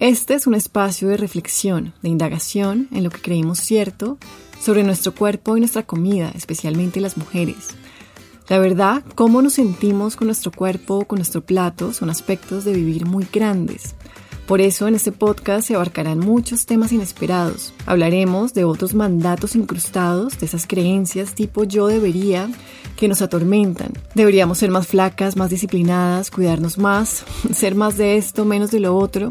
Este 0.00 0.34
es 0.34 0.46
un 0.46 0.54
espacio 0.54 1.08
de 1.08 1.16
reflexión, 1.16 1.92
de 2.02 2.08
indagación 2.08 2.86
en 2.92 3.02
lo 3.02 3.10
que 3.10 3.20
creímos 3.20 3.58
cierto 3.58 4.16
sobre 4.60 4.84
nuestro 4.84 5.12
cuerpo 5.12 5.56
y 5.56 5.60
nuestra 5.60 5.82
comida, 5.82 6.30
especialmente 6.36 7.00
las 7.00 7.16
mujeres. 7.16 7.70
La 8.48 8.60
verdad, 8.60 9.02
cómo 9.16 9.42
nos 9.42 9.54
sentimos 9.54 10.14
con 10.14 10.28
nuestro 10.28 10.52
cuerpo, 10.52 11.04
con 11.04 11.18
nuestro 11.18 11.44
plato, 11.44 11.92
son 11.92 12.10
aspectos 12.10 12.64
de 12.64 12.74
vivir 12.74 13.06
muy 13.06 13.26
grandes. 13.32 13.96
Por 14.48 14.62
eso 14.62 14.88
en 14.88 14.94
este 14.94 15.12
podcast 15.12 15.68
se 15.68 15.74
abarcarán 15.74 16.20
muchos 16.20 16.64
temas 16.64 16.90
inesperados. 16.90 17.74
Hablaremos 17.84 18.54
de 18.54 18.64
otros 18.64 18.94
mandatos 18.94 19.54
incrustados, 19.54 20.38
de 20.38 20.46
esas 20.46 20.66
creencias 20.66 21.34
tipo 21.34 21.64
yo 21.64 21.86
debería 21.86 22.48
que 22.96 23.08
nos 23.08 23.20
atormentan. 23.20 23.92
Deberíamos 24.14 24.56
ser 24.56 24.70
más 24.70 24.86
flacas, 24.86 25.36
más 25.36 25.50
disciplinadas, 25.50 26.30
cuidarnos 26.30 26.78
más, 26.78 27.26
ser 27.52 27.74
más 27.74 27.98
de 27.98 28.16
esto, 28.16 28.46
menos 28.46 28.70
de 28.70 28.80
lo 28.80 28.96
otro. 28.96 29.28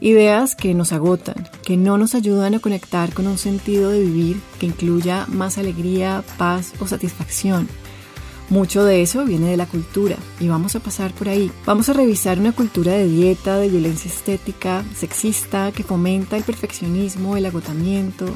Ideas 0.00 0.56
que 0.56 0.72
nos 0.72 0.94
agotan, 0.94 1.46
que 1.62 1.76
no 1.76 1.98
nos 1.98 2.14
ayudan 2.14 2.54
a 2.54 2.58
conectar 2.58 3.12
con 3.12 3.26
un 3.26 3.36
sentido 3.36 3.90
de 3.90 4.00
vivir 4.00 4.40
que 4.58 4.64
incluya 4.64 5.26
más 5.28 5.58
alegría, 5.58 6.24
paz 6.38 6.72
o 6.80 6.86
satisfacción. 6.86 7.68
Mucho 8.50 8.84
de 8.84 9.00
eso 9.00 9.24
viene 9.24 9.48
de 9.48 9.56
la 9.56 9.66
cultura 9.66 10.16
y 10.38 10.48
vamos 10.48 10.76
a 10.76 10.80
pasar 10.80 11.12
por 11.14 11.28
ahí. 11.28 11.50
Vamos 11.64 11.88
a 11.88 11.94
revisar 11.94 12.38
una 12.38 12.52
cultura 12.52 12.92
de 12.92 13.08
dieta, 13.08 13.56
de 13.58 13.68
violencia 13.68 14.10
estética, 14.10 14.84
sexista, 14.94 15.72
que 15.72 15.82
fomenta 15.82 16.36
el 16.36 16.44
perfeccionismo, 16.44 17.36
el 17.36 17.46
agotamiento, 17.46 18.26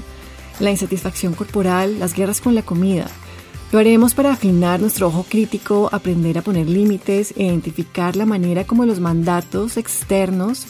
la 0.61 0.71
insatisfacción 0.71 1.35
corporal, 1.35 1.99
las 1.99 2.15
guerras 2.15 2.41
con 2.41 2.55
la 2.55 2.63
comida. 2.63 3.07
Lo 3.71 3.79
haremos 3.79 4.15
para 4.15 4.33
afinar 4.33 4.81
nuestro 4.81 5.09
ojo 5.09 5.27
crítico, 5.29 5.91
aprender 5.93 6.39
a 6.39 6.43
poner 6.43 6.69
límites 6.69 7.35
e 7.37 7.45
identificar 7.45 8.17
la 8.17 8.25
manera 8.25 8.65
como 8.65 8.87
los 8.87 9.01
mandatos 9.01 9.77
externos 9.77 10.67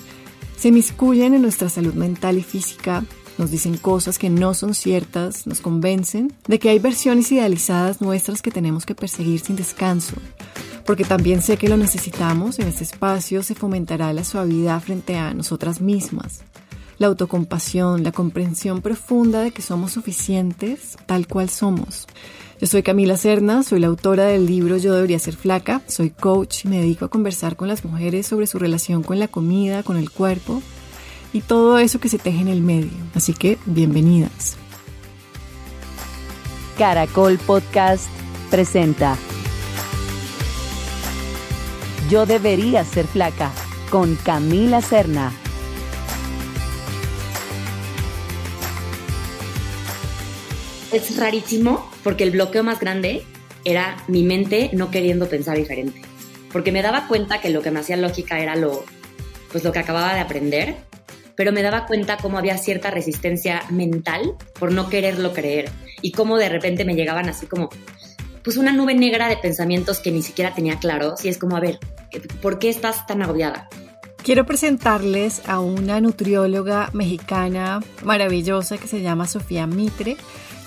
se 0.57 0.73
miscuyen 0.73 1.35
en 1.35 1.43
nuestra 1.43 1.69
salud 1.69 1.95
mental 1.95 2.39
y 2.39 2.43
física 2.43 3.05
nos 3.39 3.51
dicen 3.51 3.77
cosas 3.77 4.19
que 4.19 4.31
no 4.31 4.53
son 4.53 4.75
ciertas, 4.75 5.47
nos 5.47 5.61
convencen 5.61 6.33
de 6.47 6.59
que 6.59 6.71
hay 6.71 6.79
versiones 6.79 7.31
idealizadas 7.33 8.01
nuestras 8.01 8.43
que 8.43 8.51
tenemos 8.51 8.85
que 8.85 8.95
perseguir 8.95 9.41
sin 9.41 9.57
descanso. 9.57 10.15
Porque 10.85 11.05
también 11.05 11.43
sé 11.43 11.57
que 11.57 11.69
lo 11.69 11.77
necesitamos, 11.77 12.59
en 12.59 12.69
este 12.69 12.85
espacio 12.85 13.43
se 13.43 13.55
fomentará 13.55 14.13
la 14.13 14.25
suavidad 14.25 14.81
frente 14.81 15.17
a 15.17 15.35
nosotras 15.35 15.81
mismas, 15.81 16.41
la 16.99 17.07
autocompasión, 17.07 18.03
la 18.03 18.13
comprensión 18.13 18.81
profunda 18.83 19.43
de 19.43 19.53
que 19.53 19.63
somos 19.63 19.93
suficientes 19.93 20.97
tal 21.07 21.27
cual 21.27 21.49
somos. 21.49 22.07
Yo 22.61 22.67
soy 22.67 22.83
Camila 22.83 23.17
Cerna, 23.17 23.63
soy 23.63 23.79
la 23.79 23.87
autora 23.87 24.25
del 24.25 24.47
libro 24.47 24.79
Yo 24.79 24.93
debería 24.93 25.21
ser 25.21 25.37
flaca, 25.37 25.81
soy 25.87 26.11
coach 26.11 26.65
y 26.65 26.69
me 26.69 26.81
dedico 26.81 27.05
a 27.05 27.11
conversar 27.11 27.55
con 27.55 27.69
las 27.69 27.85
mujeres 27.85 28.27
sobre 28.27 28.49
su 28.49 28.59
relación 28.59 29.05
con 29.05 29.21
la 29.21 29.29
comida, 29.29 29.85
con 29.85 29.97
el 29.97 30.11
cuerpo 30.11 30.61
y 31.33 31.41
todo 31.43 31.79
eso 31.79 32.01
que 32.01 32.09
se 32.09 32.19
teje 32.19 32.41
en 32.41 32.49
el 32.49 32.61
medio. 32.61 32.91
Así 33.15 33.35
que 33.35 33.59
bienvenidas. 33.67 34.57
Caracol 36.79 37.39
Podcast 37.39 38.07
presenta 38.51 39.17
Yo 42.09 42.25
debería 42.25 42.85
ser 42.85 43.07
flaca 43.07 43.51
con 43.91 44.17
Camila 44.17 44.81
Serna. 44.81 45.33
Es 50.93 51.17
rarísimo 51.19 51.91
porque 52.03 52.25
el 52.25 52.31
bloqueo 52.31 52.65
más 52.65 52.81
grande 52.81 53.25
era 53.65 53.97
mi 54.09 54.23
mente 54.23 54.71
no 54.73 54.91
queriendo 54.91 55.29
pensar 55.29 55.57
diferente. 55.59 56.01
Porque 56.51 56.73
me 56.73 56.81
daba 56.81 57.09
cuenta 57.09 57.43
que 57.43 57.51
lo 57.51 57.61
que 57.61 57.71
me 57.71 57.81
hacía 57.81 57.99
lógica 57.99 58.39
era 58.39 58.57
lo, 58.57 58.85
pues 59.53 59.65
lo 59.65 59.73
que 59.73 59.81
acababa 59.81 60.15
de 60.15 60.21
aprender 60.21 60.88
pero 61.39 61.53
me 61.53 61.63
daba 61.63 61.87
cuenta 61.87 62.17
cómo 62.17 62.37
había 62.37 62.59
cierta 62.59 62.91
resistencia 62.91 63.63
mental 63.71 64.35
por 64.59 64.73
no 64.73 64.89
quererlo 64.89 65.33
creer 65.33 65.71
y 66.03 66.11
cómo 66.11 66.37
de 66.37 66.49
repente 66.49 66.85
me 66.85 66.97
llegaban 66.97 67.29
así 67.29 67.47
como 67.47 67.71
pues 68.43 68.57
una 68.57 68.73
nube 68.73 68.97
negra 68.97 69.29
de 69.29 69.37
pensamientos 69.37 70.01
que 70.01 70.11
ni 70.11 70.21
siquiera 70.23 70.53
tenía 70.53 70.81
claros 70.81 71.25
y 71.25 71.29
es 71.29 71.39
como, 71.39 71.57
a 71.57 71.61
ver, 71.61 71.79
¿por 72.43 72.59
qué 72.59 72.69
estás 72.69 73.07
tan 73.07 73.23
agobiada? 73.23 73.69
Quiero 74.25 74.47
presentarles 74.47 75.43
a 75.47 75.61
una 75.61 76.01
nutrióloga 76.01 76.91
mexicana 76.93 77.85
maravillosa 78.03 78.77
que 78.77 78.89
se 78.89 79.01
llama 79.01 79.29
Sofía 79.29 79.69
Mitre. 79.69 80.17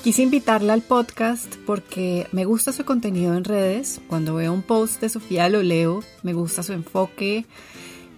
Quise 0.04 0.22
invitarla 0.22 0.72
al 0.72 0.81
podcast 0.84 1.54
porque 1.66 2.28
me 2.31 2.46
gusta 2.46 2.72
su 2.72 2.86
contenido 2.86 3.36
en 3.36 3.44
redes. 3.44 4.00
Cuando 4.08 4.36
veo 4.36 4.54
un 4.54 4.62
post 4.62 5.02
de 5.02 5.10
Sofía 5.10 5.50
lo 5.50 5.64
leo, 5.64 6.02
me 6.24 6.31
gusta 6.31 6.64
su 6.64 6.72
enfoque, 6.72 7.46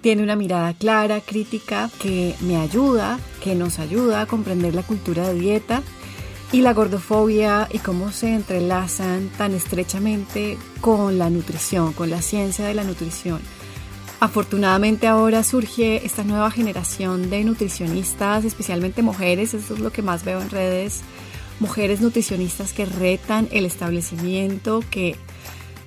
tiene 0.04 0.22
una 0.22 0.36
mirada 0.36 0.74
clara, 0.74 1.22
crítica, 1.22 1.90
que 1.98 2.36
me 2.42 2.58
ayuda, 2.58 3.20
que 3.42 3.56
nos 3.56 3.80
ayuda 3.80 4.22
a 4.22 4.26
comprender 4.26 4.76
la 4.76 4.84
cultura 4.84 5.30
de 5.30 5.40
dieta 5.40 5.82
y 6.52 6.60
la 6.62 6.74
gordofobia 6.74 7.70
y 7.72 7.80
cómo 7.80 8.12
se 8.12 8.36
entrelazan 8.36 9.30
tan 9.38 9.54
estrechamente 9.54 10.58
con 10.82 11.18
la 11.18 11.30
nutrición, 11.30 11.94
con 11.94 12.10
la 12.10 12.22
ciencia 12.22 12.66
de 12.66 12.74
la 12.74 12.84
nutrición. 12.84 13.40
Afortunadamente 14.20 15.08
ahora 15.08 15.42
surge 15.42 16.06
esta 16.06 16.26
nueva 16.26 16.52
generación 16.52 17.30
de 17.30 17.46
nutricionistas, 17.46 18.44
especialmente 18.44 19.04
mujeres, 19.04 19.54
eso 19.54 19.74
es 19.74 19.80
lo 19.80 19.92
que 19.92 20.02
más 20.02 20.26
veo 20.26 20.42
en 20.42 20.50
redes, 20.50 21.00
mujeres 21.62 22.02
nutricionistas 22.02 22.74
que 22.74 22.86
retan 22.86 23.48
el 23.52 23.66
establecimiento, 23.66 24.84
que 24.92 25.16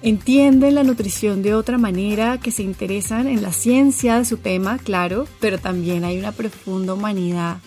entienden 0.02 0.74
la 0.74 0.82
nutrición 0.82 1.42
de 1.42 1.54
otra 1.54 1.78
manera, 1.78 2.38
que 2.38 2.50
se 2.50 2.62
interesan 2.62 3.26
en 3.28 3.42
la 3.42 3.52
ciencia 3.52 4.18
de 4.18 4.24
su 4.24 4.36
tema, 4.36 4.78
claro, 4.78 5.26
pero 5.40 5.58
también 5.58 6.04
hay 6.04 6.18
una 6.18 6.32
profunda 6.32 6.94
humanidad. 6.94 7.58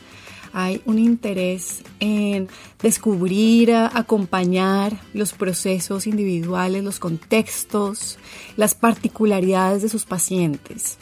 Hay 0.52 0.82
un 0.86 0.98
interés 0.98 1.84
en 2.00 2.48
descubrir, 2.82 3.72
acompañar 3.74 5.00
los 5.14 5.34
procesos 5.34 6.08
individuales, 6.08 6.84
los 6.84 6.98
contextos, 7.00 8.18
las 8.58 8.74
particularidades 8.74 9.84
de 9.84 9.90
sus 9.90 10.06
pacientes. 10.06 10.98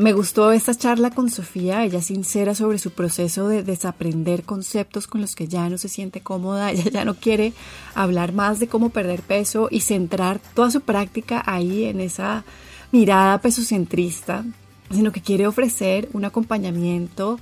Me 0.00 0.14
gustó 0.14 0.50
esta 0.50 0.74
charla 0.74 1.10
con 1.10 1.28
Sofía, 1.28 1.84
ella 1.84 2.00
sincera 2.00 2.54
sobre 2.54 2.78
su 2.78 2.90
proceso 2.90 3.48
de 3.48 3.62
desaprender 3.62 4.44
conceptos 4.44 5.06
con 5.06 5.20
los 5.20 5.36
que 5.36 5.46
ya 5.46 5.68
no 5.68 5.76
se 5.76 5.90
siente 5.90 6.22
cómoda, 6.22 6.70
ella 6.72 6.90
ya 6.90 7.04
no 7.04 7.16
quiere 7.16 7.52
hablar 7.94 8.32
más 8.32 8.60
de 8.60 8.66
cómo 8.66 8.88
perder 8.88 9.20
peso 9.20 9.68
y 9.70 9.80
centrar 9.80 10.40
toda 10.54 10.70
su 10.70 10.80
práctica 10.80 11.42
ahí 11.44 11.84
en 11.84 12.00
esa 12.00 12.44
mirada 12.92 13.42
pesocentrista, 13.42 14.46
sino 14.90 15.12
que 15.12 15.20
quiere 15.20 15.46
ofrecer 15.46 16.08
un 16.14 16.24
acompañamiento 16.24 17.38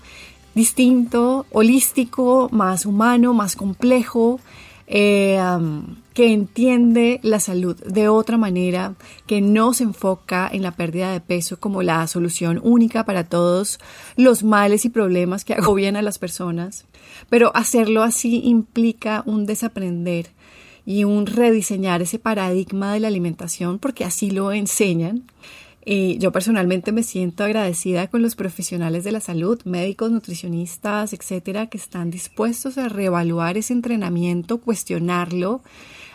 distinto, 0.57 1.47
holístico, 1.53 2.49
más 2.51 2.87
humano, 2.87 3.35
más 3.35 3.55
complejo, 3.55 4.41
eh, 4.89 5.41
que 6.19 6.33
entiende 6.33 7.21
la 7.23 7.39
salud 7.39 7.77
de 7.77 8.09
otra 8.09 8.37
manera, 8.37 8.97
que 9.29 9.41
no 9.41 9.73
se 9.73 9.85
enfoca 9.85 10.51
en 10.53 10.63
la 10.63 10.73
pérdida 10.73 11.13
de 11.13 11.21
peso 11.21 11.61
como 11.61 11.81
la 11.85 12.05
solución 12.09 12.59
única 12.61 13.05
para 13.05 13.23
todos 13.23 13.79
los 14.17 14.43
males 14.43 14.85
y 14.85 14.89
problemas 14.89 15.45
que 15.45 15.55
agobian 15.55 15.95
a 15.95 16.03
las 16.03 16.19
personas. 16.19 16.87
Pero 17.31 17.55
hacerlo 17.55 18.03
así 18.03 18.41
implica 18.43 19.23
un 19.27 19.47
desaprender 19.47 20.31
y 20.85 21.05
un 21.05 21.25
rediseñar 21.25 22.03
ese 22.03 22.19
paradigma 22.19 22.93
de 22.93 22.99
la 22.99 23.07
alimentación 23.07 23.79
porque 23.79 24.05
así 24.05 24.33
lo 24.33 24.51
enseñan 24.51 25.23
y 25.91 26.19
yo 26.19 26.33
personalmente 26.33 26.91
me 26.91 27.05
siento 27.05 27.45
agradecida 27.45 28.09
con 28.09 28.23
los 28.23 28.35
profesionales 28.35 29.05
de 29.05 29.13
la 29.13 29.21
salud, 29.21 29.59
médicos, 29.65 30.11
nutricionistas, 30.11 31.13
etcétera, 31.13 31.69
que 31.69 31.79
están 31.79 32.11
dispuestos 32.11 32.77
a 32.77 32.89
reevaluar 32.89 33.57
ese 33.57 33.73
entrenamiento, 33.73 34.59
cuestionarlo, 34.59 35.63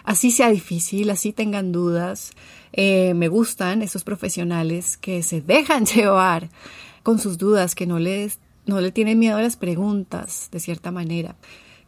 así 0.03 0.31
sea 0.31 0.49
difícil, 0.49 1.09
así 1.09 1.33
tengan 1.33 1.71
dudas. 1.71 2.31
Eh, 2.71 3.13
me 3.13 3.27
gustan 3.27 3.81
esos 3.81 4.03
profesionales 4.03 4.97
que 4.97 5.23
se 5.23 5.41
dejan 5.41 5.85
llevar 5.95 6.49
con 7.03 7.19
sus 7.19 7.37
dudas, 7.37 7.75
que 7.75 7.85
no 7.85 7.99
les 7.99 8.39
no 8.65 8.79
le 8.79 8.93
tienen 8.93 9.19
miedo 9.19 9.35
a 9.35 9.41
las 9.41 9.57
preguntas, 9.57 10.47
de 10.51 10.61
cierta 10.61 10.89
manera 10.89 11.35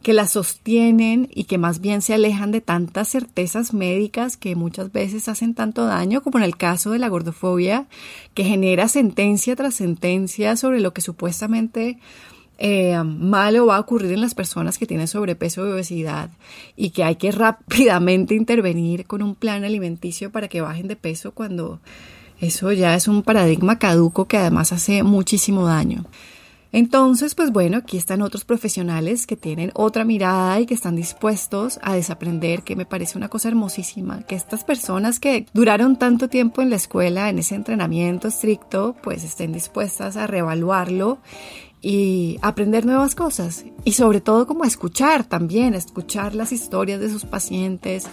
que 0.06 0.12
la 0.12 0.28
sostienen 0.28 1.28
y 1.34 1.44
que 1.44 1.58
más 1.58 1.80
bien 1.80 2.00
se 2.00 2.14
alejan 2.14 2.52
de 2.52 2.60
tantas 2.60 3.08
certezas 3.08 3.74
médicas 3.74 4.36
que 4.36 4.54
muchas 4.54 4.92
veces 4.92 5.28
hacen 5.28 5.52
tanto 5.52 5.84
daño, 5.84 6.22
como 6.22 6.38
en 6.38 6.44
el 6.44 6.56
caso 6.56 6.92
de 6.92 7.00
la 7.00 7.08
gordofobia, 7.08 7.88
que 8.32 8.44
genera 8.44 8.86
sentencia 8.86 9.56
tras 9.56 9.74
sentencia 9.74 10.54
sobre 10.54 10.78
lo 10.78 10.92
que 10.92 11.00
supuestamente 11.00 11.98
eh, 12.58 12.96
malo 13.04 13.66
va 13.66 13.76
a 13.76 13.80
ocurrir 13.80 14.12
en 14.12 14.20
las 14.20 14.34
personas 14.34 14.78
que 14.78 14.86
tienen 14.86 15.08
sobrepeso 15.08 15.66
y 15.66 15.72
obesidad 15.72 16.30
y 16.74 16.90
que 16.90 17.04
hay 17.04 17.16
que 17.16 17.32
rápidamente 17.32 18.34
intervenir 18.34 19.06
con 19.06 19.22
un 19.22 19.34
plan 19.34 19.64
alimenticio 19.64 20.30
para 20.30 20.48
que 20.48 20.60
bajen 20.60 20.88
de 20.88 20.96
peso 20.96 21.32
cuando 21.32 21.80
eso 22.40 22.72
ya 22.72 22.94
es 22.94 23.08
un 23.08 23.22
paradigma 23.22 23.78
caduco 23.78 24.26
que 24.26 24.38
además 24.38 24.72
hace 24.72 25.02
muchísimo 25.02 25.66
daño. 25.66 26.04
Entonces, 26.72 27.34
pues 27.34 27.52
bueno, 27.52 27.78
aquí 27.78 27.96
están 27.96 28.20
otros 28.20 28.44
profesionales 28.44 29.26
que 29.26 29.36
tienen 29.36 29.70
otra 29.72 30.04
mirada 30.04 30.60
y 30.60 30.66
que 30.66 30.74
están 30.74 30.96
dispuestos 30.96 31.78
a 31.80 31.94
desaprender, 31.94 32.62
que 32.62 32.76
me 32.76 32.84
parece 32.84 33.16
una 33.16 33.28
cosa 33.28 33.48
hermosísima, 33.48 34.22
que 34.24 34.34
estas 34.34 34.64
personas 34.64 35.18
que 35.18 35.46
duraron 35.54 35.96
tanto 35.96 36.28
tiempo 36.28 36.60
en 36.60 36.68
la 36.68 36.76
escuela, 36.76 37.30
en 37.30 37.38
ese 37.38 37.54
entrenamiento 37.54 38.28
estricto, 38.28 38.94
pues 39.02 39.24
estén 39.24 39.52
dispuestas 39.52 40.16
a 40.16 40.26
reevaluarlo 40.26 41.18
y 41.82 42.38
aprender 42.42 42.86
nuevas 42.86 43.14
cosas 43.14 43.64
y 43.84 43.92
sobre 43.92 44.20
todo 44.20 44.46
como 44.46 44.64
escuchar 44.64 45.24
también, 45.24 45.74
escuchar 45.74 46.34
las 46.34 46.52
historias 46.52 47.00
de 47.00 47.10
sus 47.10 47.24
pacientes 47.24 48.06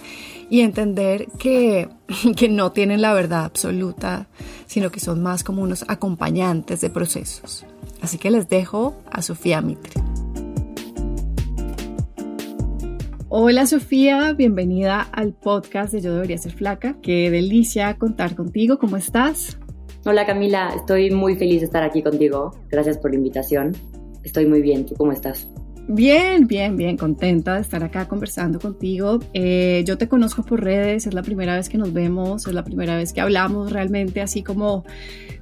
y 0.50 0.60
entender 0.60 1.26
que, 1.38 1.88
que 2.36 2.48
no 2.48 2.72
tienen 2.72 3.00
la 3.02 3.14
verdad 3.14 3.44
absoluta, 3.44 4.28
sino 4.66 4.90
que 4.90 5.00
son 5.00 5.22
más 5.22 5.44
como 5.44 5.62
unos 5.62 5.84
acompañantes 5.88 6.80
de 6.80 6.90
procesos. 6.90 7.64
Así 8.00 8.18
que 8.18 8.30
les 8.30 8.48
dejo 8.48 8.96
a 9.10 9.22
Sofía 9.22 9.60
Mitre. 9.62 10.02
Hola 13.36 13.66
Sofía, 13.66 14.32
bienvenida 14.32 15.00
al 15.00 15.32
podcast 15.32 15.92
de 15.92 16.02
Yo 16.02 16.14
Debería 16.14 16.38
Ser 16.38 16.52
Flaca. 16.52 16.96
Qué 17.02 17.30
delicia 17.30 17.96
contar 17.98 18.36
contigo, 18.36 18.78
¿cómo 18.78 18.96
estás? 18.96 19.58
Hola 20.06 20.26
Camila, 20.26 20.70
estoy 20.76 21.10
muy 21.10 21.34
feliz 21.34 21.60
de 21.60 21.64
estar 21.64 21.82
aquí 21.82 22.02
contigo. 22.02 22.50
Gracias 22.68 22.98
por 22.98 23.12
la 23.12 23.16
invitación. 23.16 23.72
Estoy 24.22 24.44
muy 24.44 24.60
bien, 24.60 24.84
¿tú 24.84 24.94
cómo 24.96 25.12
estás? 25.12 25.48
Bien, 25.88 26.46
bien, 26.46 26.76
bien, 26.76 26.98
contenta 26.98 27.54
de 27.54 27.62
estar 27.62 27.82
acá 27.82 28.06
conversando 28.06 28.60
contigo. 28.60 29.20
Eh, 29.32 29.82
yo 29.86 29.96
te 29.96 30.06
conozco 30.06 30.42
por 30.42 30.62
redes, 30.62 31.06
es 31.06 31.14
la 31.14 31.22
primera 31.22 31.56
vez 31.56 31.70
que 31.70 31.78
nos 31.78 31.94
vemos, 31.94 32.46
es 32.46 32.52
la 32.52 32.64
primera 32.64 32.98
vez 32.98 33.14
que 33.14 33.22
hablamos 33.22 33.72
realmente 33.72 34.20
así 34.20 34.42
como 34.42 34.84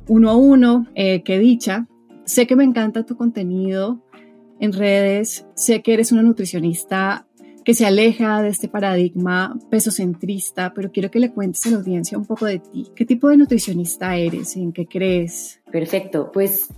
uno 0.07 0.31
a 0.31 0.37
uno, 0.37 0.87
eh, 0.95 1.25
qué 1.25 1.41
dicha. 1.41 1.89
Sé 2.25 2.47
que 2.47 2.55
me 2.55 2.63
encanta 2.63 3.05
tu 3.05 3.17
contenido 3.17 4.01
en 4.61 4.73
redes, 4.73 5.45
sé 5.57 5.83
que 5.83 5.93
eres 5.93 6.13
una 6.13 6.23
nutricionista 6.23 7.27
que 7.65 7.75
se 7.75 7.87
aleja 7.87 8.43
de 8.43 8.49
este 8.49 8.69
paradigma 8.69 9.59
pesocentrista, 9.71 10.73
pero 10.75 10.91
quiero 10.91 11.11
que 11.11 11.21
le 11.21 11.33
cuentes 11.33 11.67
a 11.67 11.71
la 11.71 11.77
audiencia 11.77 12.19
un 12.19 12.27
poco 12.27 12.47
de 12.47 12.59
ti. 12.59 12.89
¿Qué 12.95 13.05
tipo 13.05 13.29
de 13.29 13.37
nutricionista 13.37 14.17
eres? 14.17 14.57
¿En 14.57 14.73
qué 14.73 14.87
crees? 14.87 15.61
Perfecto, 15.71 16.31
pues 16.33 16.69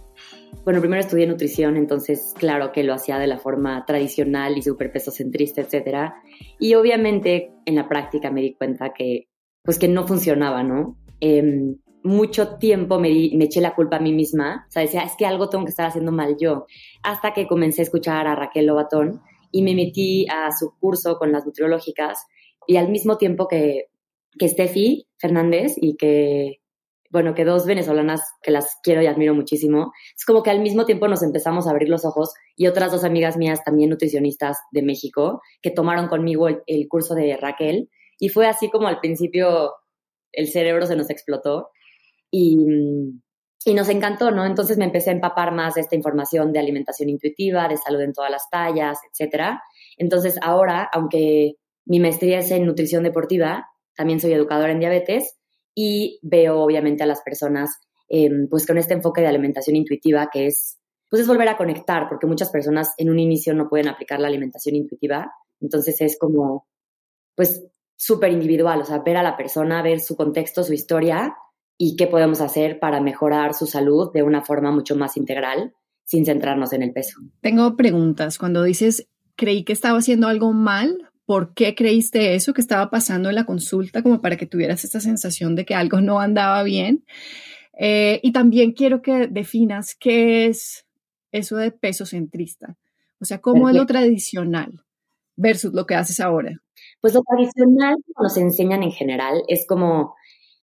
bueno, 0.64 0.80
primero 0.80 1.00
estudié 1.00 1.26
nutrición, 1.26 1.76
entonces 1.76 2.32
claro 2.38 2.72
que 2.72 2.84
lo 2.84 2.94
hacía 2.94 3.18
de 3.18 3.26
la 3.26 3.38
forma 3.38 3.84
tradicional 3.84 4.56
y 4.56 4.62
súper 4.62 4.92
pesocentrista, 4.92 5.60
etcétera. 5.60 6.16
Y 6.58 6.74
obviamente 6.74 7.52
en 7.66 7.74
la 7.74 7.88
práctica 7.88 8.30
me 8.30 8.40
di 8.40 8.54
cuenta 8.54 8.92
que 8.92 9.28
pues 9.62 9.78
que 9.78 9.88
no 9.88 10.06
funcionaba, 10.06 10.62
¿no? 10.62 10.98
Em, 11.20 11.76
mucho 12.02 12.56
tiempo 12.56 13.00
me, 13.00 13.08
me, 13.34 13.46
eché 13.46 13.62
la 13.62 13.74
culpa 13.74 13.96
a 13.96 14.00
mí 14.00 14.12
misma, 14.12 14.66
o 14.68 14.70
sea, 14.70 14.82
decía, 14.82 15.02
es 15.02 15.12
que 15.16 15.24
algo 15.24 15.48
tengo 15.48 15.64
que 15.64 15.70
estar 15.70 15.86
haciendo 15.86 16.12
mal 16.12 16.36
yo, 16.38 16.66
hasta 17.02 17.32
que 17.32 17.46
comencé 17.46 17.80
a 17.80 17.84
escuchar 17.84 18.26
a 18.26 18.34
Raquel 18.34 18.66
Lobatón 18.66 19.22
y 19.54 19.62
me 19.62 19.76
metí 19.76 20.26
a 20.28 20.50
su 20.50 20.72
curso 20.80 21.16
con 21.16 21.30
las 21.30 21.46
nutriológicas. 21.46 22.26
Y 22.66 22.76
al 22.76 22.88
mismo 22.88 23.18
tiempo 23.18 23.46
que, 23.46 23.84
que 24.36 24.48
Steffi 24.48 25.06
Fernández 25.16 25.74
y 25.76 25.96
que, 25.96 26.60
bueno, 27.08 27.34
que 27.34 27.44
dos 27.44 27.64
venezolanas 27.64 28.20
que 28.42 28.50
las 28.50 28.78
quiero 28.82 29.00
y 29.00 29.06
admiro 29.06 29.32
muchísimo, 29.32 29.92
es 30.16 30.24
como 30.24 30.42
que 30.42 30.50
al 30.50 30.58
mismo 30.58 30.86
tiempo 30.86 31.06
nos 31.06 31.22
empezamos 31.22 31.68
a 31.68 31.70
abrir 31.70 31.88
los 31.88 32.04
ojos 32.04 32.34
y 32.56 32.66
otras 32.66 32.90
dos 32.90 33.04
amigas 33.04 33.36
mías, 33.36 33.62
también 33.64 33.90
nutricionistas 33.90 34.58
de 34.72 34.82
México, 34.82 35.40
que 35.62 35.70
tomaron 35.70 36.08
conmigo 36.08 36.48
el, 36.48 36.62
el 36.66 36.88
curso 36.88 37.14
de 37.14 37.36
Raquel. 37.36 37.90
Y 38.18 38.30
fue 38.30 38.48
así 38.48 38.68
como 38.70 38.88
al 38.88 38.98
principio 38.98 39.70
el 40.32 40.48
cerebro 40.48 40.84
se 40.86 40.96
nos 40.96 41.10
explotó. 41.10 41.68
Y, 42.28 42.56
y 43.64 43.74
nos 43.74 43.88
encantó, 43.88 44.30
¿no? 44.30 44.44
Entonces 44.44 44.76
me 44.76 44.84
empecé 44.84 45.10
a 45.10 45.14
empapar 45.14 45.52
más 45.52 45.74
de 45.74 45.80
esta 45.80 45.96
información 45.96 46.52
de 46.52 46.58
alimentación 46.58 47.08
intuitiva, 47.08 47.66
de 47.68 47.78
salud 47.78 48.00
en 48.02 48.12
todas 48.12 48.30
las 48.30 48.48
tallas, 48.50 48.98
etcétera. 49.10 49.62
Entonces 49.96 50.38
ahora, 50.42 50.88
aunque 50.92 51.56
mi 51.86 52.00
maestría 52.00 52.38
es 52.38 52.50
en 52.50 52.66
nutrición 52.66 53.02
deportiva, 53.02 53.66
también 53.96 54.20
soy 54.20 54.32
educadora 54.32 54.72
en 54.72 54.80
diabetes 54.80 55.36
y 55.74 56.18
veo 56.22 56.60
obviamente 56.60 57.02
a 57.02 57.06
las 57.06 57.22
personas 57.22 57.70
em, 58.08 58.48
pues 58.48 58.66
con 58.66 58.78
este 58.78 58.94
enfoque 58.94 59.20
de 59.20 59.28
alimentación 59.28 59.76
intuitiva 59.76 60.28
que 60.32 60.46
es 60.46 60.78
pues 61.10 61.22
es 61.22 61.28
volver 61.28 61.48
a 61.48 61.56
conectar 61.56 62.08
porque 62.08 62.26
muchas 62.26 62.50
personas 62.50 62.92
en 62.98 63.10
un 63.10 63.18
inicio 63.18 63.54
no 63.54 63.68
pueden 63.68 63.88
aplicar 63.88 64.20
la 64.20 64.28
alimentación 64.28 64.76
intuitiva 64.76 65.32
entonces 65.60 66.00
es 66.00 66.18
como 66.18 66.66
pues 67.34 67.64
súper 67.96 68.32
individual 68.32 68.80
o 68.80 68.84
sea 68.84 68.98
ver 68.98 69.16
a 69.16 69.22
la 69.22 69.36
persona 69.36 69.82
ver 69.82 70.00
su 70.00 70.16
contexto 70.16 70.62
su 70.62 70.74
historia 70.74 71.36
y 71.76 71.96
qué 71.96 72.06
podemos 72.06 72.40
hacer 72.40 72.78
para 72.78 73.00
mejorar 73.00 73.54
su 73.54 73.66
salud 73.66 74.12
de 74.12 74.22
una 74.22 74.42
forma 74.42 74.70
mucho 74.70 74.96
más 74.96 75.16
integral 75.16 75.74
sin 76.04 76.24
centrarnos 76.24 76.72
en 76.72 76.82
el 76.82 76.92
peso. 76.92 77.20
Tengo 77.40 77.76
preguntas. 77.76 78.38
Cuando 78.38 78.62
dices, 78.62 79.08
creí 79.36 79.64
que 79.64 79.72
estaba 79.72 79.98
haciendo 79.98 80.28
algo 80.28 80.52
mal, 80.52 81.10
¿por 81.26 81.54
qué 81.54 81.74
creíste 81.74 82.34
eso 82.34 82.52
que 82.52 82.60
estaba 82.60 82.90
pasando 82.90 83.28
en 83.28 83.34
la 83.34 83.44
consulta 83.44 84.02
como 84.02 84.20
para 84.20 84.36
que 84.36 84.46
tuvieras 84.46 84.84
esta 84.84 85.00
sensación 85.00 85.56
de 85.56 85.64
que 85.64 85.74
algo 85.74 86.00
no 86.00 86.20
andaba 86.20 86.62
bien? 86.62 87.04
Eh, 87.78 88.20
y 88.22 88.32
también 88.32 88.72
quiero 88.72 89.02
que 89.02 89.26
definas 89.26 89.96
qué 89.98 90.46
es 90.46 90.86
eso 91.32 91.56
de 91.56 91.72
peso 91.72 92.06
centrista. 92.06 92.76
O 93.20 93.24
sea, 93.24 93.40
cómo 93.40 93.68
es 93.68 93.74
lo 93.74 93.86
tradicional 93.86 94.84
versus 95.36 95.72
lo 95.72 95.86
que 95.86 95.94
haces 95.94 96.20
ahora. 96.20 96.52
Pues 97.00 97.14
lo 97.14 97.22
tradicional, 97.22 97.96
como 98.14 98.24
nos 98.24 98.36
enseñan 98.36 98.82
en 98.82 98.92
general, 98.92 99.42
es 99.48 99.66
como 99.66 100.14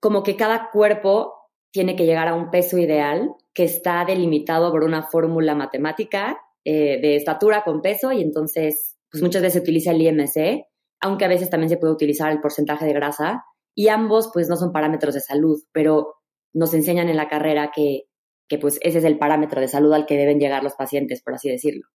como 0.00 0.22
que 0.22 0.36
cada 0.36 0.70
cuerpo 0.70 1.34
tiene 1.72 1.94
que 1.94 2.06
llegar 2.06 2.28
a 2.28 2.34
un 2.34 2.50
peso 2.50 2.78
ideal 2.78 3.30
que 3.54 3.64
está 3.64 4.04
delimitado 4.04 4.72
por 4.72 4.82
una 4.82 5.04
fórmula 5.04 5.54
matemática 5.54 6.40
eh, 6.64 7.00
de 7.00 7.16
estatura 7.16 7.62
con 7.62 7.80
peso 7.80 8.12
y 8.12 8.22
entonces 8.22 8.96
pues 9.10 9.22
muchas 9.22 9.42
veces 9.42 9.54
se 9.54 9.60
utiliza 9.60 9.92
el 9.92 10.02
IMC, 10.02 10.64
aunque 11.00 11.24
a 11.24 11.28
veces 11.28 11.50
también 11.50 11.68
se 11.70 11.76
puede 11.76 11.92
utilizar 11.92 12.30
el 12.32 12.40
porcentaje 12.40 12.86
de 12.86 12.92
grasa 12.92 13.44
y 13.74 13.88
ambos 13.88 14.30
pues 14.32 14.48
no 14.48 14.56
son 14.56 14.72
parámetros 14.72 15.14
de 15.14 15.20
salud, 15.20 15.60
pero 15.72 16.14
nos 16.52 16.74
enseñan 16.74 17.08
en 17.08 17.16
la 17.16 17.28
carrera 17.28 17.70
que, 17.74 18.04
que 18.48 18.58
pues 18.58 18.78
ese 18.82 18.98
es 18.98 19.04
el 19.04 19.18
parámetro 19.18 19.60
de 19.60 19.68
salud 19.68 19.92
al 19.92 20.06
que 20.06 20.16
deben 20.16 20.38
llegar 20.38 20.62
los 20.62 20.74
pacientes, 20.74 21.22
por 21.22 21.34
así 21.34 21.48
decirlo. 21.48 21.86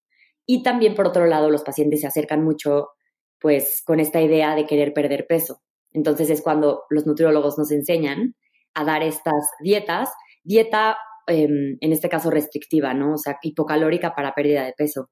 Y 0.45 0.63
también 0.63 0.95
por 0.95 1.07
otro 1.07 1.25
lado 1.25 1.49
los 1.49 1.63
pacientes 1.63 2.01
se 2.01 2.07
acercan 2.07 2.43
mucho 2.43 2.89
pues 3.39 3.83
con 3.85 3.99
esta 3.99 4.21
idea 4.21 4.55
de 4.55 4.65
querer 4.65 4.93
perder 4.93 5.27
peso. 5.27 5.61
Entonces 5.95 6.29
es 6.29 6.41
cuando 6.41 6.83
los 6.89 7.05
nutriólogos 7.05 7.57
nos 7.57 7.71
enseñan 7.71 8.35
a 8.73 8.83
dar 8.83 9.01
estas 9.01 9.49
dietas, 9.61 10.09
dieta 10.43 10.97
em, 11.27 11.77
en 11.79 11.91
este 11.91 12.09
caso 12.09 12.29
restrictiva, 12.29 12.93
¿no? 12.93 13.13
O 13.13 13.17
sea, 13.17 13.39
hipocalórica 13.41 14.13
para 14.13 14.33
pérdida 14.33 14.65
de 14.65 14.73
peso. 14.73 15.09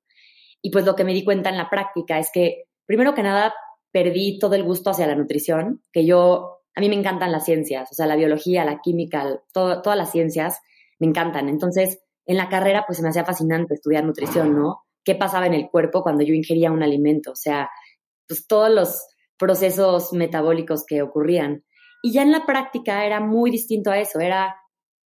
Y 0.61 0.69
pues 0.71 0.85
lo 0.85 0.95
que 0.95 1.05
me 1.05 1.13
di 1.13 1.23
cuenta 1.23 1.49
en 1.49 1.57
la 1.57 1.69
práctica 1.69 2.19
es 2.19 2.29
que, 2.33 2.65
primero 2.85 3.13
que 3.13 3.23
nada, 3.23 3.53
perdí 3.91 4.37
todo 4.39 4.55
el 4.55 4.63
gusto 4.63 4.89
hacia 4.89 5.07
la 5.07 5.15
nutrición, 5.15 5.81
que 5.91 6.05
yo, 6.05 6.59
a 6.75 6.81
mí 6.81 6.89
me 6.89 6.95
encantan 6.95 7.31
las 7.31 7.45
ciencias, 7.45 7.89
o 7.91 7.95
sea, 7.95 8.05
la 8.05 8.15
biología, 8.15 8.65
la 8.65 8.79
química, 8.81 9.41
todas 9.53 9.97
las 9.97 10.11
ciencias 10.11 10.59
me 10.99 11.07
encantan. 11.07 11.47
Entonces, 11.47 11.99
en 12.25 12.37
la 12.37 12.49
carrera, 12.49 12.83
pues 12.85 12.97
se 12.97 13.03
me 13.03 13.09
hacía 13.09 13.25
fascinante 13.25 13.75
estudiar 13.75 14.03
nutrición, 14.03 14.53
¿no? 14.53 14.83
¿Qué 15.03 15.15
pasaba 15.15 15.47
en 15.47 15.53
el 15.53 15.69
cuerpo 15.69 16.03
cuando 16.03 16.23
yo 16.23 16.33
ingería 16.33 16.71
un 16.71 16.83
alimento? 16.83 17.31
O 17.31 17.35
sea, 17.35 17.69
pues 18.27 18.47
todos 18.47 18.71
los 18.71 19.12
procesos 19.37 20.13
metabólicos 20.13 20.85
que 20.85 21.01
ocurrían. 21.01 21.63
Y 22.01 22.11
ya 22.11 22.21
en 22.21 22.31
la 22.31 22.45
práctica 22.45 23.05
era 23.05 23.19
muy 23.19 23.49
distinto 23.49 23.91
a 23.91 23.99
eso, 23.99 24.19
era, 24.19 24.55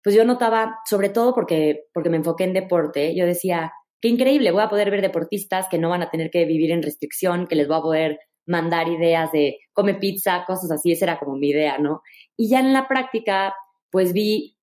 pues 0.03 0.15
yo 0.15 0.23
notaba, 0.25 0.79
sobre 0.85 1.09
todo 1.09 1.33
porque, 1.33 1.85
porque 1.93 2.09
me 2.09 2.17
enfoqué 2.17 2.45
en 2.45 2.53
deporte, 2.53 3.15
yo 3.15 3.25
decía, 3.25 3.73
qué 4.01 4.07
increíble, 4.07 4.51
voy 4.51 4.61
a 4.61 4.69
poder 4.69 4.91
ver 4.91 5.01
deportistas 5.01 5.67
que 5.69 5.77
no 5.77 5.89
van 5.89 6.03
a 6.03 6.09
tener 6.09 6.29
que 6.29 6.45
vivir 6.45 6.71
en 6.71 6.83
restricción, 6.83 7.47
que 7.47 7.55
les 7.55 7.67
voy 7.67 7.77
a 7.77 7.81
poder 7.81 8.19
mandar 8.45 8.87
ideas 8.87 9.31
de 9.31 9.57
come 9.73 9.95
pizza, 9.95 10.45
cosas 10.45 10.71
así, 10.71 10.91
esa 10.91 11.05
era 11.05 11.19
como 11.19 11.35
mi 11.35 11.49
idea, 11.49 11.77
¿no? 11.79 12.01
Y 12.37 12.49
ya 12.49 12.59
en 12.59 12.73
la 12.73 12.87
práctica, 12.87 13.55
pues 13.91 14.13
vi 14.13 14.57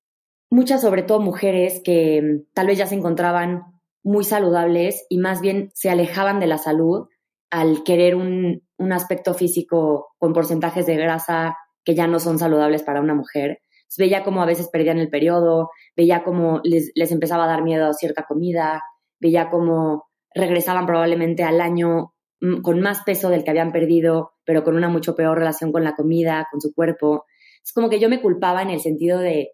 muchas, 0.50 0.80
sobre 0.80 1.02
todo 1.02 1.20
mujeres, 1.20 1.82
que 1.84 2.22
mm, 2.22 2.52
tal 2.54 2.68
vez 2.68 2.78
ya 2.78 2.86
se 2.86 2.94
encontraban 2.94 3.62
muy 4.04 4.24
saludables 4.24 5.06
y 5.08 5.18
más 5.18 5.40
bien 5.40 5.70
se 5.74 5.90
alejaban 5.90 6.40
de 6.40 6.46
la 6.46 6.58
salud 6.58 7.08
al 7.52 7.84
querer 7.84 8.16
un, 8.16 8.62
un 8.78 8.92
aspecto 8.92 9.34
físico 9.34 10.14
con 10.18 10.32
porcentajes 10.32 10.86
de 10.86 10.96
grasa 10.96 11.54
que 11.84 11.94
ya 11.94 12.06
no 12.06 12.18
son 12.18 12.38
saludables 12.38 12.82
para 12.82 13.02
una 13.02 13.14
mujer. 13.14 13.60
veía 13.98 14.24
como 14.24 14.42
a 14.42 14.46
veces 14.46 14.70
perdían 14.70 14.98
el 14.98 15.10
periodo, 15.10 15.70
veía 15.94 16.24
como 16.24 16.60
les, 16.64 16.92
les 16.94 17.12
empezaba 17.12 17.44
a 17.44 17.48
dar 17.48 17.62
miedo 17.62 17.86
a 17.86 17.92
cierta 17.92 18.24
comida, 18.24 18.82
veía 19.20 19.50
como 19.50 20.06
regresaban 20.34 20.86
probablemente 20.86 21.44
al 21.44 21.60
año 21.60 22.14
mm, 22.40 22.62
con 22.62 22.80
más 22.80 23.02
peso 23.04 23.28
del 23.28 23.44
que 23.44 23.50
habían 23.50 23.70
perdido, 23.70 24.32
pero 24.46 24.64
con 24.64 24.74
una 24.74 24.88
mucho 24.88 25.14
peor 25.14 25.38
relación 25.38 25.72
con 25.72 25.84
la 25.84 25.94
comida, 25.94 26.48
con 26.50 26.62
su 26.62 26.72
cuerpo. 26.72 27.26
Es 27.62 27.74
como 27.74 27.90
que 27.90 28.00
yo 28.00 28.08
me 28.08 28.22
culpaba 28.22 28.62
en 28.62 28.70
el 28.70 28.80
sentido 28.80 29.18
de, 29.18 29.50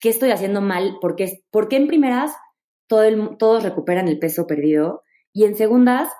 ¿qué 0.00 0.10
estoy 0.10 0.32
haciendo 0.32 0.60
mal? 0.60 0.98
Porque, 1.00 1.44
porque 1.50 1.76
en 1.76 1.86
primeras 1.86 2.36
todo 2.88 3.36
todos 3.38 3.62
recuperan 3.62 4.06
el 4.06 4.18
peso 4.18 4.46
perdido 4.46 5.02
y 5.32 5.44
en 5.44 5.54
segundas 5.54 6.10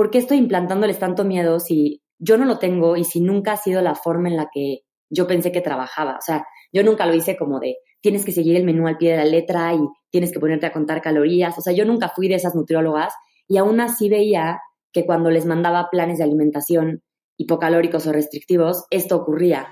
¿por 0.00 0.10
qué 0.10 0.16
estoy 0.16 0.38
implantándoles 0.38 0.98
tanto 0.98 1.26
miedo 1.26 1.60
si 1.60 2.00
yo 2.18 2.38
no 2.38 2.46
lo 2.46 2.58
tengo 2.58 2.96
y 2.96 3.04
si 3.04 3.20
nunca 3.20 3.52
ha 3.52 3.56
sido 3.58 3.82
la 3.82 3.94
forma 3.94 4.30
en 4.30 4.36
la 4.38 4.48
que 4.50 4.78
yo 5.10 5.26
pensé 5.26 5.52
que 5.52 5.60
trabajaba? 5.60 6.12
O 6.12 6.22
sea, 6.22 6.46
yo 6.72 6.82
nunca 6.82 7.04
lo 7.04 7.14
hice 7.14 7.36
como 7.36 7.60
de 7.60 7.76
tienes 8.00 8.24
que 8.24 8.32
seguir 8.32 8.56
el 8.56 8.64
menú 8.64 8.88
al 8.88 8.96
pie 8.96 9.10
de 9.10 9.18
la 9.18 9.26
letra 9.26 9.74
y 9.74 9.80
tienes 10.08 10.32
que 10.32 10.40
ponerte 10.40 10.64
a 10.64 10.72
contar 10.72 11.02
calorías. 11.02 11.58
O 11.58 11.60
sea, 11.60 11.74
yo 11.74 11.84
nunca 11.84 12.08
fui 12.08 12.28
de 12.28 12.36
esas 12.36 12.54
nutriólogas 12.54 13.12
y 13.46 13.58
aún 13.58 13.78
así 13.78 14.08
veía 14.08 14.60
que 14.90 15.04
cuando 15.04 15.30
les 15.30 15.44
mandaba 15.44 15.90
planes 15.90 16.16
de 16.16 16.24
alimentación 16.24 17.02
hipocalóricos 17.36 18.06
o 18.06 18.12
restrictivos, 18.14 18.86
esto 18.88 19.16
ocurría. 19.16 19.68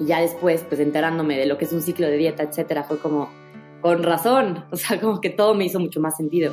Y 0.00 0.06
ya 0.06 0.20
después, 0.20 0.64
pues 0.68 0.80
enterándome 0.80 1.38
de 1.38 1.46
lo 1.46 1.56
que 1.56 1.66
es 1.66 1.72
un 1.72 1.82
ciclo 1.82 2.08
de 2.08 2.16
dieta, 2.16 2.42
etcétera, 2.42 2.82
fue 2.82 2.98
como, 2.98 3.30
con 3.80 4.02
razón, 4.02 4.64
o 4.72 4.76
sea, 4.76 5.00
como 5.00 5.20
que 5.20 5.30
todo 5.30 5.54
me 5.54 5.66
hizo 5.66 5.78
mucho 5.78 6.00
más 6.00 6.16
sentido. 6.16 6.52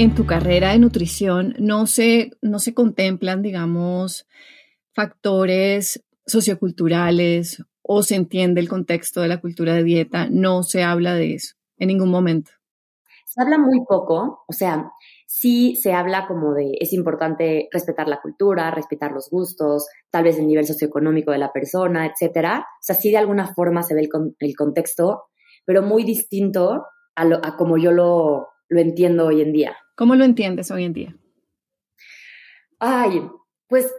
En 0.00 0.14
tu 0.14 0.26
carrera 0.26 0.70
de 0.70 0.78
nutrición 0.78 1.56
no 1.58 1.88
se, 1.88 2.30
no 2.40 2.60
se 2.60 2.72
contemplan, 2.72 3.42
digamos, 3.42 4.28
factores 4.94 6.04
socioculturales 6.24 7.64
o 7.82 8.04
se 8.04 8.14
entiende 8.14 8.60
el 8.60 8.68
contexto 8.68 9.22
de 9.22 9.26
la 9.26 9.40
cultura 9.40 9.74
de 9.74 9.82
dieta, 9.82 10.28
no 10.30 10.62
se 10.62 10.84
habla 10.84 11.14
de 11.14 11.34
eso 11.34 11.56
en 11.78 11.88
ningún 11.88 12.10
momento. 12.10 12.52
Se 13.26 13.42
habla 13.42 13.58
muy 13.58 13.84
poco, 13.84 14.44
o 14.46 14.52
sea, 14.52 14.88
sí 15.26 15.74
se 15.74 15.92
habla 15.92 16.28
como 16.28 16.54
de 16.54 16.78
es 16.78 16.92
importante 16.92 17.68
respetar 17.72 18.06
la 18.06 18.20
cultura, 18.20 18.70
respetar 18.70 19.10
los 19.10 19.28
gustos, 19.28 19.88
tal 20.10 20.22
vez 20.22 20.38
el 20.38 20.46
nivel 20.46 20.64
socioeconómico 20.64 21.32
de 21.32 21.38
la 21.38 21.50
persona, 21.50 22.06
etcétera. 22.06 22.60
O 22.60 22.82
sea, 22.82 22.94
sí 22.94 23.10
de 23.10 23.18
alguna 23.18 23.52
forma 23.52 23.82
se 23.82 23.96
ve 23.96 24.08
el, 24.38 24.56
contexto, 24.56 25.24
pero 25.64 25.82
muy 25.82 26.04
distinto 26.04 26.84
a, 27.16 27.24
lo, 27.24 27.44
a 27.44 27.56
como 27.56 27.78
yo 27.78 27.90
lo, 27.90 28.46
lo 28.68 28.80
entiendo 28.80 29.26
hoy 29.26 29.40
en 29.40 29.52
día. 29.52 29.76
¿Cómo 29.96 30.14
lo 30.14 30.24
entiendes 30.24 30.70
hoy 30.70 30.84
en 30.84 30.92
día? 30.92 31.16
Ay, 32.78 33.22
pues 33.66 33.92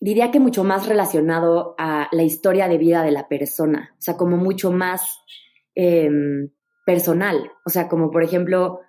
diría 0.00 0.30
que 0.30 0.40
mucho 0.40 0.64
más 0.64 0.86
relacionado 0.86 1.74
a 1.78 2.08
la 2.12 2.22
historia 2.22 2.68
de 2.68 2.78
vida 2.78 3.02
de 3.02 3.10
la 3.10 3.28
persona, 3.28 3.94
o 3.98 4.02
sea, 4.02 4.16
como 4.16 4.36
mucho 4.36 4.70
más 4.70 5.18
em, 5.74 6.50
personal, 6.84 7.50
o 7.64 7.70
sea, 7.70 7.88
como 7.88 8.10
por 8.10 8.22
ejemplo 8.22 8.80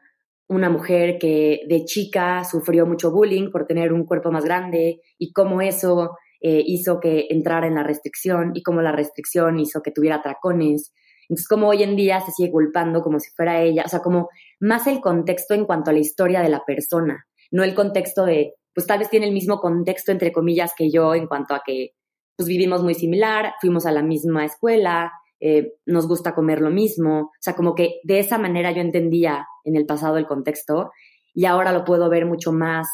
una 0.49 0.69
mujer 0.69 1.17
que 1.19 1.61
de 1.67 1.83
chica 1.83 2.43
sufrió 2.45 2.85
mucho 2.85 3.11
bullying 3.11 3.51
por 3.51 3.65
tener 3.65 3.91
un 3.91 4.05
cuerpo 4.05 4.31
más 4.31 4.45
grande 4.45 5.01
y 5.17 5.33
cómo 5.33 5.61
eso 5.61 6.17
eh, 6.39 6.63
hizo 6.65 6.99
que 6.99 7.27
entrara 7.29 7.67
en 7.67 7.75
la 7.75 7.83
restricción 7.83 8.51
y 8.53 8.63
cómo 8.63 8.81
la 8.81 8.93
restricción 8.93 9.59
hizo 9.59 9.81
que 9.81 9.91
tuviera 9.91 10.21
tracones. 10.21 10.93
Entonces, 11.23 11.47
como 11.47 11.67
hoy 11.67 11.83
en 11.83 11.97
día 11.97 12.21
se 12.21 12.31
sigue 12.31 12.51
culpando 12.51 13.01
como 13.01 13.19
si 13.19 13.29
fuera 13.31 13.61
ella, 13.61 13.83
o 13.85 13.89
sea, 13.89 13.99
como 13.99 14.29
más 14.59 14.87
el 14.87 15.01
contexto 15.01 15.53
en 15.53 15.65
cuanto 15.65 15.89
a 15.89 15.93
la 15.93 15.99
historia 15.99 16.41
de 16.41 16.49
la 16.49 16.63
persona, 16.65 17.25
no 17.51 17.63
el 17.63 17.75
contexto 17.75 18.25
de 18.25 18.55
pues 18.73 18.85
tal 18.85 18.99
vez 18.99 19.09
tiene 19.09 19.25
el 19.25 19.33
mismo 19.33 19.59
contexto, 19.59 20.11
entre 20.11 20.31
comillas, 20.31 20.73
que 20.77 20.91
yo 20.91 21.15
en 21.15 21.25
cuanto 21.25 21.55
a 21.55 21.63
que 21.65 21.93
pues 22.35 22.47
vivimos 22.47 22.83
muy 22.83 22.93
similar, 22.93 23.53
fuimos 23.59 23.87
a 23.87 23.91
la 23.91 24.03
misma 24.03 24.45
escuela, 24.45 25.11
eh, 25.39 25.73
nos 25.87 26.07
gusta 26.07 26.35
comer 26.35 26.61
lo 26.61 26.69
mismo, 26.69 27.21
o 27.21 27.31
sea, 27.39 27.55
como 27.55 27.73
que 27.73 27.99
de 28.03 28.19
esa 28.19 28.37
manera 28.37 28.71
yo 28.71 28.81
entendía 28.81 29.47
en 29.63 29.75
el 29.75 29.87
pasado 29.87 30.17
el 30.17 30.27
contexto 30.27 30.91
y 31.33 31.45
ahora 31.45 31.71
lo 31.71 31.85
puedo 31.85 32.07
ver 32.07 32.27
mucho 32.27 32.51
más 32.51 32.87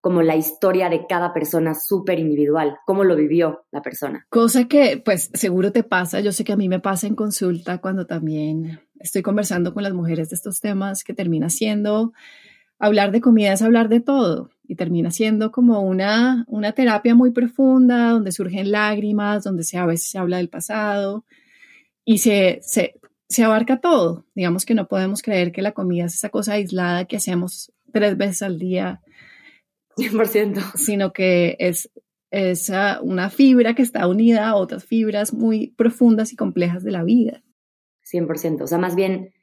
como 0.00 0.22
la 0.22 0.36
historia 0.36 0.88
de 0.88 1.06
cada 1.06 1.34
persona 1.34 1.74
súper 1.74 2.18
individual, 2.18 2.78
cómo 2.86 3.04
lo 3.04 3.16
vivió 3.16 3.66
la 3.72 3.82
persona. 3.82 4.26
Cosa 4.30 4.68
que 4.68 5.02
pues 5.04 5.30
seguro 5.34 5.72
te 5.72 5.82
pasa, 5.82 6.20
yo 6.20 6.32
sé 6.32 6.44
que 6.44 6.52
a 6.52 6.56
mí 6.56 6.68
me 6.68 6.80
pasa 6.80 7.06
en 7.06 7.14
consulta 7.14 7.78
cuando 7.78 8.06
también 8.06 8.85
estoy 9.00 9.22
conversando 9.22 9.74
con 9.74 9.82
las 9.82 9.92
mujeres 9.92 10.30
de 10.30 10.36
estos 10.36 10.60
temas 10.60 11.04
que 11.04 11.14
termina 11.14 11.50
siendo 11.50 12.12
hablar 12.78 13.12
de 13.12 13.20
comida 13.20 13.52
es 13.52 13.62
hablar 13.62 13.88
de 13.88 14.00
todo 14.00 14.50
y 14.66 14.74
termina 14.74 15.10
siendo 15.10 15.52
como 15.52 15.80
una, 15.80 16.44
una 16.48 16.72
terapia 16.72 17.14
muy 17.14 17.30
profunda 17.30 18.10
donde 18.10 18.32
surgen 18.32 18.72
lágrimas, 18.72 19.44
donde 19.44 19.64
se, 19.64 19.78
a 19.78 19.86
veces 19.86 20.10
se 20.10 20.18
habla 20.18 20.38
del 20.38 20.48
pasado 20.48 21.24
y 22.04 22.18
se, 22.18 22.58
se, 22.62 22.98
se 23.28 23.44
abarca 23.44 23.80
todo. 23.80 24.26
Digamos 24.34 24.64
que 24.64 24.74
no 24.74 24.88
podemos 24.88 25.22
creer 25.22 25.52
que 25.52 25.62
la 25.62 25.72
comida 25.72 26.06
es 26.06 26.14
esa 26.14 26.30
cosa 26.30 26.54
aislada 26.54 27.04
que 27.04 27.16
hacemos 27.16 27.72
tres 27.92 28.16
veces 28.16 28.42
al 28.42 28.58
día. 28.58 29.00
100%. 29.96 30.72
Sino 30.74 31.12
que 31.12 31.56
es, 31.60 31.90
es 32.30 32.70
una 33.02 33.30
fibra 33.30 33.74
que 33.74 33.82
está 33.82 34.06
unida 34.08 34.48
a 34.48 34.56
otras 34.56 34.84
fibras 34.84 35.32
muy 35.32 35.68
profundas 35.68 36.32
y 36.32 36.36
complejas 36.36 36.82
de 36.82 36.90
la 36.90 37.04
vida. 37.04 37.42
100%. 38.10 38.62
O 38.62 38.66
sea, 38.66 38.78
más 38.78 38.94
bien, 38.94 39.34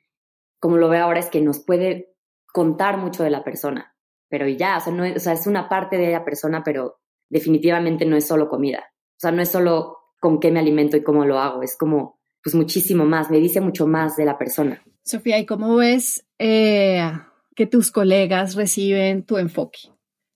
como 0.59 0.77
lo 0.77 0.89
veo 0.89 1.03
ahora, 1.03 1.19
es 1.19 1.29
que 1.29 1.41
nos 1.41 1.59
puede 1.59 2.15
contar 2.51 2.97
mucho 2.97 3.23
de 3.23 3.29
la 3.29 3.43
persona, 3.43 3.95
pero 4.29 4.47
ya, 4.47 4.77
o 4.77 4.81
sea, 4.81 4.93
no 4.93 5.03
es, 5.03 5.17
o 5.17 5.19
sea, 5.19 5.33
es 5.33 5.47
una 5.47 5.67
parte 5.67 5.97
de 5.97 6.11
la 6.11 6.23
persona, 6.23 6.63
pero 6.63 6.99
definitivamente 7.29 8.05
no 8.05 8.15
es 8.15 8.27
solo 8.27 8.47
comida. 8.47 8.83
O 9.11 9.19
sea, 9.19 9.31
no 9.31 9.41
es 9.41 9.49
solo 9.49 9.97
con 10.19 10.39
qué 10.39 10.51
me 10.51 10.59
alimento 10.59 10.95
y 10.95 11.03
cómo 11.03 11.25
lo 11.25 11.39
hago, 11.39 11.63
es 11.63 11.75
como, 11.77 12.19
pues 12.41 12.55
muchísimo 12.55 13.05
más, 13.05 13.29
me 13.29 13.39
dice 13.39 13.59
mucho 13.59 13.87
más 13.87 14.15
de 14.15 14.25
la 14.25 14.37
persona. 14.37 14.81
Sofía, 15.03 15.37
¿y 15.39 15.45
cómo 15.45 15.75
ves 15.75 16.25
eh, 16.39 17.11
que 17.55 17.67
tus 17.67 17.91
colegas 17.91 18.55
reciben 18.55 19.23
tu 19.23 19.37
enfoque? 19.37 19.79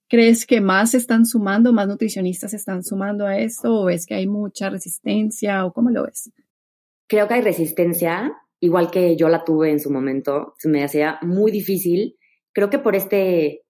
¿Crees 0.10 0.46
que 0.46 0.62
más 0.62 0.92
se 0.92 0.98
están 0.98 1.26
sumando, 1.26 1.74
más 1.74 1.88
nutricionistas 1.88 2.54
están 2.54 2.84
sumando 2.84 3.26
a 3.26 3.38
esto 3.38 3.82
o 3.82 3.86
ves 3.86 4.06
que 4.06 4.16
hay 4.16 4.28
mucha 4.28 4.70
resistencia 4.70 5.66
o 5.66 5.74
cómo 5.74 5.90
lo 5.90 6.04
ves? 6.04 6.32
Creo 7.08 7.28
que 7.28 7.36
hay 7.36 7.42
resistencia, 7.42 8.34
igual 8.60 8.92
que 8.92 9.16
yo 9.16 9.30
la 9.30 9.44
tuve 9.44 9.72
en 9.72 9.80
su 9.80 9.92
momento, 9.92 10.54
se 10.58 10.70
me 10.70 10.84
hacía 10.84 11.20
muy 11.22 11.52
difícil, 11.52 12.18
creo 12.54 12.70
que 12.70 12.80
por 12.80 12.96
este, 12.96 13.64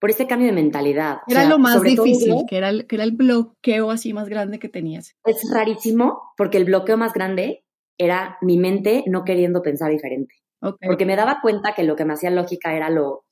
por 0.00 0.10
este 0.10 0.26
cambio 0.26 0.48
de 0.48 0.54
mentalidad. 0.54 1.18
Era 1.28 1.44
lo 1.44 1.58
más 1.58 1.82
difícil, 1.82 2.34
que, 2.48 2.56
era 2.56 2.70
el, 2.70 2.86
que 2.86 2.96
era 2.96 3.04
el 3.04 3.12
bloqueo 3.12 3.90
así 3.90 4.12
más 4.12 4.28
grande 4.28 4.58
que 4.58 4.68
tenías. 4.68 5.16
Es 5.24 5.42
rarísimo, 5.52 6.32
porque 6.36 6.58
el 6.58 6.64
bloqueo 6.64 6.96
más 6.96 7.12
grande 7.12 7.64
era 7.98 8.38
mi 8.40 8.58
mente 8.58 9.04
no 9.06 9.24
queriendo 9.24 9.62
pensar 9.62 9.90
diferente. 9.90 10.36
Porque 10.60 11.06
me 11.06 11.16
daba 11.16 11.40
cuenta 11.40 11.74
que 11.74 11.84
lo 11.84 11.96
que 11.96 12.04
me 12.04 12.12
hacía 12.12 12.30
lógica 12.30 12.74
era 12.74 12.90
lo, 12.90 13.24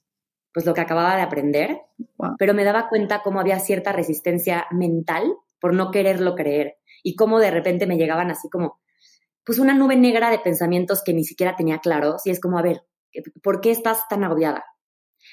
pues 0.53 0.67
lo 0.67 0.75
que 0.75 0.81
acababa 0.81 1.17
de 1.17 1.23
aprender, 1.23 1.83
pero 2.39 2.55
me 2.55 2.65
daba 2.65 2.89
cuenta 2.89 3.23
cómo 3.23 3.41
había 3.41 3.59
cierta 3.61 3.93
resistencia 3.93 4.67
mental 4.71 5.35
por 5.61 5.75
no 5.75 5.91
quererlo 5.91 6.35
creer 6.35 6.77
y 7.03 7.17
cómo 7.17 7.39
de 7.39 7.51
repente 7.51 7.87
me 7.87 7.97
llegaban 7.97 8.31
así 8.31 8.49
como, 8.49 8.81
pues 9.49 9.59
una 9.59 9.73
nube 9.73 9.97
negra 9.97 10.31
de 10.31 10.39
pensamientos 10.39 11.03
que 11.03 11.15
ni 11.15 11.25
siquiera 11.25 11.57
tenía 11.57 11.79
claros 11.79 12.21
y 12.27 12.31
es 12.31 12.39
como, 12.39 12.59
a 12.59 12.63
ver, 12.63 12.83
¿por 13.43 13.63
qué 13.63 13.71
estás 13.71 14.07
tan 14.07 14.23
agobiada? 14.23 14.63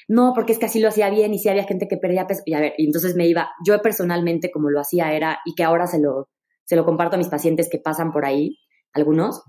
No, 0.08 0.32
porque 0.34 0.54
es 0.54 0.58
que 0.58 0.68
así 0.68 0.80
lo 0.80 0.88
hacía 0.88 1.10
bien 1.10 1.34
y 1.34 1.38
si 1.38 1.50
había 1.50 1.66
gente 1.66 1.90
que 1.90 1.98
perdía 1.98 2.26
peso. 2.26 2.42
Y 2.46 2.54
a 2.54 2.62
ver, 2.62 2.76
y 2.78 2.86
entonces 2.86 3.18
me 3.18 3.28
iba, 3.28 3.50
yo 3.68 3.78
personalmente 3.82 4.52
como 4.52 4.70
lo 4.70 4.80
hacía 4.80 5.12
era, 5.12 5.40
y 5.44 5.54
que 5.54 5.66
ahora 5.66 5.86
se 5.86 6.00
lo, 6.00 6.30
se 6.64 6.78
lo 6.78 6.86
comparto 6.86 7.16
a 7.16 7.18
mis 7.18 7.28
pacientes 7.28 7.68
que 7.70 7.78
pasan 7.78 8.14
por 8.14 8.24
ahí, 8.26 8.58
algunos, 8.94 9.44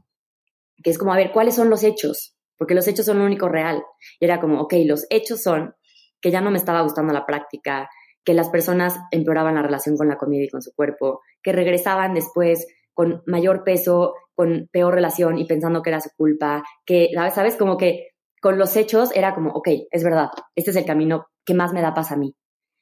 que 0.82 0.90
es 0.90 0.98
como, 0.98 1.12
a 1.12 1.16
ver, 1.16 1.30
¿cuáles 1.30 1.54
son 1.54 1.70
los 1.70 1.84
hechos? 1.84 2.36
Porque 2.58 2.74
los 2.74 2.88
hechos 2.88 3.06
son 3.06 3.20
lo 3.20 3.24
único 3.24 3.48
real. 3.48 3.84
Y 4.18 4.24
era 4.24 4.40
como, 4.40 4.60
ok, 4.62 4.74
los 4.84 5.06
hechos 5.10 5.44
son 5.44 5.76
que 6.20 6.32
ya 6.32 6.40
no 6.40 6.50
me 6.50 6.58
estaba 6.58 6.80
gustando 6.80 7.12
la 7.12 7.24
práctica, 7.24 7.88
que 8.24 8.34
las 8.34 8.48
personas 8.48 8.98
empeoraban 9.12 9.54
la 9.54 9.62
relación 9.62 9.96
con 9.96 10.08
la 10.08 10.18
comida 10.18 10.42
y 10.42 10.48
con 10.48 10.60
su 10.60 10.74
cuerpo, 10.74 11.20
que 11.40 11.52
regresaban 11.52 12.14
después 12.14 12.66
con 12.94 13.22
mayor 13.26 13.62
peso, 13.62 14.14
con 14.36 14.68
peor 14.70 14.94
relación 14.94 15.38
y 15.38 15.46
pensando 15.46 15.82
que 15.82 15.90
era 15.90 16.00
su 16.00 16.10
culpa, 16.16 16.62
que, 16.84 17.10
¿sabes? 17.34 17.56
Como 17.56 17.76
que 17.76 18.10
con 18.40 18.58
los 18.58 18.76
hechos 18.76 19.10
era 19.16 19.34
como, 19.34 19.50
ok, 19.50 19.68
es 19.90 20.04
verdad, 20.04 20.28
este 20.54 20.70
es 20.70 20.76
el 20.76 20.84
camino 20.84 21.26
que 21.44 21.54
más 21.54 21.72
me 21.72 21.80
da 21.80 21.94
paz 21.94 22.12
a 22.12 22.16
mí. 22.16 22.36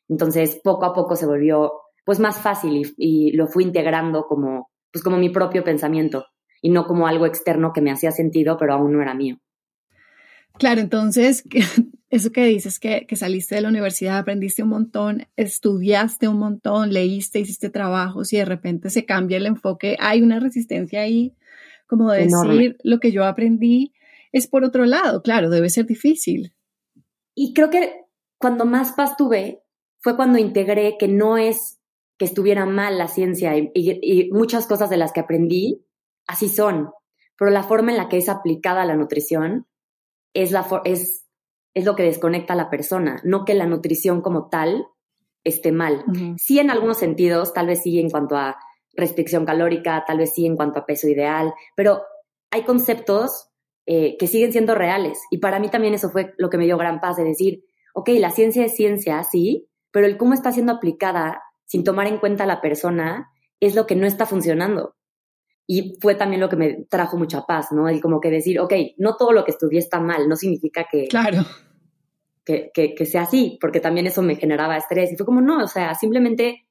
Entonces, 0.09 0.61
poco 0.63 0.85
a 0.85 0.93
poco 0.93 1.17
se 1.17 1.27
volvió 1.27 1.73
pues 2.05 2.21
más 2.21 2.39
fácil 2.39 2.93
y, 2.99 3.33
lo 3.33 3.47
fui 3.47 3.65
integrando 3.65 4.27
como, 4.27 4.69
pues 4.93 5.03
como 5.03 5.17
mi 5.17 5.31
propio 5.31 5.65
pensamiento 5.65 6.27
y 6.61 6.71
no 6.71 6.87
como 6.87 7.07
algo 7.07 7.25
externo 7.25 7.73
que 7.73 7.81
me 7.81 7.91
hacía 7.91 8.11
sentido, 8.11 8.57
pero 8.59 8.75
aún 8.75 8.93
no 8.93 9.01
era 9.01 9.15
mío. 9.15 9.39
Claro, 10.59 10.81
entonces, 10.81 11.45
eso 12.11 12.31
que 12.31 12.45
dices 12.45 12.79
que, 12.79 13.07
que, 13.07 13.17
saliste 13.17 13.55
de 13.55 13.63
la 13.63 13.69
universidad, 13.69 14.19
aprendiste 14.19 14.63
un 14.63 14.69
montón, 14.69 15.27
estudiaste 15.37 16.29
un 16.29 16.39
montón, 16.39 16.93
leíste, 16.93 17.41
hiciste 17.41 17.71
trabajos 17.71 18.33
y 18.33 18.37
de 18.37 18.45
repente 18.45 18.91
se 18.91 19.05
cambia 19.05 19.39
el 19.39 19.47
enfoque, 19.47 19.97
hay 19.99 20.23
una 20.23 20.41
resistencia 20.41 21.01
ahí, 21.01 21.35
como 21.87 22.11
decir 22.12 22.76
lo 22.83 22.99
que 22.99 23.12
yo 23.12 23.25
aprendí 23.25 23.93
es 24.33 24.47
por 24.47 24.64
otro 24.64 24.85
lado, 24.85 25.23
claro, 25.23 25.50
debe 25.50 25.71
ser 25.71 25.87
difícil. 25.87 26.55
Y 27.35 27.55
creo 27.55 27.71
que 27.71 28.05
cuando 28.38 28.64
más 28.64 28.93
paz 28.93 29.17
tuve 29.17 29.62
fue 30.00 30.17
cuando 30.17 30.38
integré 30.38 30.97
que 30.99 31.09
no 31.09 31.38
es 31.38 31.81
que 32.19 32.25
estuviera 32.25 32.67
mal 32.67 32.99
la 32.99 33.09
ciencia 33.09 33.57
y, 33.57 33.71
y 33.75 34.31
muchas 34.33 34.67
cosas 34.67 34.91
de 34.91 34.97
las 34.97 35.12
que 35.12 35.21
aprendí, 35.21 35.85
así 36.26 36.49
son, 36.49 36.91
pero 37.38 37.50
la 37.50 37.62
forma 37.62 37.91
en 37.91 37.99
la 37.99 38.09
que 38.09 38.19
es 38.19 38.29
aplicada 38.29 38.85
la 38.85 38.97
nutrición 38.97 39.67
es, 40.35 40.53
la 40.53 40.67
es, 40.85 41.26
es 41.75 41.85
lo 41.85 41.97
que 41.97 42.03
desconecta 42.03 42.53
a 42.53 42.57
la 42.57 42.71
persona, 42.71 43.21
no 43.25 43.45
que 43.45 43.55
la 43.55 43.67
nutrición 43.67 44.21
como 44.21 44.49
tal 44.49 44.87
esté 45.43 45.73
mal. 45.73 46.05
Sí 46.38 46.59
en 46.59 46.71
algunos 46.71 46.99
sentidos, 46.99 47.53
tal 47.53 47.67
vez 47.67 47.83
sí 47.83 47.99
en 48.00 48.11
cuanto 48.11 48.37
a 48.37 48.57
restricción 48.97 49.45
calórica, 49.45 50.05
tal 50.07 50.19
vez 50.19 50.33
sí 50.35 50.47
en 50.47 50.57
cuanto 50.57 50.81
a 50.81 50.87
peso 50.87 51.09
ideal, 51.09 51.53
pero 51.77 52.03
hay 52.51 52.63
conceptos 52.63 53.51
eh, 53.87 54.17
que 54.19 54.27
siguen 54.27 54.53
siendo 54.53 54.75
reales. 54.75 55.21
Y 55.31 55.39
para 55.39 55.59
mí 55.59 55.69
también 55.69 55.95
eso 55.95 56.11
fue 56.11 56.35
lo 56.39 56.49
que 56.49 56.59
me 56.59 56.65
dio 56.65 56.79
gran 56.79 57.01
paz 57.01 57.17
de 57.17 57.25
decir, 57.25 57.65
ok, 57.95 58.11
la 58.19 58.31
ciencia 58.31 58.65
es 58.65 58.75
ciencia, 58.75 59.23
sí, 59.25 59.69
pero 59.91 60.07
el 60.07 60.17
cómo 60.17 60.35
está 60.35 60.53
siendo 60.53 60.73
aplicada 60.73 61.43
sin 61.67 61.85
tomar 61.85 62.07
en 62.07 62.19
cuenta 62.19 62.45
a 62.45 62.47
la 62.47 62.61
persona 62.61 63.31
es 63.61 63.75
lo 63.75 63.87
que 63.87 63.97
no 63.97 64.07
está 64.07 64.27
funcionando. 64.27 64.97
Y 65.67 65.97
fue 66.01 66.15
también 66.15 66.41
lo 66.41 66.49
que 66.49 66.57
me 66.57 66.85
trajo 66.91 67.17
mucha 67.17 67.47
paz, 67.47 67.73
¿no? 67.73 67.89
El 67.89 68.01
como 68.01 68.21
que 68.21 68.31
decir, 68.31 68.61
ok, 68.61 68.73
no 68.99 69.17
todo 69.17 69.33
lo 69.33 69.45
que 69.45 69.53
estudié 69.53 69.79
está 69.79 70.01
mal, 70.01 70.29
no 70.29 70.37
significa 70.37 70.87
que... 70.91 71.09
Claro. 71.09 71.45
Que, 72.45 72.71
que, 72.75 72.95
que 72.95 73.07
sea 73.07 73.23
así, 73.23 73.57
porque 73.59 73.81
también 73.81 74.07
eso 74.07 74.21
me 74.21 74.37
generaba 74.37 74.77
estrés. 74.77 75.11
Y 75.13 75.17
fue 75.17 75.25
como, 75.25 75.41
no, 75.41 75.65
o 75.65 75.67
sea, 75.67 75.95
simplemente 75.95 76.67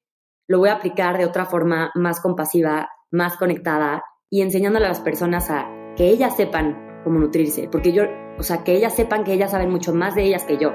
lo 0.47 0.59
voy 0.59 0.69
a 0.69 0.73
aplicar 0.73 1.17
de 1.17 1.25
otra 1.25 1.45
forma 1.45 1.91
más 1.95 2.19
compasiva, 2.19 2.89
más 3.11 3.37
conectada 3.37 4.03
y 4.29 4.41
enseñándole 4.41 4.85
a 4.85 4.89
las 4.89 4.99
personas 4.99 5.49
a 5.49 5.69
que 5.95 6.09
ellas 6.09 6.35
sepan 6.35 7.01
cómo 7.03 7.19
nutrirse, 7.19 7.69
porque 7.71 7.93
yo, 7.93 8.03
o 8.37 8.43
sea, 8.43 8.63
que 8.63 8.75
ellas 8.75 8.95
sepan 8.95 9.23
que 9.23 9.33
ellas 9.33 9.51
saben 9.51 9.69
mucho 9.69 9.93
más 9.93 10.15
de 10.15 10.23
ellas 10.23 10.43
que 10.43 10.57
yo. 10.57 10.73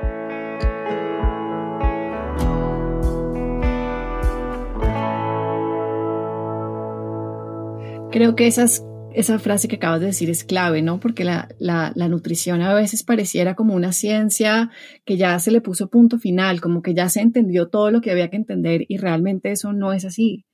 Creo 8.10 8.34
que 8.34 8.46
esas, 8.46 8.86
esa 9.18 9.40
frase 9.40 9.66
que 9.66 9.76
acabas 9.76 9.98
de 9.98 10.06
decir 10.06 10.30
es 10.30 10.44
clave, 10.44 10.80
¿no? 10.80 11.00
Porque 11.00 11.24
la, 11.24 11.48
la, 11.58 11.90
la, 11.96 12.08
nutrición 12.08 12.62
a 12.62 12.72
veces 12.72 13.02
pareciera 13.02 13.56
como 13.56 13.74
una 13.74 13.90
ciencia 13.90 14.70
que 15.04 15.16
ya 15.16 15.36
se 15.40 15.50
le 15.50 15.60
puso 15.60 15.90
punto 15.90 16.20
final, 16.20 16.60
como 16.60 16.82
que 16.82 16.94
ya 16.94 17.08
se 17.08 17.20
entendió 17.20 17.68
todo 17.68 17.90
lo 17.90 18.00
que 18.00 18.12
había 18.12 18.30
que 18.30 18.36
entender 18.36 18.84
y 18.86 18.96
realmente 18.96 19.50
eso 19.50 19.72
no 19.72 19.92
es 19.92 20.04
así. 20.04 20.46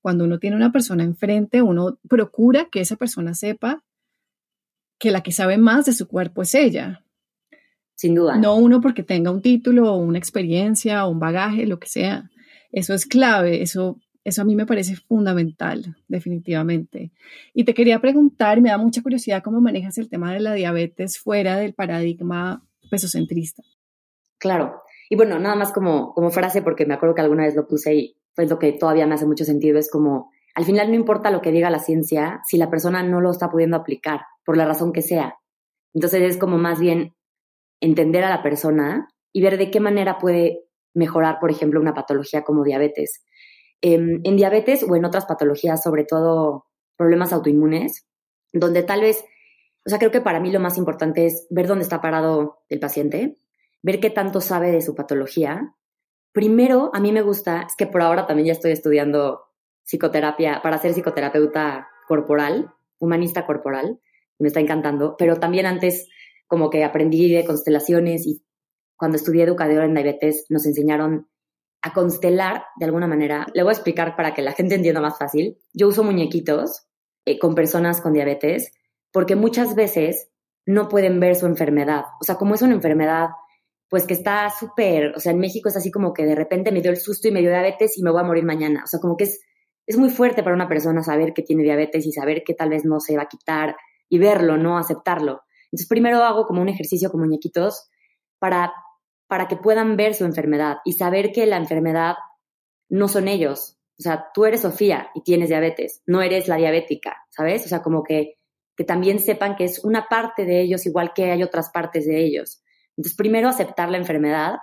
Cuando 0.00 0.22
uno 0.22 0.38
tiene 0.38 0.54
una 0.54 0.70
persona 0.70 1.02
enfrente, 1.02 1.62
uno 1.62 1.98
procura 2.08 2.68
que 2.70 2.80
esa 2.80 2.94
persona 2.94 3.34
sepa 3.34 3.82
que 5.00 5.10
la 5.10 5.24
que 5.24 5.32
sabe 5.32 5.58
más 5.58 5.84
de 5.86 5.92
su 5.92 6.06
cuerpo 6.06 6.42
es 6.42 6.54
ella. 6.54 7.04
Sin 7.96 8.14
duda. 8.14 8.38
No 8.38 8.54
uno 8.54 8.80
porque 8.80 9.02
tenga 9.02 9.32
un 9.32 9.42
título 9.42 9.92
o 9.92 9.96
una 9.96 10.18
experiencia 10.18 11.04
o 11.04 11.10
un 11.10 11.18
bagaje, 11.18 11.66
lo 11.66 11.80
que 11.80 11.88
sea. 11.88 12.30
Eso 12.70 12.94
es 12.94 13.04
clave, 13.04 13.62
eso 13.62 13.98
eso 14.26 14.42
a 14.42 14.44
mí 14.44 14.56
me 14.56 14.66
parece 14.66 14.96
fundamental, 14.96 15.96
definitivamente. 16.08 17.12
Y 17.54 17.62
te 17.62 17.74
quería 17.74 18.00
preguntar, 18.00 18.60
me 18.60 18.70
da 18.70 18.76
mucha 18.76 19.00
curiosidad 19.00 19.40
cómo 19.40 19.60
manejas 19.60 19.98
el 19.98 20.08
tema 20.08 20.34
de 20.34 20.40
la 20.40 20.52
diabetes 20.52 21.20
fuera 21.20 21.56
del 21.56 21.74
paradigma 21.74 22.66
pesocentrista. 22.90 23.62
Claro. 24.38 24.82
Y 25.08 25.14
bueno, 25.14 25.38
nada 25.38 25.54
más 25.54 25.72
como, 25.72 26.12
como 26.12 26.30
frase, 26.30 26.60
porque 26.60 26.86
me 26.86 26.94
acuerdo 26.94 27.14
que 27.14 27.20
alguna 27.20 27.44
vez 27.44 27.54
lo 27.54 27.68
puse 27.68 27.94
y 27.94 28.16
pues 28.34 28.50
lo 28.50 28.58
que 28.58 28.72
todavía 28.72 29.06
me 29.06 29.14
hace 29.14 29.26
mucho 29.26 29.44
sentido 29.44 29.78
es 29.78 29.88
como, 29.88 30.32
al 30.56 30.64
final 30.64 30.88
no 30.88 30.96
importa 30.96 31.30
lo 31.30 31.40
que 31.40 31.52
diga 31.52 31.70
la 31.70 31.78
ciencia 31.78 32.40
si 32.44 32.58
la 32.58 32.68
persona 32.68 33.04
no 33.04 33.20
lo 33.20 33.30
está 33.30 33.48
pudiendo 33.48 33.76
aplicar, 33.76 34.22
por 34.44 34.56
la 34.56 34.64
razón 34.64 34.92
que 34.92 35.02
sea. 35.02 35.36
Entonces 35.94 36.22
es 36.22 36.36
como 36.36 36.58
más 36.58 36.80
bien 36.80 37.14
entender 37.80 38.24
a 38.24 38.30
la 38.30 38.42
persona 38.42 39.06
y 39.32 39.40
ver 39.40 39.56
de 39.56 39.70
qué 39.70 39.78
manera 39.78 40.18
puede 40.18 40.64
mejorar, 40.94 41.38
por 41.38 41.52
ejemplo, 41.52 41.80
una 41.80 41.94
patología 41.94 42.42
como 42.42 42.64
diabetes. 42.64 43.22
Em, 43.82 44.20
en 44.24 44.36
diabetes 44.36 44.82
o 44.82 44.96
en 44.96 45.04
otras 45.04 45.26
patologías, 45.26 45.82
sobre 45.82 46.04
todo 46.04 46.66
problemas 46.96 47.32
autoinmunes, 47.32 48.06
donde 48.52 48.82
tal 48.82 49.02
vez, 49.02 49.24
o 49.84 49.90
sea, 49.90 49.98
creo 49.98 50.10
que 50.10 50.22
para 50.22 50.40
mí 50.40 50.50
lo 50.50 50.60
más 50.60 50.78
importante 50.78 51.26
es 51.26 51.46
ver 51.50 51.66
dónde 51.66 51.84
está 51.84 52.00
parado 52.00 52.60
el 52.68 52.80
paciente, 52.80 53.36
ver 53.82 54.00
qué 54.00 54.10
tanto 54.10 54.40
sabe 54.40 54.72
de 54.72 54.80
su 54.80 54.94
patología. 54.94 55.74
Primero, 56.32 56.90
a 56.94 57.00
mí 57.00 57.12
me 57.12 57.22
gusta, 57.22 57.62
es 57.62 57.76
que 57.76 57.86
por 57.86 58.02
ahora 58.02 58.26
también 58.26 58.46
ya 58.46 58.52
estoy 58.52 58.72
estudiando 58.72 59.42
psicoterapia 59.84 60.60
para 60.62 60.78
ser 60.78 60.92
psicoterapeuta 60.92 61.88
corporal, 62.08 62.72
humanista 62.98 63.46
corporal, 63.46 64.00
me 64.38 64.48
está 64.48 64.60
encantando, 64.60 65.16
pero 65.18 65.38
también 65.38 65.66
antes 65.66 66.08
como 66.46 66.70
que 66.70 66.84
aprendí 66.84 67.32
de 67.32 67.44
constelaciones 67.44 68.26
y 68.26 68.42
cuando 68.96 69.16
estudié 69.16 69.44
educadora 69.44 69.84
en 69.84 69.94
diabetes 69.94 70.46
nos 70.48 70.66
enseñaron 70.66 71.28
a 71.86 71.92
constelar 71.92 72.64
de 72.76 72.84
alguna 72.84 73.06
manera. 73.06 73.46
Le 73.54 73.62
voy 73.62 73.70
a 73.70 73.74
explicar 73.74 74.16
para 74.16 74.34
que 74.34 74.42
la 74.42 74.52
gente 74.52 74.74
entienda 74.74 75.00
más 75.00 75.18
fácil. 75.18 75.56
Yo 75.72 75.86
uso 75.88 76.02
muñequitos 76.02 76.88
eh, 77.24 77.38
con 77.38 77.54
personas 77.54 78.00
con 78.00 78.12
diabetes 78.12 78.72
porque 79.12 79.36
muchas 79.36 79.76
veces 79.76 80.28
no 80.66 80.88
pueden 80.88 81.20
ver 81.20 81.36
su 81.36 81.46
enfermedad. 81.46 82.04
O 82.20 82.24
sea, 82.24 82.34
como 82.34 82.56
es 82.56 82.62
una 82.62 82.74
enfermedad, 82.74 83.28
pues 83.88 84.04
que 84.04 84.14
está 84.14 84.50
súper, 84.50 85.12
o 85.16 85.20
sea, 85.20 85.30
en 85.30 85.38
México 85.38 85.68
es 85.68 85.76
así 85.76 85.92
como 85.92 86.12
que 86.12 86.26
de 86.26 86.34
repente 86.34 86.72
me 86.72 86.82
dio 86.82 86.90
el 86.90 86.96
susto 86.96 87.28
y 87.28 87.30
me 87.30 87.40
dio 87.40 87.50
diabetes 87.50 87.96
y 87.96 88.02
me 88.02 88.10
voy 88.10 88.20
a 88.20 88.24
morir 88.24 88.44
mañana. 88.44 88.82
O 88.82 88.88
sea, 88.88 88.98
como 88.98 89.16
que 89.16 89.24
es, 89.24 89.40
es 89.86 89.96
muy 89.96 90.10
fuerte 90.10 90.42
para 90.42 90.56
una 90.56 90.68
persona 90.68 91.04
saber 91.04 91.32
que 91.34 91.42
tiene 91.42 91.62
diabetes 91.62 92.04
y 92.04 92.10
saber 92.10 92.42
que 92.44 92.54
tal 92.54 92.70
vez 92.70 92.84
no 92.84 92.98
se 92.98 93.16
va 93.16 93.22
a 93.22 93.28
quitar 93.28 93.76
y 94.08 94.18
verlo, 94.18 94.56
no 94.56 94.76
aceptarlo. 94.76 95.42
Entonces, 95.66 95.86
primero 95.88 96.24
hago 96.24 96.46
como 96.46 96.62
un 96.62 96.68
ejercicio 96.68 97.12
con 97.12 97.20
muñequitos 97.20 97.88
para 98.40 98.72
para 99.28 99.48
que 99.48 99.56
puedan 99.56 99.96
ver 99.96 100.14
su 100.14 100.24
enfermedad 100.24 100.78
y 100.84 100.92
saber 100.92 101.32
que 101.32 101.46
la 101.46 101.56
enfermedad 101.56 102.14
no 102.88 103.08
son 103.08 103.28
ellos. 103.28 103.78
O 103.98 104.02
sea, 104.02 104.26
tú 104.34 104.44
eres 104.44 104.60
Sofía 104.60 105.08
y 105.14 105.22
tienes 105.22 105.48
diabetes, 105.48 106.02
no 106.06 106.22
eres 106.22 106.48
la 106.48 106.56
diabética, 106.56 107.16
¿sabes? 107.30 107.64
O 107.64 107.68
sea, 107.68 107.82
como 107.82 108.02
que, 108.02 108.34
que 108.76 108.84
también 108.84 109.18
sepan 109.18 109.56
que 109.56 109.64
es 109.64 109.84
una 109.84 110.06
parte 110.08 110.44
de 110.44 110.60
ellos 110.60 110.86
igual 110.86 111.12
que 111.14 111.30
hay 111.30 111.42
otras 111.42 111.70
partes 111.70 112.06
de 112.06 112.22
ellos. 112.22 112.62
Entonces, 112.96 113.16
primero 113.16 113.48
aceptar 113.48 113.90
la 113.90 113.96
enfermedad 113.96 114.56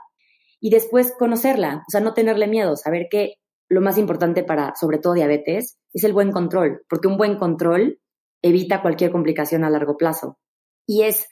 y 0.59 0.69
después 0.69 1.13
conocerla, 1.17 1.83
o 1.87 1.91
sea, 1.91 1.99
no 1.99 2.13
tenerle 2.13 2.47
miedo, 2.47 2.75
saber 2.75 3.07
que 3.09 3.35
lo 3.69 3.81
más 3.81 3.97
importante 3.97 4.43
para, 4.43 4.75
sobre 4.75 4.99
todo 4.99 5.13
diabetes, 5.13 5.79
es 5.93 6.03
el 6.03 6.13
buen 6.13 6.31
control, 6.31 6.83
porque 6.87 7.07
un 7.07 7.17
buen 7.17 7.37
control 7.37 7.99
evita 8.41 8.81
cualquier 8.81 9.11
complicación 9.11 9.63
a 9.63 9.69
largo 9.69 9.97
plazo. 9.97 10.37
Y 10.85 11.03
es 11.03 11.27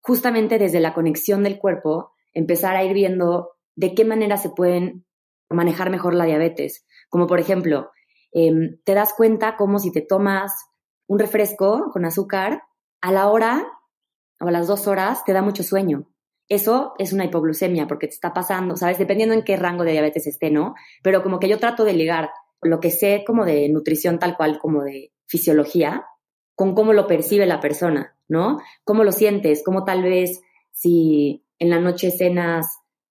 justamente 0.00 0.58
desde 0.58 0.80
la 0.80 0.92
conexión 0.92 1.42
del 1.44 1.58
cuerpo 1.58 2.13
empezar 2.34 2.76
a 2.76 2.84
ir 2.84 2.92
viendo 2.92 3.52
de 3.76 3.94
qué 3.94 4.04
manera 4.04 4.36
se 4.36 4.50
pueden 4.50 5.04
manejar 5.48 5.90
mejor 5.90 6.14
la 6.14 6.24
diabetes. 6.24 6.86
Como 7.08 7.26
por 7.26 7.40
ejemplo, 7.40 7.90
em, 8.32 8.78
te 8.84 8.94
das 8.94 9.14
cuenta 9.14 9.56
como 9.56 9.78
si 9.78 9.92
te 9.92 10.02
tomas 10.02 10.52
un 11.06 11.18
refresco 11.18 11.90
con 11.92 12.04
azúcar, 12.04 12.62
a 13.00 13.12
la 13.12 13.28
hora 13.28 13.66
o 14.40 14.48
a 14.48 14.50
las 14.50 14.66
dos 14.66 14.86
horas 14.86 15.24
te 15.24 15.32
da 15.32 15.42
mucho 15.42 15.62
sueño. 15.62 16.10
Eso 16.48 16.94
es 16.98 17.12
una 17.12 17.24
hipoglucemia 17.24 17.86
porque 17.86 18.06
te 18.06 18.14
está 18.14 18.32
pasando, 18.32 18.76
¿sabes? 18.76 18.98
Dependiendo 18.98 19.34
en 19.34 19.42
qué 19.42 19.56
rango 19.56 19.84
de 19.84 19.92
diabetes 19.92 20.26
esté, 20.26 20.50
¿no? 20.50 20.74
Pero 21.02 21.22
como 21.22 21.38
que 21.38 21.48
yo 21.48 21.58
trato 21.58 21.84
de 21.84 21.94
ligar 21.94 22.30
lo 22.60 22.80
que 22.80 22.90
sé 22.90 23.24
como 23.26 23.44
de 23.44 23.68
nutrición 23.68 24.18
tal 24.18 24.36
cual 24.36 24.58
como 24.58 24.82
de 24.82 25.12
fisiología 25.26 26.06
con 26.54 26.74
cómo 26.74 26.92
lo 26.92 27.06
percibe 27.06 27.46
la 27.46 27.60
persona, 27.60 28.16
¿no? 28.28 28.58
Cómo 28.84 29.04
lo 29.04 29.12
sientes, 29.12 29.62
cómo 29.64 29.84
tal 29.84 30.02
vez 30.02 30.40
si 30.72 31.43
en 31.58 31.70
la 31.70 31.80
noche 31.80 32.10
cenas 32.10 32.66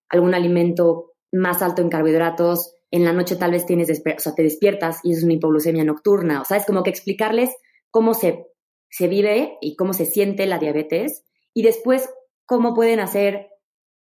algún 0.09 0.33
alimento 0.33 1.13
más 1.31 1.61
alto 1.61 1.81
en 1.81 1.89
carbohidratos, 1.89 2.75
en 2.91 3.03
la 3.05 3.13
noche 3.13 3.35
tal 3.35 3.51
vez 3.51 3.65
tienes, 3.65 3.89
o 3.89 4.19
sea, 4.19 4.35
te 4.35 4.43
despiertas 4.43 4.99
y 5.03 5.13
es 5.13 5.23
una 5.23 5.33
hipoglucemia 5.33 5.83
nocturna. 5.83 6.41
O 6.41 6.45
sea, 6.45 6.57
es 6.57 6.65
como 6.65 6.83
que 6.83 6.91
explicarles 6.91 7.49
cómo 7.89 8.13
se, 8.13 8.45
se 8.89 9.07
vive 9.07 9.57
y 9.61 9.75
cómo 9.75 9.93
se 9.93 10.05
siente 10.05 10.45
la 10.45 10.59
diabetes 10.59 11.23
y 11.53 11.63
después 11.63 12.07
cómo 12.45 12.75
pueden 12.75 12.99
hacer 12.99 13.49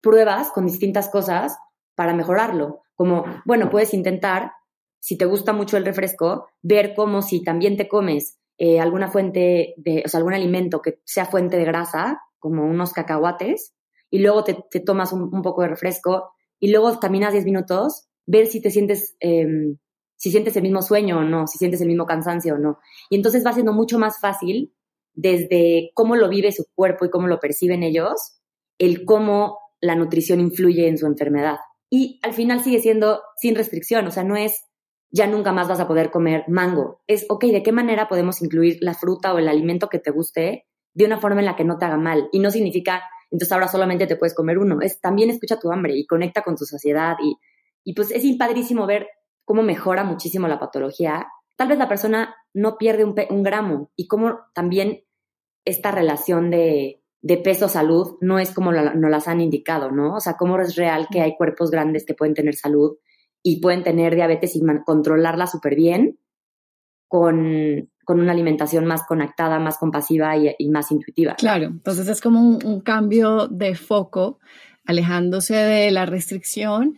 pruebas 0.01 0.51
con 0.51 0.64
distintas 0.64 1.09
cosas 1.09 1.59
para 1.94 2.14
mejorarlo. 2.14 2.83
Como, 2.94 3.24
bueno, 3.44 3.68
puedes 3.68 3.92
intentar, 3.92 4.53
si 5.01 5.18
te 5.18 5.27
gusta 5.27 5.53
mucho 5.53 5.77
el 5.77 5.85
refresco, 5.85 6.48
ver 6.62 6.94
cómo 6.94 7.20
si 7.20 7.42
también 7.42 7.77
te 7.77 7.88
comes 7.88 8.38
eh, 8.57 8.81
alguna 8.81 9.09
fuente 9.09 9.74
de, 9.77 10.03
o 10.05 10.09
sea, 10.09 10.18
algún 10.18 10.35
alimento 10.35 10.81
que 10.81 11.01
sea 11.05 11.27
fuente 11.27 11.59
de 11.59 11.64
grasa, 11.64 12.22
como 12.38 12.64
unos 12.64 12.92
cacahuates, 12.92 13.74
y 14.11 14.18
luego 14.21 14.44
te, 14.44 14.81
tomas 14.81 15.12
un, 15.12 15.42
poco 15.42 15.62
de 15.62 15.68
refresco 15.68 16.31
y 16.59 16.71
luego 16.71 16.99
caminas 16.99 17.33
10 17.33 17.44
minutos, 17.44 18.09
ver 18.27 18.47
si 18.47 18.61
te 18.61 18.71
sientes, 18.71 19.16
em, 19.21 19.79
si 20.16 20.31
sientes 20.31 20.57
el 20.57 20.62
mismo 20.62 20.83
sueño 20.83 21.18
o 21.18 21.23
no, 21.23 21.47
si 21.47 21.59
sientes 21.59 21.81
el 21.81 21.88
mismo 21.88 22.07
cansancio 22.07 22.55
o 22.55 22.59
no. 22.59 22.79
Y 23.11 23.16
entonces 23.16 23.44
va 23.44 23.53
siendo 23.53 23.73
mucho 23.73 23.99
más 23.99 24.21
fácil 24.21 24.75
desde 25.14 25.90
cómo 25.94 26.16
lo 26.16 26.29
vive 26.29 26.53
su 26.53 26.64
cuerpo 26.75 27.05
y 27.05 27.11
cómo 27.11 27.27
lo 27.27 27.40
perciben 27.40 27.83
ellos, 27.83 28.40
el 28.79 29.05
cómo 29.05 29.59
la 29.81 29.94
nutrición 29.94 30.40
influye 30.40 30.88
en 30.88 30.99
su 30.99 31.07
enfermedad. 31.07 31.57
Y 31.90 32.21
al 32.23 32.33
final 32.35 32.62
sigue 32.62 32.81
siendo 32.81 33.21
sin 33.37 33.55
restricción, 33.55 34.07
o 34.07 34.11
sea, 34.11 34.25
no 34.25 34.37
es 34.37 34.68
ya 35.11 35.27
nunca 35.27 35.53
más 35.53 35.68
vas 35.68 35.81
a 35.81 35.88
poder 35.88 36.11
comer 36.11 36.44
mango. 36.49 37.01
Es, 37.07 37.27
ok, 37.29 37.44
¿de 37.47 37.62
qué 37.62 37.73
manera 37.73 38.09
podemos 38.09 38.42
incluir 38.42 38.79
la 38.81 38.94
fruta 38.94 39.33
o 39.33 39.38
el 39.38 39.49
alimento 39.49 39.88
que 39.88 39.99
te 39.99 40.11
guste 40.11 40.66
de 40.94 41.05
una 41.05 41.18
forma 41.18 41.40
en 41.40 41.47
la 41.47 41.57
que 41.57 41.64
no 41.64 41.79
te 41.79 41.87
haga 41.87 41.97
mal? 41.97 42.29
Y 42.33 42.40
no 42.40 42.51
significa 42.51 43.03
entonces 43.30 43.52
ahora 43.52 43.68
solamente 43.68 44.06
te 44.06 44.16
puedes 44.16 44.34
comer 44.34 44.58
uno. 44.58 44.80
Es, 44.80 45.00
también 45.00 45.30
escucha 45.30 45.58
tu 45.58 45.70
hambre 45.70 45.96
y 45.96 46.06
conecta 46.06 46.42
con 46.42 46.56
tu 46.56 46.64
saciedad 46.64 47.16
y, 47.22 47.36
y 47.84 47.94
pues 47.94 48.10
es 48.10 48.24
impadrísimo 48.24 48.86
ver 48.86 49.08
cómo 49.44 49.62
mejora 49.62 50.04
muchísimo 50.04 50.48
la 50.48 50.58
patología. 50.58 51.26
Tal 51.56 51.68
vez 51.68 51.78
la 51.78 51.88
persona 51.88 52.34
no 52.54 52.78
pierde 52.78 53.04
un, 53.04 53.42
gramo 53.42 53.90
y 53.96 54.06
cómo 54.06 54.40
también 54.54 55.04
esta 55.64 55.90
relación 55.90 56.50
de, 56.50 57.02
de 57.20 57.36
peso-salud 57.36 58.16
no 58.20 58.38
es 58.38 58.52
como 58.54 58.72
nos 58.72 59.10
las 59.10 59.28
han 59.28 59.40
indicado, 59.40 59.90
¿no? 59.90 60.16
O 60.16 60.20
sea, 60.20 60.36
cómo 60.36 60.58
es 60.60 60.76
real 60.76 61.08
que 61.10 61.20
hay 61.20 61.36
cuerpos 61.36 61.70
grandes 61.70 62.04
que 62.06 62.14
pueden 62.14 62.34
tener 62.34 62.54
salud 62.54 62.96
y 63.42 63.60
pueden 63.60 63.82
tener 63.82 64.14
diabetes 64.14 64.56
y 64.56 64.62
controlarla 64.84 65.46
súper 65.46 65.74
bien 65.74 66.18
con, 67.08 67.90
con 68.09 68.21
una 68.21 68.33
alimentación 68.33 68.87
más 68.87 69.03
conectada, 69.07 69.59
más 69.59 69.77
compasiva 69.77 70.35
y, 70.35 70.71
más 70.71 70.90
intuitiva. 70.90 71.35
Claro, 71.35 71.66
entonces 71.66 72.09
es 72.09 72.23
como 72.23 72.40
un, 72.40 72.81
cambio 72.81 73.49
de 73.49 73.75
foco, 73.75 74.38
alejándose 74.87 75.55
de 75.55 75.90
la 75.90 76.07
restricción 76.07 76.97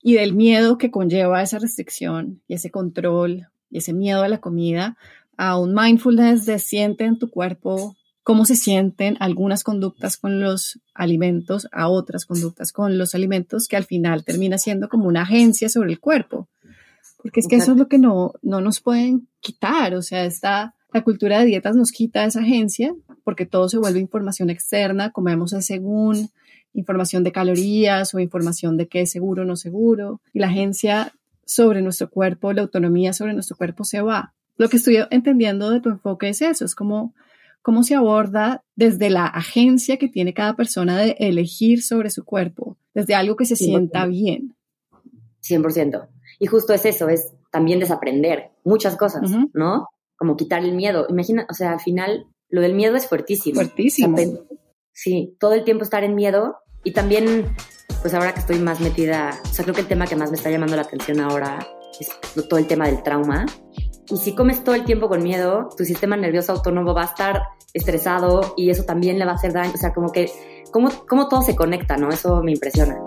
y 0.00 0.14
del 0.14 0.32
miedo 0.32 0.78
que 0.78 0.90
conlleva 0.90 1.42
esa 1.42 1.58
restricción 1.58 2.40
y 2.48 2.54
ese 2.54 2.70
control 2.70 3.48
y 3.68 3.76
ese 3.76 3.92
miedo 3.92 4.22
a 4.22 4.28
la 4.28 4.40
comida, 4.40 4.96
a 5.36 5.58
un 5.58 5.74
mindfulness 5.74 6.46
de 6.46 6.60
siente 6.60 7.04
en 7.04 7.18
tu 7.18 7.28
cuerpo 7.28 7.94
cómo 8.22 8.46
se 8.46 8.56
sienten 8.56 9.18
algunas 9.20 9.64
conductas 9.64 10.16
con 10.16 10.40
los 10.40 10.80
alimentos 10.94 11.68
a 11.72 11.90
otras 11.90 12.24
conductas 12.24 12.72
con 12.72 12.96
los 12.96 13.14
alimentos, 13.14 13.68
que 13.68 13.76
al 13.76 13.84
final 13.84 14.24
termina 14.24 14.56
siendo 14.56 14.88
como 14.88 15.08
una 15.08 15.22
agencia 15.24 15.68
sobre 15.68 15.92
el 15.92 16.00
cuerpo. 16.00 16.48
Porque 17.26 17.40
es 17.40 17.48
que 17.48 17.56
eso 17.56 17.72
es 17.72 17.78
lo 17.78 17.88
que 17.88 17.98
no, 17.98 18.34
no 18.40 18.60
nos 18.60 18.80
pueden 18.80 19.26
quitar, 19.40 19.96
o 19.96 20.02
sea, 20.02 20.24
esta, 20.24 20.76
la 20.92 21.02
cultura 21.02 21.40
de 21.40 21.46
dietas 21.46 21.74
nos 21.74 21.90
quita 21.90 22.24
esa 22.24 22.38
agencia 22.38 22.94
porque 23.24 23.46
todo 23.46 23.68
se 23.68 23.78
vuelve 23.78 23.98
información 23.98 24.48
externa, 24.48 25.10
comemos 25.10 25.50
según 25.50 26.30
información 26.72 27.24
de 27.24 27.32
calorías 27.32 28.14
o 28.14 28.20
información 28.20 28.76
de 28.76 28.86
qué 28.86 29.00
es 29.00 29.10
seguro 29.10 29.42
o 29.42 29.44
no 29.44 29.56
seguro, 29.56 30.20
y 30.32 30.38
la 30.38 30.46
agencia 30.46 31.12
sobre 31.44 31.82
nuestro 31.82 32.08
cuerpo, 32.08 32.52
la 32.52 32.62
autonomía 32.62 33.12
sobre 33.12 33.34
nuestro 33.34 33.56
cuerpo 33.56 33.82
se 33.82 34.00
va. 34.00 34.34
Lo 34.56 34.68
que 34.68 34.76
estoy 34.76 34.98
entendiendo 35.10 35.70
de 35.70 35.80
tu 35.80 35.88
enfoque 35.88 36.28
es 36.28 36.42
eso, 36.42 36.64
es 36.64 36.76
como 36.76 37.12
cómo 37.60 37.82
se 37.82 37.96
aborda 37.96 38.62
desde 38.76 39.10
la 39.10 39.26
agencia 39.26 39.96
que 39.96 40.08
tiene 40.08 40.32
cada 40.32 40.54
persona 40.54 40.96
de 40.96 41.16
elegir 41.18 41.82
sobre 41.82 42.10
su 42.10 42.24
cuerpo, 42.24 42.76
desde 42.94 43.16
algo 43.16 43.34
que 43.34 43.46
se 43.46 43.56
sienta 43.56 44.06
bien. 44.06 44.54
100%. 45.42 46.06
Y 46.38 46.46
justo 46.46 46.72
es 46.72 46.84
eso, 46.84 47.08
es 47.08 47.32
también 47.50 47.80
desaprender 47.80 48.50
muchas 48.64 48.96
cosas, 48.96 49.30
¿no? 49.54 49.88
Como 50.16 50.36
quitar 50.36 50.62
el 50.62 50.72
miedo. 50.72 51.06
Imagina, 51.08 51.46
o 51.50 51.54
sea, 51.54 51.72
al 51.72 51.80
final 51.80 52.26
lo 52.48 52.60
del 52.60 52.74
miedo 52.74 52.96
es 52.96 53.06
fuertísimo. 53.06 53.56
Fuertísimo. 53.56 54.16
sí, 54.92 55.36
todo 55.40 55.54
el 55.54 55.64
tiempo 55.64 55.84
estar 55.84 56.04
en 56.04 56.14
miedo 56.14 56.58
y 56.84 56.92
también, 56.92 57.46
pues 58.02 58.14
ahora 58.14 58.32
que 58.32 58.40
estoy 58.40 58.58
más 58.58 58.80
metida, 58.80 59.40
o 59.42 59.48
sea, 59.48 59.64
creo 59.64 59.74
que 59.74 59.80
el 59.80 59.88
tema 59.88 60.06
que 60.06 60.16
más 60.16 60.30
me 60.30 60.36
está 60.36 60.50
llamando 60.50 60.76
la 60.76 60.82
atención 60.82 61.20
ahora 61.20 61.66
es 61.98 62.10
todo 62.48 62.58
el 62.58 62.66
tema 62.66 62.86
del 62.86 63.02
trauma. 63.02 63.46
Y 64.08 64.16
si 64.18 64.34
comes 64.34 64.62
todo 64.62 64.74
el 64.74 64.84
tiempo 64.84 65.08
con 65.08 65.22
miedo, 65.22 65.68
tu 65.76 65.84
sistema 65.84 66.16
nervioso 66.16 66.52
autónomo 66.52 66.94
va 66.94 67.02
a 67.02 67.06
estar 67.06 67.42
estresado 67.74 68.54
y 68.56 68.70
eso 68.70 68.84
también 68.84 69.18
le 69.18 69.24
va 69.24 69.32
a 69.32 69.34
hacer 69.34 69.52
daño. 69.52 69.72
O 69.74 69.78
sea, 69.78 69.92
como 69.92 70.12
que, 70.12 70.30
cómo, 70.70 70.90
cómo 71.08 71.28
todo 71.28 71.42
se 71.42 71.56
conecta, 71.56 71.96
¿no? 71.96 72.10
Eso 72.10 72.42
me 72.42 72.52
impresiona. 72.52 72.98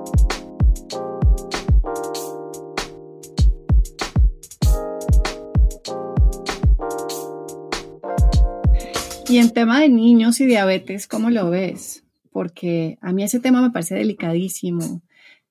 Y 9.29 9.37
en 9.37 9.51
tema 9.51 9.79
de 9.79 9.89
niños 9.89 10.41
y 10.41 10.47
diabetes, 10.47 11.07
¿cómo 11.07 11.29
lo 11.29 11.51
ves? 11.51 12.03
Porque 12.31 12.97
a 12.99 13.13
mí 13.13 13.23
ese 13.23 13.39
tema 13.39 13.61
me 13.61 13.69
parece 13.69 13.93
delicadísimo. 13.93 15.03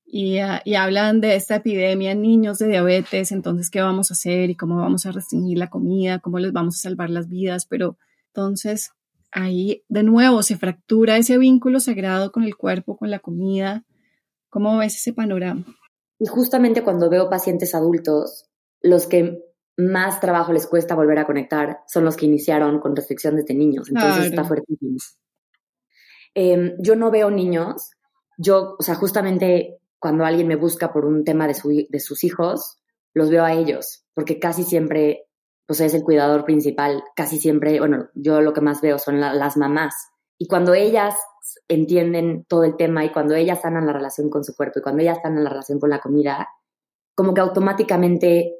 Y, 0.04 0.38
ah, 0.38 0.60
y, 0.64 0.74
hablan 0.74 1.20
de 1.20 1.36
esta 1.36 1.56
epidemia 1.56 2.12
niños 2.16 2.58
de 2.58 2.66
diabetes, 2.66 3.30
entonces, 3.30 3.70
¿qué 3.70 3.80
vamos 3.80 4.10
a 4.10 4.14
hacer 4.14 4.50
y 4.50 4.56
cómo 4.56 4.78
vamos 4.78 5.06
a 5.06 5.12
restringir 5.12 5.58
la 5.58 5.70
comida? 5.70 6.18
¿Cómo 6.18 6.40
les 6.40 6.52
vamos 6.52 6.74
a 6.74 6.88
salvar 6.88 7.08
las 7.08 7.28
vidas? 7.28 7.66
Pero 7.66 7.96
entonces, 8.34 8.90
ahí 9.30 9.84
de 9.88 10.02
nuevo 10.02 10.42
se 10.42 10.56
fractura 10.56 11.16
ese 11.16 11.38
vínculo 11.38 11.78
sagrado 11.78 12.32
con 12.32 12.42
el 12.42 12.56
cuerpo, 12.56 12.96
con 12.96 13.12
la 13.12 13.20
comida. 13.20 13.84
¿Cómo 14.50 14.76
ves 14.76 14.96
ese 14.96 15.12
panorama? 15.12 15.64
Y 16.18 16.26
justamente 16.26 16.82
cuando 16.82 17.08
veo 17.08 17.30
pacientes 17.30 17.76
adultos, 17.76 18.46
los 18.80 19.06
que 19.06 19.47
más 19.78 20.20
trabajo 20.20 20.52
les 20.52 20.66
cuesta 20.66 20.96
volver 20.96 21.18
a 21.20 21.24
conectar 21.24 21.82
son 21.86 22.04
los 22.04 22.16
que 22.16 22.26
iniciaron 22.26 22.80
con 22.80 22.96
restricción 22.96 23.36
desde 23.36 23.54
niños. 23.54 23.88
Entonces 23.88 24.26
está 24.26 24.44
fuertísimo. 24.44 24.98
Em, 26.34 26.74
yo 26.80 26.96
no 26.96 27.10
veo 27.12 27.30
niños. 27.30 27.92
Yo, 28.36 28.76
o 28.76 28.82
sea, 28.82 28.96
justamente 28.96 29.78
cuando 30.00 30.24
alguien 30.24 30.48
me 30.48 30.56
busca 30.56 30.92
por 30.92 31.04
un 31.04 31.24
tema 31.24 31.46
de, 31.46 31.54
su, 31.54 31.86
de 31.88 32.00
sus 32.00 32.24
hijos, 32.24 32.78
los 33.14 33.30
veo 33.30 33.44
a 33.44 33.52
ellos, 33.52 34.04
porque 34.14 34.40
casi 34.40 34.64
siempre, 34.64 35.26
pues 35.64 35.80
es 35.80 35.94
el 35.94 36.02
cuidador 36.02 36.44
principal, 36.44 37.02
casi 37.14 37.38
siempre, 37.38 37.78
bueno, 37.78 38.08
yo 38.14 38.40
lo 38.40 38.52
que 38.52 38.60
más 38.60 38.80
veo 38.80 38.98
son 38.98 39.20
las 39.20 39.56
mamás. 39.56 39.94
Y 40.38 40.48
cuando 40.48 40.74
ellas 40.74 41.14
entienden 41.68 42.44
todo 42.48 42.64
el 42.64 42.76
tema 42.76 43.04
y 43.04 43.12
cuando 43.12 43.34
ellas 43.36 43.60
sanan 43.62 43.86
la 43.86 43.92
relación 43.92 44.28
con 44.28 44.44
su 44.44 44.54
cuerpo 44.56 44.80
y 44.80 44.82
cuando 44.82 45.02
ellas 45.02 45.18
sanan 45.22 45.44
la 45.44 45.50
relación 45.50 45.78
con 45.78 45.90
la 45.90 46.00
comida, 46.00 46.48
como 47.14 47.32
que 47.32 47.40
automáticamente 47.40 48.54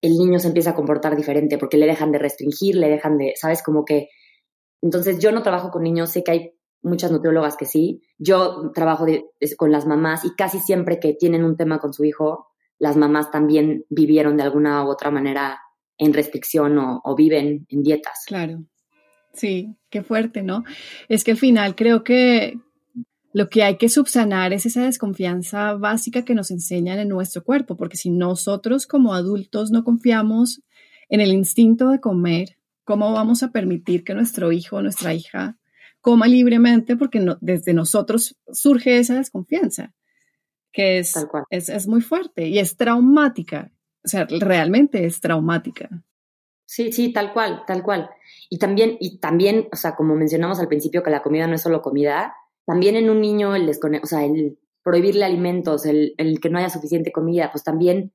el 0.00 0.12
niño 0.12 0.38
se 0.38 0.48
empieza 0.48 0.70
a 0.70 0.74
comportar 0.74 1.16
diferente 1.16 1.58
porque 1.58 1.76
le 1.76 1.86
dejan 1.86 2.12
de 2.12 2.18
restringir, 2.18 2.76
le 2.76 2.88
dejan 2.88 3.18
de, 3.18 3.34
¿sabes? 3.36 3.62
Como 3.62 3.84
que... 3.84 4.08
Entonces 4.82 5.18
yo 5.18 5.32
no 5.32 5.42
trabajo 5.42 5.70
con 5.70 5.82
niños, 5.82 6.12
sé 6.12 6.22
que 6.22 6.30
hay 6.30 6.52
muchas 6.82 7.10
nutriólogas 7.10 7.56
que 7.56 7.66
sí. 7.66 8.02
Yo 8.18 8.70
trabajo 8.74 9.06
con 9.56 9.72
las 9.72 9.86
mamás 9.86 10.24
y 10.24 10.34
casi 10.34 10.60
siempre 10.60 11.00
que 11.00 11.14
tienen 11.14 11.44
un 11.44 11.56
tema 11.56 11.78
con 11.78 11.92
su 11.92 12.04
hijo, 12.04 12.48
las 12.78 12.96
mamás 12.96 13.30
también 13.30 13.84
vivieron 13.88 14.36
de 14.36 14.42
alguna 14.42 14.84
u 14.84 14.88
otra 14.88 15.10
manera 15.10 15.60
en 15.98 16.12
restricción 16.12 16.78
o, 16.78 17.00
o 17.04 17.16
viven 17.16 17.66
en 17.70 17.82
dietas. 17.82 18.24
Claro. 18.26 18.62
Sí, 19.32 19.76
qué 19.90 20.02
fuerte, 20.02 20.42
¿no? 20.42 20.64
Es 21.08 21.24
que 21.24 21.32
al 21.32 21.36
final 21.36 21.74
creo 21.74 22.04
que, 22.04 22.58
lo 23.36 23.50
que 23.50 23.62
hay 23.62 23.76
que 23.76 23.90
subsanar 23.90 24.54
es 24.54 24.64
esa 24.64 24.84
desconfianza 24.84 25.74
básica 25.74 26.24
que 26.24 26.34
nos 26.34 26.50
enseñan 26.50 26.98
en 26.98 27.08
nuestro 27.08 27.44
cuerpo, 27.44 27.76
porque 27.76 27.98
si 27.98 28.08
nosotros 28.08 28.86
como 28.86 29.12
adultos 29.12 29.70
no 29.70 29.84
confiamos 29.84 30.62
en 31.10 31.20
el 31.20 31.32
instinto 31.32 31.90
de 31.90 32.00
comer, 32.00 32.56
¿cómo 32.84 33.12
vamos 33.12 33.42
a 33.42 33.50
permitir 33.50 34.04
que 34.04 34.14
nuestro 34.14 34.52
hijo 34.52 34.76
o 34.76 34.82
nuestra 34.82 35.12
hija 35.12 35.58
coma 36.00 36.28
libremente? 36.28 36.96
Porque 36.96 37.22
desde 37.42 37.74
nosotros 37.74 38.38
surge 38.50 38.96
esa 38.96 39.16
desconfianza, 39.16 39.92
que 40.72 41.00
es, 41.00 41.12
es, 41.50 41.68
es 41.68 41.86
muy 41.86 42.00
fuerte 42.00 42.48
y 42.48 42.58
es 42.58 42.78
traumática. 42.78 43.70
O 44.02 44.08
sea, 44.08 44.26
realmente 44.30 45.04
es 45.04 45.20
traumática. 45.20 45.90
Sí, 46.64 46.90
sí, 46.90 47.12
tal 47.12 47.34
cual, 47.34 47.64
tal 47.66 47.82
cual. 47.82 48.08
Y 48.48 48.56
también, 48.56 48.96
y 48.98 49.18
también, 49.18 49.68
o 49.70 49.76
sea, 49.76 49.94
como 49.94 50.16
mencionamos 50.16 50.58
al 50.58 50.68
principio, 50.68 51.02
que 51.02 51.10
la 51.10 51.22
comida 51.22 51.46
no 51.46 51.56
es 51.56 51.60
solo 51.60 51.82
comida, 51.82 52.34
también 52.66 52.96
en 52.96 53.08
un 53.08 53.20
niño 53.20 53.54
el, 53.54 53.70
o 53.70 54.06
sea, 54.06 54.24
el 54.24 54.58
prohibirle 54.82 55.24
alimentos, 55.24 55.86
el, 55.86 56.14
que 56.40 56.50
no 56.50 56.58
haya 56.58 56.68
suficiente 56.68 57.12
comida, 57.12 57.50
pues 57.50 57.64
también 57.64 58.12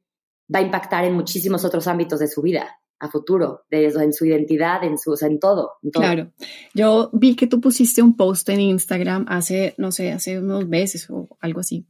va 0.53 0.59
a 0.59 0.63
impactar 0.63 1.05
en 1.05 1.13
muchísimos 1.13 1.65
otros 1.65 1.87
ámbitos 1.87 2.19
de 2.19 2.27
su 2.27 2.41
vida 2.41 2.77
a 2.99 3.09
futuro, 3.09 3.63
de, 3.71 3.85
en 3.85 4.13
su 4.13 4.25
identidad, 4.25 4.83
en, 4.83 4.97
su, 4.99 5.17
en, 5.21 5.39
todo, 5.39 5.71
Claro. 5.91 6.31
Yo 6.73 7.09
vi 7.13 7.35
que 7.35 7.47
tú 7.47 7.59
pusiste 7.59 8.03
un 8.03 8.15
post 8.15 8.47
en 8.49 8.59
Instagram 8.59 9.25
hace, 9.27 9.73
no 9.77 9.91
sé, 9.91 10.11
hace 10.11 10.37
unos 10.37 10.67
meses 10.67 11.09
o 11.09 11.27
algo 11.39 11.61
así, 11.61 11.87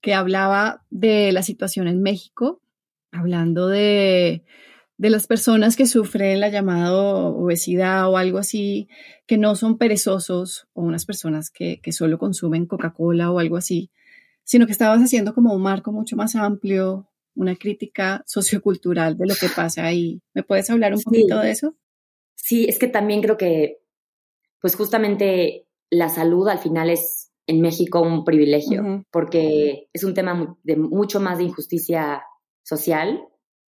que 0.00 0.14
hablaba 0.14 0.84
de 0.90 1.32
la 1.32 1.42
situación 1.42 1.86
en 1.86 2.00
México, 2.00 2.62
hablando 3.12 3.68
de 3.68 4.44
de 4.96 5.10
las 5.10 5.26
personas 5.26 5.76
que 5.76 5.86
sufren 5.86 6.40
la 6.40 6.48
llamada 6.48 6.92
obesidad 6.94 8.08
o 8.08 8.16
algo 8.16 8.38
así, 8.38 8.88
que 9.26 9.38
no 9.38 9.56
son 9.56 9.76
perezosos 9.76 10.68
o 10.72 10.82
unas 10.82 11.04
personas 11.04 11.50
que, 11.50 11.80
solo 11.90 12.18
consumen 12.18 12.66
Coca-Cola 12.66 13.30
o 13.30 13.38
algo 13.38 13.56
así, 13.56 13.90
sino 14.44 14.66
que 14.66 14.72
estabas 14.72 15.00
haciendo 15.00 15.34
como 15.34 15.54
un 15.54 15.62
marco 15.62 15.90
mucho 15.90 16.16
más 16.16 16.36
amplio, 16.36 17.08
una 17.34 17.56
crítica 17.56 18.22
sociocultural 18.26 19.16
de 19.16 19.26
lo 19.26 19.34
que 19.34 19.48
pasa 19.48 19.84
ahí. 19.84 20.22
¿Me 20.32 20.44
puedes 20.44 20.70
hablar 20.70 20.94
un 20.94 21.02
poquito 21.02 21.40
de 21.40 21.50
eso? 21.50 21.74
Sí, 22.36 22.66
es 22.68 22.78
que 22.78 22.86
también 22.86 23.22
creo 23.22 23.36
que, 23.36 23.80
pues 24.60 24.76
justamente 24.76 25.66
la 25.90 26.08
salud 26.08 26.48
al 26.48 26.58
final 26.58 26.90
es 26.90 27.32
en 27.46 27.60
México 27.60 28.00
un 28.00 28.24
privilegio, 28.24 29.04
porque 29.10 29.88
es 29.92 30.04
un 30.04 30.14
tema 30.14 30.56
de 30.62 30.76
mucho 30.76 31.20
más 31.20 31.38
de 31.38 31.44
injusticia 31.44 32.22
social 32.62 33.20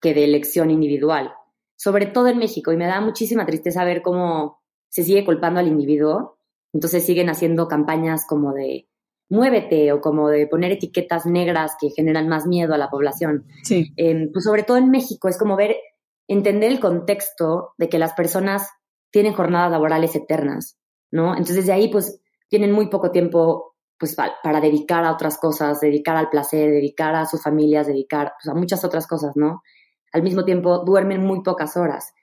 que 0.05 0.13
de 0.13 0.23
elección 0.23 0.69
individual, 0.69 1.33
sobre 1.75 2.05
todo 2.05 2.27
en 2.27 2.37
México. 2.37 2.71
Y 2.71 2.77
me 2.77 2.85
da 2.85 3.01
muchísima 3.01 3.43
tristeza 3.43 3.83
ver 3.83 4.03
cómo 4.03 4.61
se 4.87 5.03
sigue 5.03 5.25
culpando 5.25 5.59
al 5.59 5.67
individuo. 5.67 6.37
Entonces 6.73 7.03
siguen 7.03 7.27
haciendo 7.27 7.67
campañas 7.67 8.27
como 8.29 8.53
de 8.53 8.87
muévete 9.29 9.91
o 9.93 10.01
como 10.01 10.29
de 10.29 10.45
poner 10.45 10.73
etiquetas 10.73 11.25
negras 11.25 11.75
que 11.81 11.89
generan 11.89 12.27
más 12.27 12.45
miedo 12.45 12.75
a 12.75 12.77
la 12.77 12.91
población. 12.91 13.47
Sí. 13.63 13.91
Em, 13.95 14.31
pues 14.31 14.45
sobre 14.45 14.61
todo 14.61 14.77
en 14.77 14.91
México 14.91 15.27
es 15.27 15.39
como 15.39 15.55
ver, 15.55 15.75
entender 16.27 16.71
el 16.71 16.79
contexto 16.79 17.73
de 17.79 17.89
que 17.89 17.97
las 17.97 18.13
personas 18.13 18.69
tienen 19.09 19.33
jornadas 19.33 19.71
laborales 19.71 20.15
eternas, 20.15 20.77
¿no? 21.09 21.31
Entonces 21.31 21.65
de 21.65 21.73
ahí 21.73 21.87
pues 21.87 22.21
tienen 22.47 22.71
muy 22.71 22.89
poco 22.89 23.09
tiempo 23.09 23.73
pues 23.97 24.15
para 24.15 24.61
dedicar 24.61 25.03
a 25.03 25.13
otras 25.13 25.39
cosas, 25.39 25.79
dedicar 25.79 26.15
al 26.15 26.29
placer, 26.29 26.69
dedicar 26.69 27.15
a 27.15 27.25
sus 27.25 27.41
familias, 27.41 27.87
dedicar 27.87 28.33
pues, 28.39 28.55
a 28.55 28.59
muchas 28.59 28.83
otras 28.83 29.07
cosas, 29.07 29.35
¿no? 29.35 29.63
Al 30.15 30.23
mismo 30.23 30.45
tiempo 30.45 30.79
duermen 30.79 31.25
muy 31.25 31.43
pocas 31.43 31.75
horas. 31.75 32.13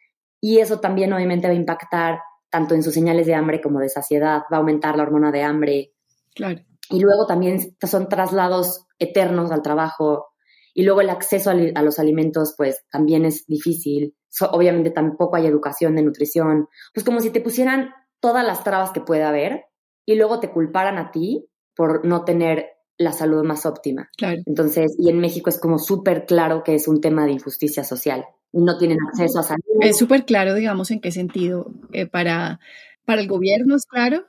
Y 0.40 0.60
eso 0.60 0.80
también 0.80 1.12
obviamente 1.12 1.46
va 1.46 1.52
a 1.52 1.56
impactar 1.56 2.20
tanto 2.48 2.74
en 2.74 2.82
sus 2.82 2.94
señales 2.94 3.26
de 3.26 3.34
hambre 3.34 3.60
como 3.60 3.80
de 3.80 3.90
saciedad, 3.90 4.44
va 4.50 4.56
a 4.56 4.60
aumentar 4.60 4.96
la 4.96 5.02
hormona 5.02 5.30
de 5.30 5.42
hambre. 5.42 5.92
Claro. 6.34 6.62
Y 6.88 7.00
luego 7.00 7.26
también 7.26 7.76
son 7.82 8.08
traslados 8.08 8.86
eternos 8.98 9.50
al 9.52 9.60
trabajo 9.60 10.28
Y 10.74 10.84
luego 10.84 11.02
el 11.02 11.10
acceso 11.10 11.50
a, 11.50 11.82
los 11.82 11.98
alimentos, 11.98 12.54
pues 12.56 12.82
también 12.90 13.26
es 13.26 13.44
difícil. 13.46 14.16
obviamente 14.50 14.90
tampoco 14.90 15.36
hay 15.36 15.46
educación 15.46 15.94
de 15.94 16.02
nutrición. 16.02 16.68
Pues 16.94 17.04
como 17.04 17.20
si 17.20 17.28
te 17.28 17.42
pusieran 17.42 17.90
todas 18.20 18.46
las 18.46 18.64
trabas 18.64 18.90
que 18.92 19.02
puede 19.02 19.24
haber 19.24 19.66
y 20.06 20.14
luego 20.14 20.40
te 20.40 20.50
culparan 20.50 20.96
a 20.96 21.10
ti 21.10 21.46
por 21.76 22.06
no 22.06 22.24
tener 22.24 22.70
la 22.98 23.12
salud 23.12 23.42
más 23.44 23.66
óptima. 23.66 24.10
Claro. 24.16 24.42
Entonces, 24.46 24.94
y 24.98 25.10
en 25.10 25.18
México 25.18 25.48
es 25.50 25.58
como 25.58 25.78
súper 25.78 26.26
claro 26.26 26.62
que 26.62 26.74
es 26.74 26.88
un 26.88 27.00
tema 27.00 27.26
de 27.26 27.32
injusticia 27.32 27.84
social. 27.84 28.24
No 28.52 28.78
tienen 28.78 28.98
acceso 29.08 29.38
a 29.38 29.42
salud. 29.42 29.62
Es 29.80 29.98
súper 29.98 30.24
claro, 30.24 30.54
digamos, 30.54 30.90
en 30.90 31.00
qué 31.00 31.10
sentido. 31.10 31.72
Eh, 31.92 32.06
para, 32.06 32.60
para 33.04 33.22
el 33.22 33.28
gobierno 33.28 33.76
es 33.76 33.86
claro. 33.86 34.26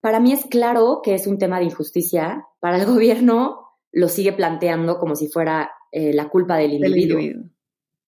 Para 0.00 0.20
mí 0.20 0.32
es 0.32 0.44
claro 0.46 1.00
que 1.02 1.14
es 1.14 1.26
un 1.26 1.38
tema 1.38 1.58
de 1.58 1.66
injusticia. 1.66 2.46
Para 2.60 2.78
el 2.78 2.86
gobierno 2.92 3.68
lo 3.92 4.08
sigue 4.08 4.32
planteando 4.32 4.98
como 4.98 5.14
si 5.16 5.28
fuera 5.28 5.70
eh, 5.92 6.12
la 6.12 6.28
culpa 6.28 6.56
del 6.56 6.74
individuo. 6.74 7.20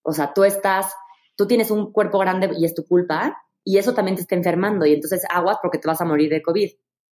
O 0.03 0.13
sea, 0.13 0.33
tú 0.35 0.45
estás, 0.45 0.93
tú 1.37 1.47
tienes 1.47 1.71
un 1.71 1.93
cuerpo 1.93 2.19
grande 2.19 2.51
y 2.59 2.65
es 2.65 2.75
tu 2.75 2.85
culpa, 2.85 3.37
y 3.65 3.79
eso 3.79 3.95
también 3.95 4.17
te 4.17 4.23
está 4.23 4.35
enfermando, 4.35 4.87
y 4.87 4.95
entonces 4.95 5.23
aguas 5.31 5.59
porque 5.63 5.79
te 5.79 5.89
vas 5.89 6.01
a 6.01 6.05
morir 6.05 6.31
de 6.31 6.43
COVID. 6.43 6.71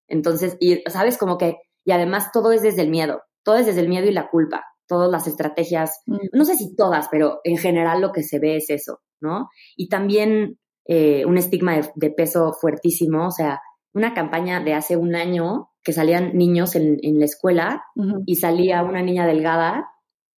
Entonces, 0.07 0.57
y 0.59 0.81
sabes, 0.87 1.17
como 1.17 1.37
que, 1.37 1.57
y 1.85 1.91
además 1.91 2.31
todo 2.33 2.51
es 2.51 2.61
desde 2.61 2.81
el 2.81 2.89
miedo, 2.89 3.21
todo 3.43 3.57
es 3.57 3.65
desde 3.65 3.81
el 3.81 3.87
miedo 3.87 4.07
y 4.07 4.11
la 4.11 4.29
culpa, 4.29 4.65
todas 4.87 5.09
las 5.09 5.27
estrategias, 5.27 6.01
mm. 6.05 6.17
no 6.33 6.43
sé 6.45 6.55
si 6.55 6.75
todas, 6.75 7.07
pero 7.09 7.39
en 7.43 7.57
general 7.57 8.01
lo 8.01 8.11
que 8.11 8.23
se 8.23 8.39
ve 8.39 8.57
es 8.57 8.69
eso, 8.69 8.99
¿no? 9.21 9.49
Y 9.77 9.87
también 9.87 10.59
eh, 10.85 11.25
un 11.25 11.37
estigma 11.37 11.79
de, 11.95 12.11
peso 12.11 12.53
fuertísimo, 12.53 13.27
o 13.27 13.31
sea, 13.31 13.61
una 13.93 14.13
campaña 14.13 14.59
de 14.59 14.73
hace 14.73 14.97
un 14.97 15.15
año 15.15 15.71
que 15.83 15.93
salían 15.93 16.35
niños 16.35 16.75
en, 16.75 16.99
la 17.01 17.25
escuela 17.25 17.85
y 18.25 18.35
salía 18.35 18.83
una 18.83 19.01
niña 19.01 19.25
delgada 19.25 19.87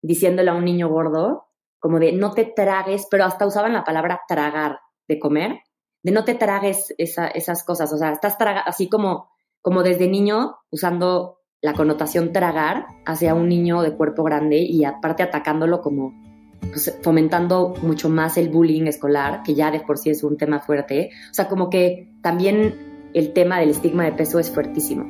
diciéndole 0.02 0.52
a 0.52 0.54
un 0.54 0.66
niño 0.66 0.90
gordo, 0.90 1.48
como 1.80 2.00
de 2.00 2.12
no 2.12 2.34
te 2.34 2.46
tragues, 2.46 3.08
pero 3.10 3.24
hasta 3.24 3.48
usaban 3.48 3.74
la 3.74 3.84
palabra 3.84 4.22
tragar 4.28 4.80
de 5.08 5.20
comer, 5.20 5.60
de 6.04 6.12
no 6.12 6.24
te 6.24 6.36
tragues 6.36 6.94
esas 6.98 7.64
cosas, 7.64 7.92
o 7.94 7.98
sea, 7.98 8.12
estás 8.12 8.38
traga, 8.38 8.62
así 8.62 8.90
como, 8.90 9.30
como 9.62 9.84
desde 9.84 10.08
niño 10.08 10.58
usando 10.70 11.37
la 11.62 11.74
connotación 11.74 12.32
tragar 12.32 12.86
hacia 13.06 13.34
un 13.34 13.50
niño 13.50 13.82
de 13.82 13.94
cuerpo 13.96 14.24
grande 14.24 14.58
y 14.60 14.84
aparte 14.86 15.24
atacándolo 15.24 15.82
como 15.82 16.14
pues, 16.62 16.98
fomentando 17.02 17.74
mucho 17.82 18.10
más 18.10 18.38
el 18.38 18.50
bullying 18.50 18.84
escolar, 18.84 19.42
que 19.44 19.56
ya 19.56 19.72
de 19.72 19.80
por 19.80 19.98
sí 19.98 20.10
es 20.12 20.24
un 20.24 20.38
tema 20.38 20.60
fuerte. 20.60 21.10
O 21.32 21.34
sea, 21.34 21.48
como 21.48 21.70
que 21.70 22.10
también 22.22 23.10
el 23.14 23.34
tema 23.34 23.60
del 23.60 23.70
estigma 23.70 24.06
de 24.06 24.12
peso 24.12 24.40
es 24.40 24.52
fuertísimo. 24.52 25.06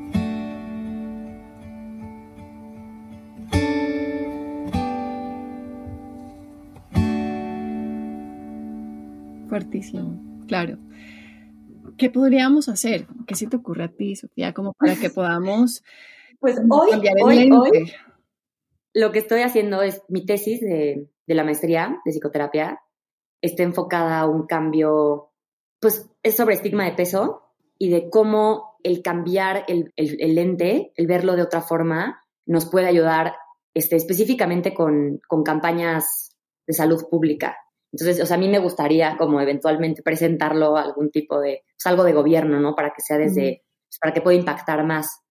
Fuertísimo, 9.50 10.20
claro. 10.48 10.78
¿Qué 11.98 12.10
podríamos 12.10 12.70
hacer? 12.70 13.08
¿Qué 13.26 13.36
se 13.36 13.48
te 13.48 13.58
ocurre 13.58 13.86
a 13.86 13.88
ti, 13.88 14.16
Sofía, 14.16 14.54
como 14.54 14.74
para 14.74 14.96
que 14.96 15.10
podamos 15.10 15.84
pues 16.39 16.60
hoy, 16.69 16.89
hoy, 17.21 17.52
hoy, 17.52 17.93
lo 18.93 19.12
que 19.12 19.19
estoy 19.19 19.41
haciendo 19.41 19.82
es 19.82 20.02
mi 20.08 20.26
tesis 20.26 20.62
de, 20.62 21.10
de 21.26 21.36
la 21.36 21.43
maestría 21.43 22.00
de 22.06 22.12
psicoterapia 22.12 22.80
está 23.41 23.63
enfocada 23.63 24.19
a 24.19 24.28
un 24.28 24.47
cambio, 24.47 25.32
pues 25.80 26.10
es 26.23 26.36
sobre 26.36 26.56
estigma 26.56 26.86
de 26.86 26.93
peso 26.93 27.43
y 27.78 27.89
de 27.89 28.10
cómo 28.10 28.78
el 28.84 29.02
cambiar 29.02 29.65
el, 29.67 29.93
el, 29.95 30.36
lente, 30.36 30.93
el 30.95 31.08
verlo 31.08 31.36
de 31.36 31.43
otra 31.43 31.62
forma, 31.62 32.23
nos 32.45 32.65
puede 32.65 32.88
ayudar 32.88 33.36
este, 33.73 33.95
específicamente 33.95 34.73
con, 34.73 35.19
con 35.28 35.43
campañas 35.43 36.36
de 36.65 36.73
salud 36.73 37.04
pública. 37.10 37.58
Entonces, 37.91 38.21
o 38.21 38.26
sea, 38.26 38.38
a 38.38 38.39
mí 38.39 38.50
me 38.50 38.60
gustaría 38.60 39.17
como 39.17 39.39
eventualmente 39.41 40.02
presentarlo 40.02 40.78
a 40.78 40.84
algún 40.84 41.12
tipo 41.12 41.39
de, 41.39 41.63
pues 41.65 41.86
algo 41.86 42.04
de 42.04 42.13
gobierno, 42.13 42.60
¿no? 42.60 42.76
Para 42.76 42.89
que 42.89 43.02
sea 43.02 43.17
desde, 43.17 43.63
pues, 43.88 44.00
para 44.00 44.13
que 44.13 44.21
pueda 44.21 44.38
impactar 44.38 44.86
más. 44.86 45.21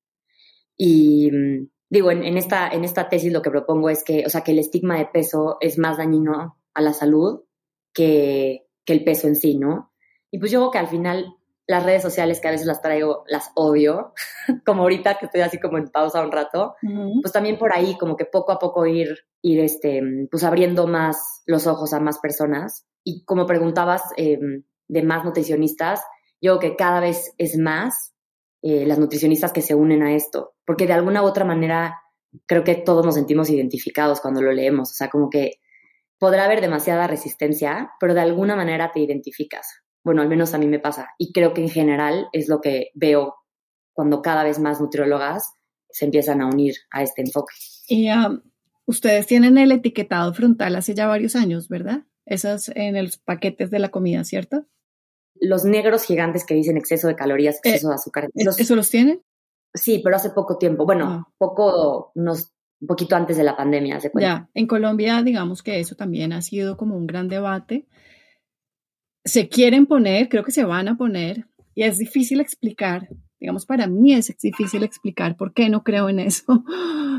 Y, 0.76 1.30
mm, 1.30 1.68
digo, 1.90 2.10
en, 2.10 2.36
esta, 2.36 2.68
en 2.68 2.84
esta 2.84 3.08
tesis 3.08 3.32
lo 3.32 3.42
que 3.42 3.50
propongo 3.50 3.90
es 3.90 4.04
que, 4.04 4.24
o 4.26 4.28
sea, 4.28 4.42
que 4.42 4.52
el 4.52 4.58
estigma 4.58 4.98
de 4.98 5.06
peso 5.06 5.56
es 5.60 5.78
más 5.78 5.96
dañino 5.96 6.58
a 6.74 6.80
la 6.82 6.92
salud 6.92 7.44
que, 7.92 8.66
que 8.84 8.92
el 8.92 9.04
peso 9.04 9.26
en 9.28 9.36
sí, 9.36 9.56
¿no? 9.56 9.92
Y 10.30 10.38
pues 10.38 10.50
yo 10.50 10.60
creo 10.60 10.70
que 10.70 10.78
al 10.78 10.88
final 10.88 11.36
las 11.66 11.84
redes 11.84 12.02
sociales 12.02 12.40
que 12.40 12.48
a 12.48 12.52
veces 12.52 12.66
las 12.66 12.80
traigo, 12.80 13.24
las 13.26 13.50
odio, 13.54 14.12
como 14.64 14.82
ahorita 14.82 15.18
que 15.18 15.26
estoy 15.26 15.40
así 15.40 15.58
como 15.58 15.78
en 15.78 15.88
pausa 15.88 16.22
un 16.22 16.32
rato, 16.32 16.76
pues 17.20 17.32
también 17.32 17.58
por 17.58 17.72
ahí 17.72 17.96
como 17.98 18.16
que 18.16 18.24
poco 18.24 18.52
a 18.52 18.58
poco 18.58 18.86
ir, 18.86 19.16
ir 19.42 19.60
este, 19.60 20.02
pues 20.30 20.44
abriendo 20.44 20.86
más 20.86 21.42
los 21.46 21.66
ojos 21.66 21.92
a 21.92 22.00
más 22.00 22.18
personas. 22.18 22.86
Y 23.02 23.24
como 23.24 23.46
preguntabas 23.46 24.02
em, 24.16 24.64
de 24.88 25.02
más 25.02 25.24
nutricionistas, 25.24 26.00
yo 26.40 26.58
creo 26.58 26.72
que 26.72 26.76
cada 26.76 27.00
vez 27.00 27.32
es 27.38 27.58
más 27.58 28.14
eh, 28.62 28.86
las 28.86 28.98
nutricionistas 28.98 29.52
que 29.52 29.62
se 29.62 29.74
unen 29.74 30.02
a 30.02 30.14
esto, 30.14 30.54
porque 30.66 30.87
de 30.87 30.92
alguna 30.92 31.22
u 31.22 31.26
otra 31.26 31.44
manera 31.44 32.02
creo 32.46 32.64
que 32.64 32.74
todos 32.74 33.05
nos 33.07 33.14
sentimos 33.14 33.48
identificados 33.48 34.20
cuando 34.20 34.42
lo 34.42 34.52
leemos, 34.52 34.90
o 34.90 34.94
sea, 34.94 35.09
como 35.09 35.31
que 35.31 35.61
podrá 36.18 36.44
haber 36.44 36.61
demasiada 36.61 37.07
resistencia, 37.07 37.92
pero 38.00 38.14
de 38.14 38.20
alguna 38.20 38.57
manera 38.57 38.90
te 38.92 39.00
identificas. 39.00 39.66
Bueno, 40.05 40.22
al 40.22 40.29
menos 40.29 40.55
a 40.55 40.59
mí 40.59 40.66
me 40.66 40.79
pasa 40.79 41.09
y 41.18 41.33
creo 41.33 41.55
que 41.55 41.62
en 41.62 41.70
general 41.70 42.29
es 42.33 42.48
lo 42.48 42.61
que 42.61 42.90
veo 42.94 43.35
cuando 43.92 44.22
cada 44.22 44.44
vez 44.44 44.59
más 44.59 44.81
nutriólogas 44.81 45.55
se 45.88 46.05
empiezan 46.05 46.42
a 46.42 46.46
unir 46.46 46.74
a 46.90 47.02
este 47.02 47.22
enfoque. 47.22 47.55
Y 47.88 48.11
um, 48.11 48.42
ustedes 48.85 49.26
tienen 49.26 49.59
el 49.59 49.72
etiquetado 49.72 50.33
frontal 50.35 50.76
hace 50.76 50.94
ya 50.94 51.07
varios 51.07 51.35
años, 51.35 51.68
¿verdad? 51.68 52.05
Esas 52.24 52.70
en 52.74 53.02
los 53.02 53.16
paquetes 53.16 53.70
de 53.70 53.79
la 53.79 53.88
comida, 53.88 54.22
¿cierto? 54.24 54.66
los 55.40 55.64
negros 55.64 56.05
gigantes 56.05 56.44
que 56.44 56.55
dicen 56.55 56.76
exceso 56.76 57.09
de 57.09 57.16
calorías, 57.16 57.57
eh, 57.57 57.61
exceso 57.64 57.88
de 57.88 57.94
azúcar. 57.94 58.31
¿Eso 58.35 58.76
los 58.76 58.90
tienen? 58.90 59.22
Sí, 59.76 60.00
pero 60.02 60.16
hace 60.16 60.30
poco 60.30 60.58
tiempo. 60.58 60.84
Bueno, 60.84 61.06
ah. 61.06 61.32
poco, 61.38 62.12
unos, 62.14 62.52
un 62.80 62.88
poquito 62.88 63.16
antes 63.16 63.36
de 63.36 63.44
la 63.44 63.56
pandemia. 63.56 64.00
¿se 64.00 64.10
ya, 64.18 64.48
en 64.54 64.66
Colombia, 64.66 65.22
digamos 65.22 65.62
que 65.62 65.80
eso 65.80 65.94
también 65.94 66.32
ha 66.32 66.42
sido 66.42 66.76
como 66.76 66.96
un 66.96 67.06
gran 67.06 67.28
debate. 67.28 67.86
Se 69.24 69.48
quieren 69.48 69.86
poner, 69.86 70.28
creo 70.28 70.44
que 70.44 70.52
se 70.52 70.64
van 70.64 70.88
a 70.88 70.96
poner, 70.96 71.46
y 71.74 71.82
es 71.82 71.98
difícil 71.98 72.40
explicar. 72.40 73.08
Digamos, 73.38 73.66
para 73.66 73.86
mí 73.86 74.14
es 74.14 74.34
difícil 74.40 74.82
explicar 74.82 75.36
por 75.36 75.52
qué 75.52 75.68
no 75.68 75.84
creo 75.84 76.08
en 76.08 76.20
eso. 76.20 76.64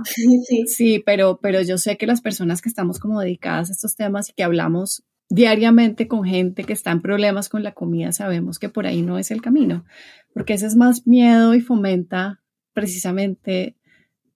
Sí, 0.05 0.43
sí. 0.45 0.67
Sí, 0.67 1.03
pero, 1.03 1.39
pero 1.41 1.59
yo 1.63 1.79
sé 1.79 1.97
que 1.97 2.05
las 2.05 2.21
personas 2.21 2.61
que 2.61 2.69
estamos 2.69 2.99
como 2.99 3.19
dedicadas 3.19 3.69
a 3.69 3.73
estos 3.73 3.95
temas 3.95 4.29
y 4.29 4.33
que 4.33 4.43
hablamos 4.43 5.03
diariamente 5.29 6.07
con 6.07 6.23
gente 6.23 6.63
que 6.63 6.73
está 6.73 6.91
en 6.91 7.01
problemas 7.01 7.49
con 7.49 7.63
la 7.63 7.73
comida, 7.73 8.11
sabemos 8.11 8.59
que 8.59 8.69
por 8.69 8.85
ahí 8.85 9.01
no 9.01 9.17
es 9.17 9.31
el 9.31 9.41
camino, 9.41 9.85
porque 10.33 10.53
ese 10.53 10.67
es 10.67 10.75
más 10.75 11.07
miedo 11.07 11.53
y 11.53 11.61
fomenta 11.61 12.41
precisamente 12.77 13.75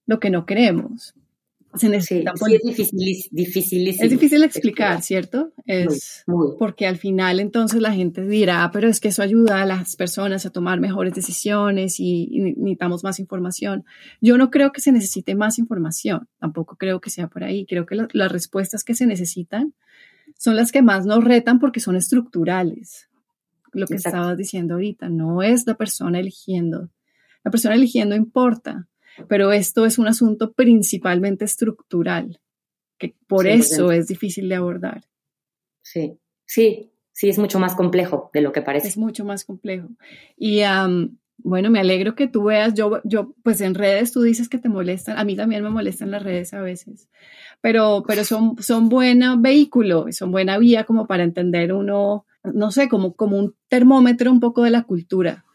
lo 0.07 0.19
que 0.19 0.31
no 0.31 0.47
queremos. 0.47 1.13
Se 1.75 1.87
necesita 1.87 2.33
sí, 2.35 2.55
es 2.55 2.61
difícil, 3.29 3.87
Es 3.87 4.09
difícil 4.09 4.43
explicar, 4.43 5.01
¿cierto? 5.03 5.53
Es 5.67 6.25
porque 6.57 6.87
al 6.87 6.97
final 6.97 7.39
entonces 7.39 7.79
la 7.81 7.93
gente 7.93 8.27
dirá, 8.27 8.63
ah, 8.63 8.71
pero 8.71 8.89
es 8.89 8.99
que 8.99 9.09
eso 9.09 9.21
ayuda 9.21 9.61
a 9.61 9.65
las 9.67 9.95
personas 9.95 10.45
a 10.45 10.49
tomar 10.49 10.81
mejores 10.81 11.13
decisiones 11.13 11.99
y, 11.99 12.27
necesitamos 12.57 13.03
más 13.03 13.19
información. 13.19 13.85
Yo 14.21 14.39
no 14.39 14.49
creo 14.49 14.71
que 14.71 14.81
se 14.81 14.91
necesite 14.91 15.35
más 15.35 15.59
información, 15.59 16.27
tampoco 16.39 16.77
creo 16.77 16.99
que 16.99 17.11
sea 17.11 17.27
por 17.27 17.43
ahí. 17.43 17.67
Creo 17.67 17.85
que 17.85 17.95
las 18.11 18.31
respuestas 18.31 18.83
que 18.83 18.95
se 18.95 19.05
necesitan 19.05 19.75
son 20.37 20.55
las 20.55 20.71
que 20.71 20.81
más 20.81 21.05
nos 21.05 21.23
retan 21.23 21.59
porque 21.59 21.79
son 21.79 21.95
estructurales. 21.95 23.07
Lo 23.71 23.85
que 23.85 23.95
estabas 23.95 24.35
diciendo 24.35 24.73
ahorita, 24.73 25.09
no 25.09 25.43
es 25.43 25.67
la 25.67 25.75
persona 25.75 26.19
eligiendo. 26.19 26.89
La 27.43 27.51
persona 27.51 27.75
eligiendo 27.75 28.15
importa, 28.15 28.87
pero 29.27 29.51
esto 29.51 29.85
es 29.85 29.97
un 29.97 30.07
asunto 30.07 30.53
principalmente 30.53 31.45
estructural, 31.45 32.39
que 32.97 33.15
por 33.27 33.47
eso 33.47 33.91
es 33.91 34.07
difícil 34.07 34.47
de 34.49 34.55
abordar. 34.55 35.03
Sí, 35.81 36.17
sí, 36.45 36.91
sí, 37.11 37.29
es 37.29 37.39
mucho 37.39 37.59
más 37.59 37.75
complejo 37.75 38.29
de 38.33 38.41
lo 38.41 38.51
que 38.51 38.61
parece. 38.61 38.87
Es 38.87 38.97
mucho 38.97 39.25
más 39.25 39.45
complejo. 39.45 39.89
Y 40.37 40.61
bueno, 41.43 41.69
me 41.71 41.79
alegro 41.79 42.15
que 42.15 42.27
tú 42.27 42.43
veas, 42.45 42.73
yo, 42.73 43.01
yo, 43.03 43.33
pues 43.43 43.61
en 43.61 43.73
redes 43.73 44.11
tú 44.11 44.21
dices 44.21 44.47
que 44.47 44.59
te 44.59 44.69
molestan, 44.69 45.17
a 45.17 45.23
mí 45.23 45.35
también 45.35 45.63
me 45.63 45.69
molestan 45.69 46.11
las 46.11 46.23
redes 46.23 46.53
a 46.53 46.61
veces, 46.61 47.09
pero, 47.61 48.03
pero 48.07 48.23
son, 48.23 48.61
son 48.61 48.89
buena 48.89 49.35
vehículo, 49.37 50.05
son 50.11 50.31
buena 50.31 50.57
vía 50.57 50.83
como 50.83 51.07
para 51.07 51.23
entender 51.23 51.73
uno, 51.73 52.25
no 52.43 52.71
sé, 52.71 52.87
como, 52.89 53.15
como 53.15 53.37
un 53.37 53.55
termómetro 53.69 54.31
un 54.31 54.39
poco 54.39 54.63
de 54.63 54.71
la 54.71 54.83
cultura. 54.83 55.45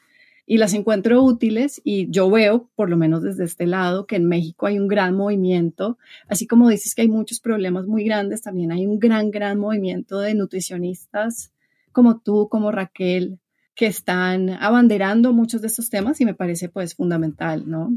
Y 0.46 0.58
las 0.58 0.74
encuentro 0.74 1.22
útiles 1.22 1.80
y 1.84 2.08
yo 2.10 2.30
veo, 2.30 2.70
por 2.76 2.88
lo 2.88 2.96
menos 2.96 3.22
desde 3.22 3.44
este 3.44 3.66
lado, 3.66 4.06
que 4.06 4.16
en 4.16 4.26
México 4.26 4.66
hay 4.66 4.78
un 4.78 4.86
gran 4.86 5.14
movimiento, 5.14 5.98
así 6.28 6.46
como 6.46 6.68
dices 6.68 6.94
que 6.94 7.02
hay 7.02 7.08
muchos 7.08 7.40
problemas 7.40 7.86
muy 7.86 8.04
grandes, 8.04 8.42
también 8.42 8.70
hay 8.70 8.86
un 8.86 9.00
gran, 9.00 9.32
gran 9.32 9.58
movimiento 9.58 10.20
de 10.20 10.34
nutricionistas 10.34 11.52
como 11.90 12.20
tú, 12.20 12.48
como 12.48 12.70
Raquel, 12.70 13.40
que 13.74 13.86
están 13.86 14.50
abanderando 14.50 15.32
muchos 15.32 15.62
de 15.62 15.66
estos 15.66 15.90
temas 15.90 16.20
y 16.20 16.24
me 16.24 16.34
parece 16.34 16.68
pues 16.68 16.94
fundamental, 16.94 17.68
¿no? 17.68 17.90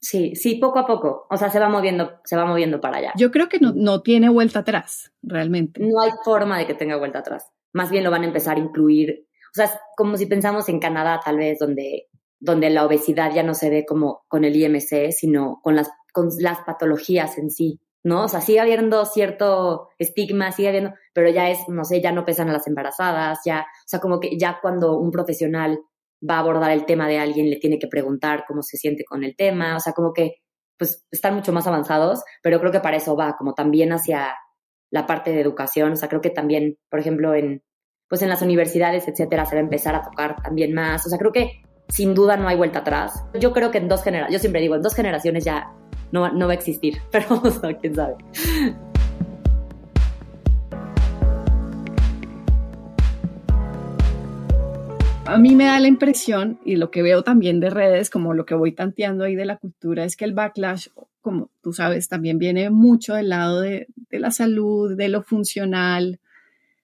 Sí, 0.00 0.34
sí, 0.36 0.56
poco 0.56 0.78
a 0.78 0.86
poco. 0.86 1.26
O 1.28 1.36
sea, 1.36 1.50
se 1.50 1.58
va 1.58 1.68
moviendo, 1.68 2.20
se 2.24 2.36
va 2.36 2.44
moviendo 2.44 2.80
para 2.80 2.98
allá. 2.98 3.12
Yo 3.16 3.30
creo 3.30 3.48
que 3.48 3.58
no, 3.58 3.72
no 3.74 4.02
tiene 4.02 4.28
vuelta 4.28 4.60
atrás, 4.60 5.12
realmente. 5.22 5.80
No 5.80 6.00
hay 6.00 6.10
forma 6.24 6.58
de 6.58 6.66
que 6.66 6.74
tenga 6.74 6.96
vuelta 6.96 7.18
atrás. 7.18 7.50
Más 7.72 7.90
bien 7.90 8.04
lo 8.04 8.10
van 8.10 8.22
a 8.22 8.26
empezar 8.26 8.56
a 8.56 8.60
incluir. 8.60 9.26
O 9.50 9.54
sea, 9.54 9.70
como 9.96 10.16
si 10.16 10.26
pensamos 10.26 10.68
en 10.68 10.80
Canadá, 10.80 11.20
tal 11.24 11.38
vez, 11.38 11.58
donde, 11.58 12.06
donde 12.40 12.70
la 12.70 12.84
obesidad 12.84 13.32
ya 13.34 13.42
no 13.42 13.54
se 13.54 13.70
ve 13.70 13.84
como 13.86 14.24
con 14.28 14.44
el 14.44 14.56
IMC, 14.56 15.12
sino 15.12 15.60
con 15.62 15.76
las, 15.76 15.90
con 16.12 16.28
las 16.38 16.60
patologías 16.60 17.38
en 17.38 17.50
sí. 17.50 17.80
¿no? 18.04 18.24
O 18.24 18.28
sea, 18.28 18.40
sigue 18.40 18.60
habiendo 18.60 19.04
cierto 19.04 19.88
estigma, 19.98 20.52
sigue 20.52 20.68
habiendo, 20.68 20.94
pero 21.12 21.30
ya 21.30 21.50
es, 21.50 21.58
no 21.68 21.84
sé, 21.84 22.00
ya 22.00 22.12
no 22.12 22.24
pesan 22.24 22.48
a 22.48 22.52
las 22.52 22.66
embarazadas, 22.66 23.40
ya, 23.44 23.62
o 23.62 23.88
sea, 23.88 24.00
como 24.00 24.20
que 24.20 24.38
ya 24.38 24.58
cuando 24.62 24.98
un 24.98 25.10
profesional 25.10 25.80
va 26.28 26.36
a 26.36 26.38
abordar 26.40 26.70
el 26.70 26.86
tema 26.86 27.08
de 27.08 27.18
alguien, 27.18 27.50
le 27.50 27.56
tiene 27.56 27.78
que 27.78 27.88
preguntar 27.88 28.44
cómo 28.46 28.62
se 28.62 28.76
siente 28.76 29.04
con 29.04 29.24
el 29.24 29.36
tema, 29.36 29.76
o 29.76 29.80
sea, 29.80 29.92
como 29.92 30.12
que 30.12 30.36
pues 30.78 31.04
están 31.10 31.34
mucho 31.34 31.52
más 31.52 31.66
avanzados, 31.66 32.22
pero 32.42 32.60
creo 32.60 32.72
que 32.72 32.80
para 32.80 32.96
eso 32.96 33.16
va, 33.16 33.36
como 33.36 33.54
también 33.54 33.92
hacia 33.92 34.36
la 34.90 35.06
parte 35.06 35.32
de 35.32 35.40
educación, 35.40 35.92
o 35.92 35.96
sea, 35.96 36.08
creo 36.08 36.20
que 36.20 36.30
también, 36.30 36.78
por 36.88 37.00
ejemplo, 37.00 37.34
en 37.34 37.62
pues 38.08 38.22
en 38.22 38.30
las 38.30 38.40
universidades, 38.42 39.06
etcétera, 39.06 39.44
se 39.44 39.54
va 39.54 39.60
a 39.60 39.64
empezar 39.64 39.94
a 39.94 40.02
tocar 40.02 40.42
también 40.42 40.72
más, 40.72 41.04
o 41.06 41.10
sea, 41.10 41.18
creo 41.18 41.32
que 41.32 41.62
sin 41.88 42.14
duda 42.14 42.36
no 42.36 42.48
hay 42.48 42.56
vuelta 42.56 42.80
atrás. 42.80 43.24
Yo 43.38 43.52
creo 43.52 43.70
que 43.70 43.78
en 43.78 43.88
dos 43.88 44.02
generaciones, 44.02 44.32
yo 44.32 44.40
siempre 44.40 44.60
digo, 44.60 44.74
en 44.74 44.82
dos 44.82 44.94
generaciones 44.94 45.44
ya 45.44 45.72
no, 46.10 46.30
no 46.32 46.46
va 46.46 46.52
a 46.52 46.56
existir, 46.56 46.98
pero 47.12 47.42
quién 47.80 47.94
sabe. 47.94 48.16
A 55.26 55.36
mí 55.36 55.54
me 55.54 55.66
da 55.66 55.78
la 55.78 55.88
impresión, 55.88 56.58
y 56.64 56.76
lo 56.76 56.90
que 56.90 57.02
veo 57.02 57.22
también 57.22 57.60
de 57.60 57.68
redes, 57.68 58.08
como 58.08 58.32
lo 58.32 58.46
que 58.46 58.54
voy 58.54 58.72
tanteando 58.72 59.24
ahí 59.24 59.34
de 59.34 59.44
la 59.44 59.58
cultura, 59.58 60.04
es 60.04 60.16
que 60.16 60.24
el 60.24 60.32
backlash, 60.32 60.88
como 61.20 61.50
tú 61.60 61.74
sabes, 61.74 62.08
también 62.08 62.38
viene 62.38 62.70
mucho 62.70 63.12
del 63.12 63.28
lado 63.28 63.60
de 63.60 63.86
la 64.10 64.30
salud, 64.30 64.96
de 64.96 65.08
lo 65.10 65.22
funcional, 65.22 66.18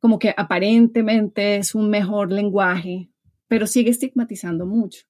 como 0.05 0.19
que 0.19 0.35
aparentemente 0.37 1.57
es 1.57 1.75
un 1.75 1.89
mejor 1.89 2.31
lenguaje, 2.31 3.09
pero 3.49 3.67
sigue 3.67 3.89
estigmatizando 3.89 4.67
mucho. 4.67 5.07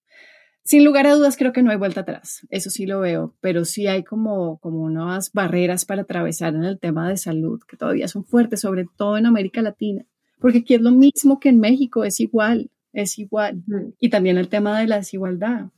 Sin 0.63 0.85
lugar 0.85 1.09
a 1.09 1.17
dudas, 1.17 1.37
creo 1.37 1.53
que 1.53 1.65
no 1.65 1.73
hay 1.73 1.79
vuelta 1.79 2.03
atrás, 2.03 2.47
eso 2.49 2.71
sí 2.71 2.87
lo 2.87 3.01
veo, 3.01 3.35
pero 3.41 3.65
sí 3.65 3.89
hay 3.89 4.05
como, 4.05 4.59
como 4.61 4.83
unas 4.83 5.33
barreras 5.33 5.85
para 5.85 6.03
atravesar 6.03 6.55
en 6.55 6.63
el 6.63 6.79
tema 6.79 7.09
de 7.09 7.17
salud 7.17 7.61
que 7.67 7.77
todavía 7.77 8.07
son 8.07 8.25
fuertes, 8.25 8.61
sobre 8.61 8.87
todo 8.97 9.19
en 9.19 9.27
América 9.27 9.63
Latina, 9.63 10.07
porque 10.39 10.59
aquí 10.59 10.75
es 10.75 10.81
lo 10.81 10.93
mismo 10.93 11.41
que 11.41 11.49
en 11.49 11.59
México, 11.59 12.05
es 12.05 12.21
igual 12.21 12.71
es 12.93 13.19
igual. 13.19 13.65
Y 13.99 14.11
también 14.11 14.39
el 14.39 14.49
tema 14.49 14.79
de 14.79 14.87
la 14.87 14.99
desigualdad. 14.99 15.71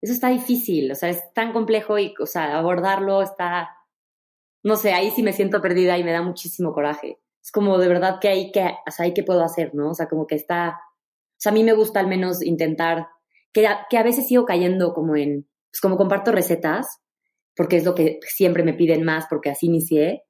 Eso 0.00 0.12
está 0.12 0.28
difícil, 0.28 0.92
o 0.92 0.94
sea, 0.94 1.08
es 1.08 1.32
tan 1.32 1.52
complejo 1.52 1.98
y, 1.98 2.14
o 2.20 2.26
sea, 2.26 2.56
abordarlo 2.56 3.22
está, 3.22 3.70
no 4.62 4.76
sé, 4.76 4.92
ahí 4.92 5.10
sí 5.10 5.24
me 5.24 5.32
siento 5.32 5.60
perdida 5.60 5.98
y 5.98 6.04
me 6.04 6.12
da 6.12 6.22
muchísimo 6.22 6.72
coraje. 6.72 7.18
Es 7.46 7.52
como 7.52 7.78
de 7.78 7.86
verdad 7.86 8.18
que 8.20 8.26
hay 8.26 8.50
que, 8.50 8.74
hay 8.98 9.14
que 9.14 9.22
puedo 9.22 9.44
hacer, 9.44 9.72
¿no? 9.72 9.90
O 9.90 9.94
sea, 9.94 10.08
como 10.08 10.26
que 10.26 10.34
está, 10.34 10.70
o 10.70 11.38
sea, 11.38 11.52
a 11.52 11.54
mí 11.54 11.62
me 11.62 11.74
gusta 11.74 12.00
al 12.00 12.08
menos 12.08 12.42
intentar, 12.42 13.06
que 13.52 13.68
a, 13.68 13.86
que 13.88 13.98
a 13.98 14.02
veces 14.02 14.26
sigo 14.26 14.44
cayendo 14.44 14.92
como 14.92 15.14
en, 15.14 15.48
pues 15.70 15.80
como 15.80 15.96
comparto 15.96 16.32
recetas, 16.32 16.88
porque 17.54 17.76
es 17.76 17.84
lo 17.84 17.94
que 17.94 18.18
siempre 18.26 18.64
me 18.64 18.74
piden 18.74 19.04
más, 19.04 19.26
porque 19.30 19.50
así 19.50 19.66
inicié, 19.66 20.24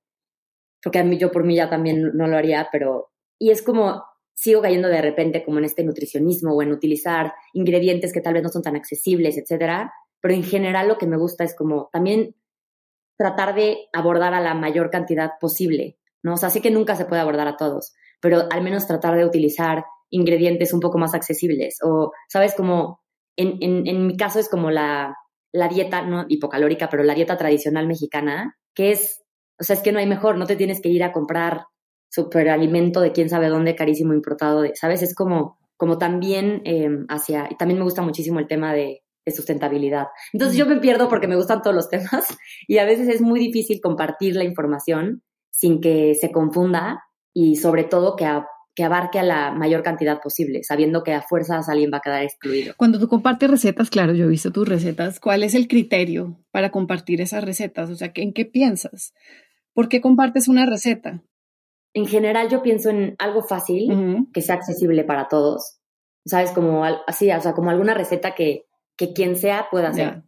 porque 0.83 0.99
a 0.99 1.05
mí, 1.05 1.17
yo 1.17 1.33
por 1.33 1.45
mí 1.45 1.57
ya 1.57 1.71
también 1.71 2.11
no 2.13 2.27
lo 2.27 2.37
haría, 2.37 2.69
pero, 2.71 3.11
y 3.39 3.51
es 3.51 3.63
como, 3.63 4.05
sigo 4.35 4.61
cayendo 4.61 4.89
de 4.89 5.01
repente 5.01 5.43
como 5.43 5.57
en 5.57 5.65
este 5.65 5.85
nutricionismo 5.85 6.55
o 6.55 6.61
en 6.61 6.71
utilizar 6.71 7.33
ingredientes 7.55 8.13
que 8.13 8.21
tal 8.21 8.35
vez 8.35 8.43
no 8.43 8.51
son 8.51 8.61
tan 8.61 8.77
accesibles, 8.77 9.39
etcétera. 9.39 9.91
Pero 10.21 10.35
en 10.35 10.45
general 10.45 10.89
lo 10.89 10.99
que 10.99 11.07
me 11.07 11.17
gusta 11.17 11.45
es 11.45 11.57
como 11.57 11.89
también 11.91 12.35
tratar 13.17 13.55
de 13.55 13.89
abordar 13.95 14.35
a 14.35 14.43
la 14.43 14.53
mayor 14.53 14.91
cantidad 14.91 15.31
posible, 15.41 15.97
¿no? 16.27 16.35
O 16.35 16.37
sé 16.37 16.61
que 16.61 16.73
nunca 16.73 16.97
se 16.97 17.05
puede 17.05 17.23
abordar 17.23 17.47
a 17.47 17.57
todos, 17.57 17.95
pero 18.21 18.49
al 18.51 18.63
menos 18.63 18.89
tratar 18.89 19.17
de 19.17 19.25
utilizar 19.25 19.85
ingredientes 20.11 20.73
un 20.73 20.81
poco 20.81 20.99
más 20.99 21.15
accesibles. 21.15 21.79
O, 21.85 22.11
¿sabes? 22.29 22.55
Como 22.55 23.01
en, 23.37 23.59
en, 23.61 24.07
mi 24.09 24.17
caso 24.17 24.41
es 24.41 24.49
como 24.49 24.73
la, 24.73 25.15
la 25.53 25.69
dieta, 25.69 26.03
no 26.03 26.25
hipocalórica, 26.29 26.89
pero 26.89 27.05
la 27.05 27.15
dieta 27.15 27.37
tradicional 27.37 27.87
mexicana, 27.87 28.57
que 28.75 28.91
es, 28.91 29.23
o 29.61 29.63
sea, 29.63 29.77
es 29.77 29.83
que 29.83 29.93
no 29.93 30.01
hay 30.01 30.07
mejor, 30.07 30.37
no 30.37 30.47
te 30.47 30.57
tienes 30.57 30.81
que 30.81 30.89
ir 30.89 31.05
a 31.05 31.13
comprar 31.13 31.67
superalimento 32.11 33.01
de 33.01 33.13
quién 33.13 33.29
sabe 33.29 33.49
dónde, 33.49 33.77
carísimo 33.77 34.13
importado, 34.13 34.65
¿sabes? 34.75 35.03
Es 35.03 35.15
como, 35.15 35.59
como 35.77 35.97
también 35.97 36.63
em, 36.65 37.07
hacia, 37.09 37.47
y 37.49 37.57
también 37.57 37.79
me 37.79 37.85
gusta 37.85 38.03
muchísimo 38.03 38.41
el 38.41 38.49
tema 38.49 38.75
de, 38.75 39.03
sustentabilidad. 39.29 40.07
Entonces 40.33 40.57
yo 40.57 40.67
me 40.67 40.77
pierdo 40.77 41.09
porque 41.09 41.27
me 41.27 41.35
gustan 41.35 41.61
todos 41.61 41.75
los 41.75 41.89
temas 41.89 42.29
y 42.69 42.79
a 42.79 42.85
veces 42.85 43.09
es 43.09 43.21
muy 43.21 43.41
difícil 43.41 43.81
compartir 43.81 44.37
la 44.37 44.45
información 44.45 45.25
sin 45.57 45.81
que 45.81 46.15
se 46.15 46.31
confunda 46.31 47.03
y 47.33 47.57
sobre 47.57 47.85
todo 47.85 48.17
que, 48.17 48.27
que 48.75 48.85
abarque 48.85 49.19
a 49.19 49.23
la 49.23 49.53
mayor 49.53 49.83
cantidad 49.83 50.21
posible, 50.21 50.63
sabiendo 50.65 51.03
que 51.03 51.13
a 51.13 51.23
fuerzas 51.23 51.69
alguien 51.69 51.91
va 51.93 51.99
a 51.99 52.03
quedar 52.03 52.23
excluido. 52.23 52.75
Cuando 52.77 52.99
tú 52.99 53.09
compartes 53.09 53.51
recetas, 53.51 53.91
claro, 53.91 54.13
yo 54.13 54.27
he 54.27 54.29
visto 54.29 54.53
tus 54.53 54.69
recetas, 54.69 55.21
¿cuál 55.21 55.43
es 55.43 55.55
el 55.55 55.69
criterio 55.69 56.39
para 56.51 56.71
compartir 56.71 57.21
esas 57.21 57.45
recetas? 57.45 57.91
O 57.91 57.97
sea, 57.97 58.13
¿en 58.15 58.33
qué 58.33 58.45
piensas? 58.45 59.15
¿Por 59.73 59.89
qué 59.89 60.01
compartes 60.01 60.49
una 60.49 60.67
receta? 60.67 61.23
en 61.97 62.07
general 62.07 62.51
yo 62.51 62.63
pienso 62.63 62.91
en 62.91 63.17
algo 63.19 63.43
fácil, 63.43 64.29
que 64.35 64.43
sea 64.43 64.57
accesible 64.57 65.03
para 65.03 65.29
todos. 65.29 65.79
¿Sabes? 66.27 66.51
Como 66.51 66.85
así, 66.85 67.31
o 67.33 67.41
sea, 67.41 67.55
como 67.55 67.71
alguna 67.71 67.95
receta 67.95 68.35
que, 68.35 68.67
que 68.99 69.15
quien 69.15 69.35
sea 69.35 69.69
pueda 69.71 69.89
hacer. 69.89 70.23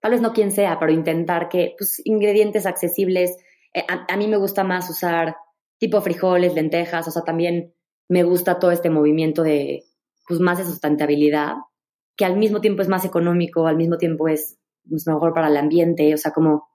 Tal 0.00 0.12
vez 0.12 0.20
no 0.20 0.32
quien 0.32 0.52
sea, 0.52 0.78
pero 0.78 0.92
intentar 0.92 1.48
que, 1.48 1.74
pues, 1.76 2.00
ingredientes 2.04 2.66
accesibles. 2.66 3.36
Eh, 3.74 3.84
a, 3.88 4.16
mí 4.16 4.28
me 4.28 4.36
gusta 4.36 4.64
más 4.64 4.88
usar 4.90 5.36
tipo 5.78 6.00
frijoles, 6.00 6.54
lentejas, 6.54 7.08
o 7.08 7.10
sea, 7.10 7.22
también 7.22 7.74
me 8.08 8.22
gusta 8.22 8.58
todo 8.58 8.70
este 8.70 8.90
movimiento 8.90 9.42
de, 9.42 9.84
pues, 10.28 10.40
más 10.40 10.58
de 10.58 10.64
sustentabilidad, 10.64 11.54
que 12.16 12.24
al 12.24 12.36
mismo 12.36 12.60
tiempo 12.60 12.82
es 12.82 12.88
más 12.88 13.04
económico, 13.04 13.66
al 13.66 13.76
mismo 13.76 13.96
tiempo 13.96 14.28
es, 14.28 14.58
es 14.90 15.06
mejor 15.06 15.32
para 15.32 15.48
el 15.48 15.56
ambiente, 15.56 16.12
o 16.14 16.18
sea, 16.18 16.32
como 16.32 16.68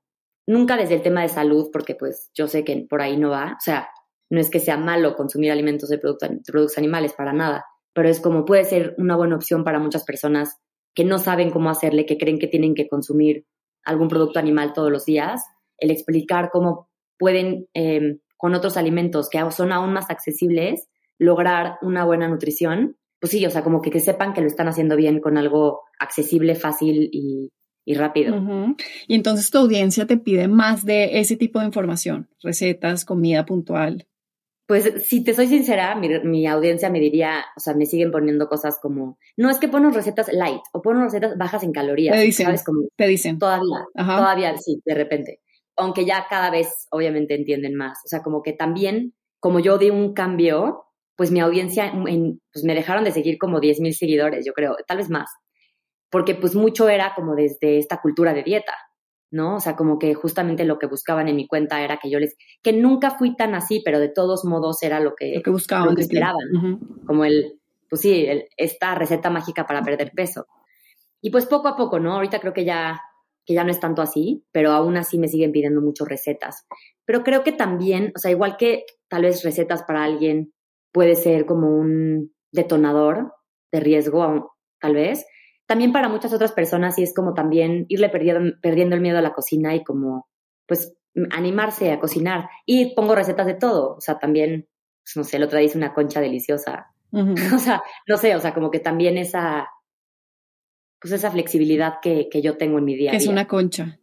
nunca 0.48 0.78
desde 0.78 0.96
el 0.96 1.02
tema 1.02 1.22
de 1.22 1.30
salud, 1.30 1.70
porque 1.72 1.94
pues 1.94 2.32
yo 2.34 2.48
sé 2.48 2.64
que 2.64 2.88
por 2.90 3.02
ahí 3.02 3.18
no 3.18 3.30
va, 3.30 3.54
o 3.58 3.62
sea, 3.62 3.90
no 4.30 4.40
es 4.40 4.50
que 4.50 4.60
sea 4.60 4.78
malo 4.78 5.16
consumir 5.16 5.52
alimentos 5.52 5.90
de, 5.90 6.00
productos 6.00 6.78
animales, 6.78 7.14
para 7.14 7.34
nada, 7.34 7.66
pero 7.94 8.10
es 8.10 8.20
como 8.20 8.46
puede 8.46 8.64
ser 8.64 8.96
una 8.98 9.16
buena 9.16 9.36
opción 9.36 9.64
para 9.64 9.80
muchas 9.80 10.04
personas 10.04 10.58
que 10.96 11.04
no 11.04 11.20
saben 11.20 11.52
cómo 11.52 11.70
hacerle, 11.70 12.06
que 12.06 12.18
creen 12.18 12.40
que 12.40 12.48
tienen 12.48 12.74
que 12.74 12.88
consumir 12.88 13.46
algún 13.84 14.08
producto 14.08 14.40
animal 14.40 14.74
todos 14.74 14.92
los 14.92 15.06
días, 15.06 15.44
el 15.80 15.92
explicar 15.92 16.50
cómo 16.52 16.90
pueden 17.18 17.68
em, 17.74 18.20
con 18.38 18.54
otros 18.54 18.78
alimentos 18.78 19.30
que 19.30 19.40
son 19.52 19.72
aún 19.72 19.94
más 19.94 20.10
accesibles 20.10 20.88
lograr 21.20 21.78
una 21.82 22.06
buena 22.06 22.28
nutrición, 22.28 22.96
pues 23.20 23.32
sí, 23.32 23.46
o 23.46 23.50
sea, 23.50 23.64
como 23.64 23.82
que, 23.82 23.90
que 23.90 24.00
sepan 24.00 24.34
que 24.34 24.42
lo 24.42 24.48
están 24.48 24.68
haciendo 24.68 24.96
bien 24.96 25.20
con 25.20 25.38
algo 25.38 25.82
accesible, 26.00 26.56
fácil 26.56 27.10
y, 27.12 27.52
rápido. 27.96 28.36
Y 29.08 29.16
entonces 29.16 29.50
tu 29.50 29.60
audiencia 29.60 30.06
te 30.06 30.18
pide 30.18 30.50
más 30.50 30.86
de 30.86 31.20
ese 31.20 31.38
tipo 31.38 31.60
de 31.60 31.66
información, 31.66 32.30
recetas, 32.44 33.06
comida 33.06 33.46
puntual. 33.46 34.06
Pues 34.68 35.06
si 35.06 35.24
te 35.24 35.34
soy 35.34 35.48
sincera, 35.48 35.96
mi, 35.96 36.46
audiencia 36.46 36.90
me 36.90 37.00
diría, 37.00 37.46
o 37.56 37.62
sea, 37.62 37.74
me 37.74 37.86
siguen 37.86 38.12
poniendo 38.12 38.50
cosas 38.50 38.78
como, 38.82 39.18
no 39.38 39.50
es 39.50 39.58
que 39.58 39.70
ponen 39.70 39.94
recetas 39.94 40.28
light 40.34 40.60
o 40.74 40.82
ponen 40.82 41.04
recetas 41.04 41.38
bajas 41.38 41.64
en 41.64 41.72
calorías. 41.72 42.18
Te 42.18 42.24
dicen, 42.24 42.48
¿sabes? 42.48 42.66
Como, 42.66 42.90
te 42.98 43.08
dicen. 43.08 43.40
Todavía, 43.40 43.86
todavía 43.96 44.58
sí, 44.58 44.82
de 44.84 44.94
repente. 44.94 45.40
Aunque 45.78 46.06
ya 46.06 46.26
cada 46.30 46.50
vez 46.50 46.88
obviamente 46.92 47.36
entienden 47.36 47.76
más. 47.76 48.00
O 48.06 48.08
sea, 48.08 48.22
como 48.22 48.42
que 48.42 48.54
también, 48.54 49.14
como 49.40 49.60
yo 49.60 49.78
di 49.78 49.90
un 49.90 50.14
cambio, 50.14 50.86
pues 51.16 51.32
mi 51.32 51.40
audiencia, 51.40 51.94
pues 52.52 52.64
me 52.64 52.76
dejaron 52.76 53.04
de 53.04 53.12
seguir 53.12 53.38
como 53.38 53.60
10 53.60 53.80
mil 53.80 53.94
seguidores, 53.94 54.46
yo 54.46 54.54
creo, 54.54 54.76
tal 54.88 54.98
vez 54.98 55.10
más. 55.10 55.30
Porque 56.10 56.36
pues 56.36 56.56
mucho 56.56 56.90
era 56.90 57.14
como 57.16 57.36
desde 57.36 57.78
esta 57.78 58.02
cultura 58.02 58.34
de 58.34 58.44
dieta. 58.44 58.74
¿no? 59.30 59.56
O 59.56 59.60
sea, 59.60 59.76
como 59.76 60.00
que 60.00 60.14
justamente 60.14 60.64
lo 60.64 60.80
que 60.80 60.88
buscaban 60.88 61.28
en 61.28 61.36
mi 61.36 61.48
cuenta 61.48 61.82
era 61.82 61.98
que 61.98 62.10
yo 62.10 62.20
les, 62.20 62.36
que 62.64 62.74
nunca 62.74 63.12
fui 63.12 63.36
tan 63.36 63.56
así, 63.56 63.82
pero 63.84 64.00
de 64.00 64.10
todos 64.10 64.46
modos 64.46 64.82
era 64.84 65.00
lo 65.00 65.16
que, 65.16 65.36
lo 65.36 65.42
que 65.42 65.50
buscaban, 65.50 65.90
lo 65.90 65.96
que 65.96 66.02
esperaban, 66.02 66.80
como 67.06 67.26
el, 67.26 67.60
pues 67.90 68.02
sí, 68.02 68.26
el, 68.26 68.46
esta 68.56 68.96
receta 68.96 69.30
mágica 69.30 69.66
para 69.66 69.82
perder 69.82 70.12
peso. 70.16 70.48
Y 71.22 71.30
pues 71.30 71.46
poco 71.46 71.68
a 71.68 71.76
poco, 71.76 72.00
¿no? 72.00 72.14
Ahorita 72.14 72.40
creo 72.40 72.54
que 72.54 72.64
ya, 72.64 73.02
que 73.48 73.54
ya 73.54 73.64
no 73.64 73.72
es 73.72 73.80
tanto 73.80 74.02
así, 74.02 74.46
pero 74.52 74.72
aún 74.72 74.98
así 74.98 75.18
me 75.18 75.30
siguen 75.30 75.54
pidiendo 75.54 75.82
mucho 75.82 76.04
recetas. 76.04 76.68
Pero 77.06 77.24
creo 77.24 77.44
que 77.44 77.54
también, 77.54 78.12
o 78.14 78.20
sea, 78.20 78.30
igual 78.30 78.58
que 78.58 78.86
tal 79.08 79.24
vez 79.24 79.44
recetas 79.44 79.84
para 79.84 80.04
alguien 80.04 80.54
puede 80.92 81.16
ser 81.16 81.46
como 81.46 81.70
un 81.70 82.34
detonador 82.52 83.34
de 83.72 83.80
riesgo, 83.80 84.58
tal 84.82 84.96
vez, 84.96 85.26
también 85.66 85.94
para 85.94 86.10
muchas 86.10 86.34
otras 86.34 86.52
personas 86.52 87.00
y 87.00 87.04
es 87.04 87.14
como 87.14 87.34
también 87.34 87.86
irle 87.88 88.10
perdiendo, 88.10 88.58
perdiendo 88.62 88.96
el 88.96 89.02
miedo 89.02 89.18
a 89.18 89.22
la 89.22 89.34
cocina 89.34 89.76
y 89.76 89.84
como, 89.84 90.28
pues, 90.68 90.94
animarse 91.32 91.92
a 91.92 92.00
cocinar. 92.02 92.50
Y 92.66 92.96
pongo 92.96 93.16
recetas 93.16 93.46
de 93.48 93.54
todo, 93.54 93.96
o 93.96 94.02
sea, 94.02 94.20
también, 94.20 94.68
pues, 95.04 95.16
no 95.16 95.24
sé, 95.24 95.38
el 95.38 95.44
otro 95.44 95.58
día 95.58 95.68
hice 95.68 95.78
una 95.78 95.94
concha 95.94 96.20
deliciosa. 96.20 96.88
o 97.56 97.60
sea, 97.60 97.82
no 98.08 98.18
sé, 98.18 98.36
o 98.36 98.42
sea, 98.42 98.54
como 98.54 98.72
que 98.72 98.80
también 98.80 99.18
esa, 99.18 99.70
pues 101.02 101.14
esa 101.14 101.32
flexibilidad 101.32 101.96
que, 102.02 102.28
que 102.30 102.42
yo 102.42 102.58
tengo 102.58 102.78
en 102.80 102.86
mi 102.86 102.96
día 102.96 103.12
día. 103.12 103.20
es 103.20 103.28
una 103.28 103.48
concha. 103.48 104.00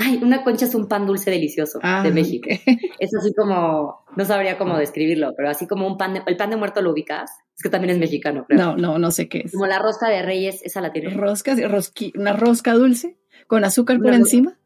Ay, 0.00 0.20
una 0.22 0.44
concha 0.44 0.64
es 0.66 0.74
un 0.76 0.86
pan 0.86 1.06
dulce 1.06 1.28
delicioso 1.30 1.80
Ah, 1.82 2.02
de 2.04 2.12
México. 2.12 2.48
ok. 2.48 2.78
Es 3.00 3.10
así 3.16 3.34
como, 3.34 4.04
no 4.16 4.24
sabría 4.24 4.56
cómo 4.56 4.78
describirlo, 4.78 5.34
pero 5.36 5.50
así 5.50 5.66
como 5.66 5.88
un 5.88 5.98
pan 5.98 6.14
de, 6.14 6.22
el 6.26 6.36
pan 6.36 6.50
de 6.50 6.56
muerto 6.56 6.80
lo 6.82 6.92
ubicas, 6.92 7.30
es 7.56 7.62
que 7.64 7.68
también 7.68 7.90
es 7.90 7.98
mexicano, 7.98 8.44
creo. 8.46 8.58
No, 8.60 8.76
no, 8.76 8.98
no 9.00 9.10
sé 9.10 9.28
qué 9.28 9.42
es. 9.46 9.52
Como 9.52 9.66
la 9.66 9.80
rosca 9.80 10.08
de 10.08 10.22
reyes, 10.22 10.62
esa 10.62 10.80
la 10.80 10.92
tiene. 10.92 11.10
Roscas, 11.10 11.58
rosqui- 11.58 12.12
una 12.16 12.32
rosca 12.32 12.74
dulce 12.74 13.16
con 13.48 13.64
azúcar 13.64 13.98
por 13.98 14.14
encima. 14.14 14.56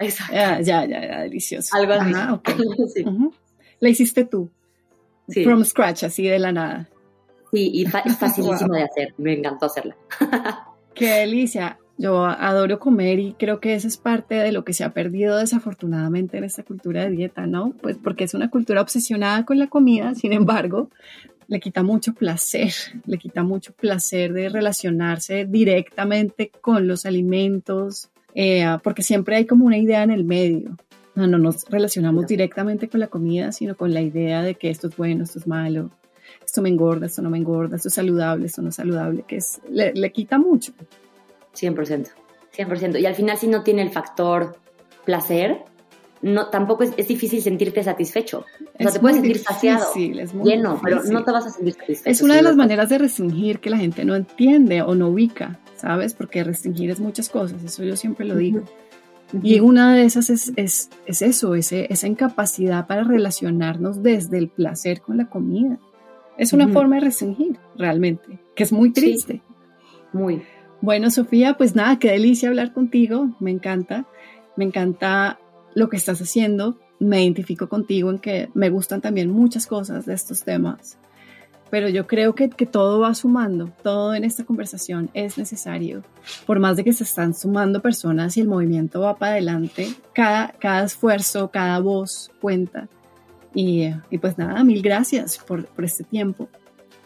Exacto. 0.00 0.34
Ah, 0.36 0.60
ya, 0.60 0.84
ya, 0.84 1.06
ya, 1.06 1.20
delicioso. 1.20 1.76
Algo 1.76 1.92
así. 1.92 2.12
Ajá, 2.12 2.40
sí. 2.92 3.04
La 3.78 3.88
hiciste 3.88 4.24
tú. 4.24 4.50
Sí. 5.28 5.44
From 5.44 5.64
scratch, 5.64 6.02
así 6.02 6.26
de 6.26 6.40
la 6.40 6.50
nada. 6.50 6.88
Sí, 7.52 7.70
y 7.72 7.86
fa- 7.86 8.00
es 8.00 8.16
facilísimo 8.18 8.70
Wow. 8.70 8.78
de 8.78 8.82
hacer. 8.82 9.14
Me 9.18 9.34
encantó 9.34 9.66
hacerla. 9.66 9.96
Qué 10.94 11.10
delicia. 11.10 11.78
Yo 11.98 12.24
adoro 12.24 12.78
comer 12.78 13.18
y 13.18 13.34
creo 13.34 13.60
que 13.60 13.74
eso 13.74 13.86
es 13.86 13.96
parte 13.96 14.34
de 14.34 14.50
lo 14.50 14.64
que 14.64 14.72
se 14.72 14.82
ha 14.82 14.92
perdido 14.92 15.36
desafortunadamente 15.38 16.38
en 16.38 16.44
esta 16.44 16.62
cultura 16.62 17.04
de 17.04 17.10
dieta, 17.10 17.46
¿no? 17.46 17.74
Pues 17.80 17.96
porque 17.96 18.24
es 18.24 18.34
una 18.34 18.50
cultura 18.50 18.80
obsesionada 18.80 19.44
con 19.44 19.58
la 19.58 19.68
comida, 19.68 20.14
sin 20.14 20.32
embargo, 20.32 20.90
le 21.48 21.60
quita 21.60 21.82
mucho 21.82 22.14
placer, 22.14 22.72
le 23.06 23.18
quita 23.18 23.42
mucho 23.42 23.72
placer 23.72 24.32
de 24.32 24.48
relacionarse 24.48 25.44
directamente 25.44 26.50
con 26.60 26.88
los 26.88 27.06
alimentos, 27.06 28.08
eh, 28.34 28.64
porque 28.82 29.02
siempre 29.02 29.36
hay 29.36 29.46
como 29.46 29.66
una 29.66 29.78
idea 29.78 30.02
en 30.02 30.10
el 30.10 30.24
medio. 30.24 30.76
No, 31.14 31.26
no 31.26 31.36
nos 31.36 31.68
relacionamos 31.68 32.26
directamente 32.26 32.88
con 32.88 33.00
la 33.00 33.08
comida, 33.08 33.52
sino 33.52 33.76
con 33.76 33.92
la 33.92 34.00
idea 34.00 34.42
de 34.42 34.54
que 34.54 34.70
esto 34.70 34.88
es 34.88 34.96
bueno, 34.96 35.24
esto 35.24 35.38
es 35.38 35.46
malo, 35.46 35.90
esto 36.52 36.60
me 36.60 36.68
engorda, 36.68 37.06
esto 37.06 37.22
no 37.22 37.30
me 37.30 37.38
engorda, 37.38 37.76
esto 37.76 37.88
es 37.88 37.94
saludable, 37.94 38.44
esto 38.44 38.60
no 38.60 38.68
es 38.68 38.74
saludable, 38.74 39.24
que 39.26 39.36
es, 39.36 39.62
le, 39.70 39.94
le 39.94 40.12
quita 40.12 40.36
mucho. 40.36 40.74
100%. 41.56 42.08
100%. 42.54 43.00
Y 43.00 43.06
al 43.06 43.14
final, 43.14 43.38
si 43.38 43.46
no 43.46 43.62
tiene 43.62 43.80
el 43.80 43.88
factor 43.88 44.58
placer, 45.06 45.64
no, 46.20 46.50
tampoco 46.50 46.82
es, 46.82 46.92
es 46.98 47.08
difícil 47.08 47.40
sentirte 47.40 47.82
satisfecho. 47.82 48.40
O 48.40 48.44
sea, 48.76 48.88
Es 48.88 48.92
te 48.92 49.00
puedes 49.00 49.16
sentir 49.16 49.38
saciado, 49.38 49.86
difícil, 49.94 50.20
es 50.20 50.34
muy 50.34 50.50
lleno, 50.50 50.78
pero 50.84 50.96
difícil. 50.96 51.14
no 51.14 51.24
te 51.24 51.32
vas 51.32 51.46
a 51.46 51.50
sentir 51.50 51.72
satisfecho. 51.72 52.10
Es 52.10 52.20
una 52.20 52.36
de 52.36 52.42
las 52.42 52.54
maneras 52.54 52.90
de 52.90 52.98
restringir 52.98 53.58
que 53.58 53.70
la 53.70 53.78
gente 53.78 54.04
no 54.04 54.14
entiende 54.14 54.82
o 54.82 54.94
no 54.94 55.08
ubica, 55.08 55.58
¿sabes? 55.76 56.12
Porque 56.12 56.44
restringir 56.44 56.90
es 56.90 57.00
muchas 57.00 57.30
cosas, 57.30 57.64
eso 57.64 57.82
yo 57.82 57.96
siempre 57.96 58.26
lo 58.26 58.36
digo. 58.36 58.60
Y 59.42 59.60
una 59.60 59.94
de 59.94 60.04
esas 60.04 60.28
es, 60.28 60.52
es, 60.56 60.90
es 61.06 61.22
eso, 61.22 61.54
ese, 61.54 61.90
esa 61.90 62.06
incapacidad 62.08 62.86
para 62.86 63.04
relacionarnos 63.04 64.02
desde 64.02 64.36
el 64.36 64.50
placer 64.50 65.00
con 65.00 65.16
la 65.16 65.30
comida. 65.30 65.78
Es 66.38 66.52
una 66.52 66.68
forma 66.68 66.96
de 66.96 67.02
restringir, 67.02 67.58
realmente, 67.76 68.40
que 68.54 68.62
es 68.62 68.72
muy 68.72 68.88
Sí. 68.88 68.94
triste. 68.94 69.42
Muy. 70.12 70.42
Bueno, 70.80 71.10
Sofía, 71.10 71.54
pues 71.56 71.76
nada, 71.76 71.98
qué 71.98 72.10
delicia 72.10 72.48
hablar 72.48 72.72
contigo, 72.72 73.30
me 73.38 73.50
encanta, 73.50 74.06
me 74.56 74.64
encanta 74.64 75.38
lo 75.74 75.88
que 75.88 75.96
estás 75.96 76.20
haciendo, 76.20 76.78
me 76.98 77.22
identifico 77.22 77.68
contigo 77.68 78.10
en 78.10 78.18
que 78.18 78.48
me 78.54 78.68
gustan 78.70 79.00
también 79.00 79.30
muchas 79.30 79.66
cosas 79.66 80.06
de 80.06 80.14
estos 80.14 80.42
temas, 80.42 80.98
pero 81.70 81.88
yo 81.88 82.06
creo 82.06 82.34
que, 82.34 82.50
que 82.50 82.66
todo 82.66 83.00
va 83.00 83.14
sumando, 83.14 83.70
todo 83.82 84.14
en 84.14 84.24
esta 84.24 84.44
conversación 84.44 85.08
es 85.14 85.38
necesario, 85.38 86.02
por 86.46 86.58
más 86.58 86.76
de 86.76 86.84
que 86.84 86.92
se 86.92 87.04
están 87.04 87.32
sumando 87.34 87.80
personas 87.80 88.36
y 88.36 88.40
el 88.40 88.48
movimiento 88.48 89.00
va 89.00 89.16
para 89.16 89.32
adelante, 89.32 89.88
cada, 90.12 90.48
cada 90.58 90.84
esfuerzo, 90.84 91.50
cada 91.50 91.78
voz 91.78 92.30
cuenta. 92.40 92.88
Y, 93.54 93.90
y 94.10 94.18
pues 94.18 94.38
nada, 94.38 94.62
mil 94.64 94.82
gracias 94.82 95.38
por, 95.38 95.66
por 95.66 95.84
este 95.84 96.04
tiempo. 96.04 96.48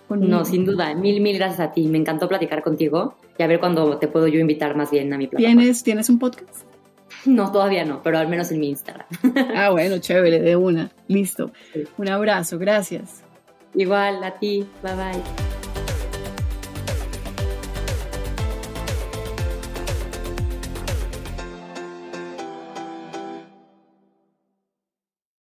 conmigo. 0.09 0.31
No, 0.31 0.45
sin 0.45 0.65
duda. 0.65 0.95
Mil, 0.95 1.21
mil 1.21 1.37
gracias 1.39 1.61
a 1.61 1.73
ti. 1.73 1.89
Me 1.89 1.99
encantó 1.99 2.29
platicar 2.29 2.63
contigo 2.63 3.17
y 3.39 3.43
a 3.43 3.47
ver 3.47 3.59
cuándo 3.59 3.99
te 3.99 4.09
puedo 4.09 4.29
yo 4.29 4.39
invitar 4.39 4.77
más 4.77 4.91
bien 4.91 5.13
a 5.13 5.19
mi 5.19 5.27
plataforma. 5.27 5.61
¿Tienes, 5.61 5.83
¿Tienes 5.83 6.09
un 6.09 6.19
podcast? 6.19 6.65
No, 7.25 7.51
todavía 7.51 7.85
no, 7.85 8.03
pero 8.03 8.19
al 8.19 8.29
menos 8.29 8.53
en 8.53 8.61
mi 8.61 8.69
Instagram. 8.69 9.07
Ah, 9.57 9.71
bueno, 9.71 9.99
chévere, 9.99 10.41
de 10.41 10.55
una. 10.55 10.91
Listo. 11.09 11.51
Sí. 11.73 11.85
Un 11.99 12.09
abrazo, 12.09 12.57
gracias. 12.59 13.25
Igual 13.75 14.23
a 14.23 14.39
ti. 14.39 14.65
Bye 14.83 14.95
bye. 14.95 15.46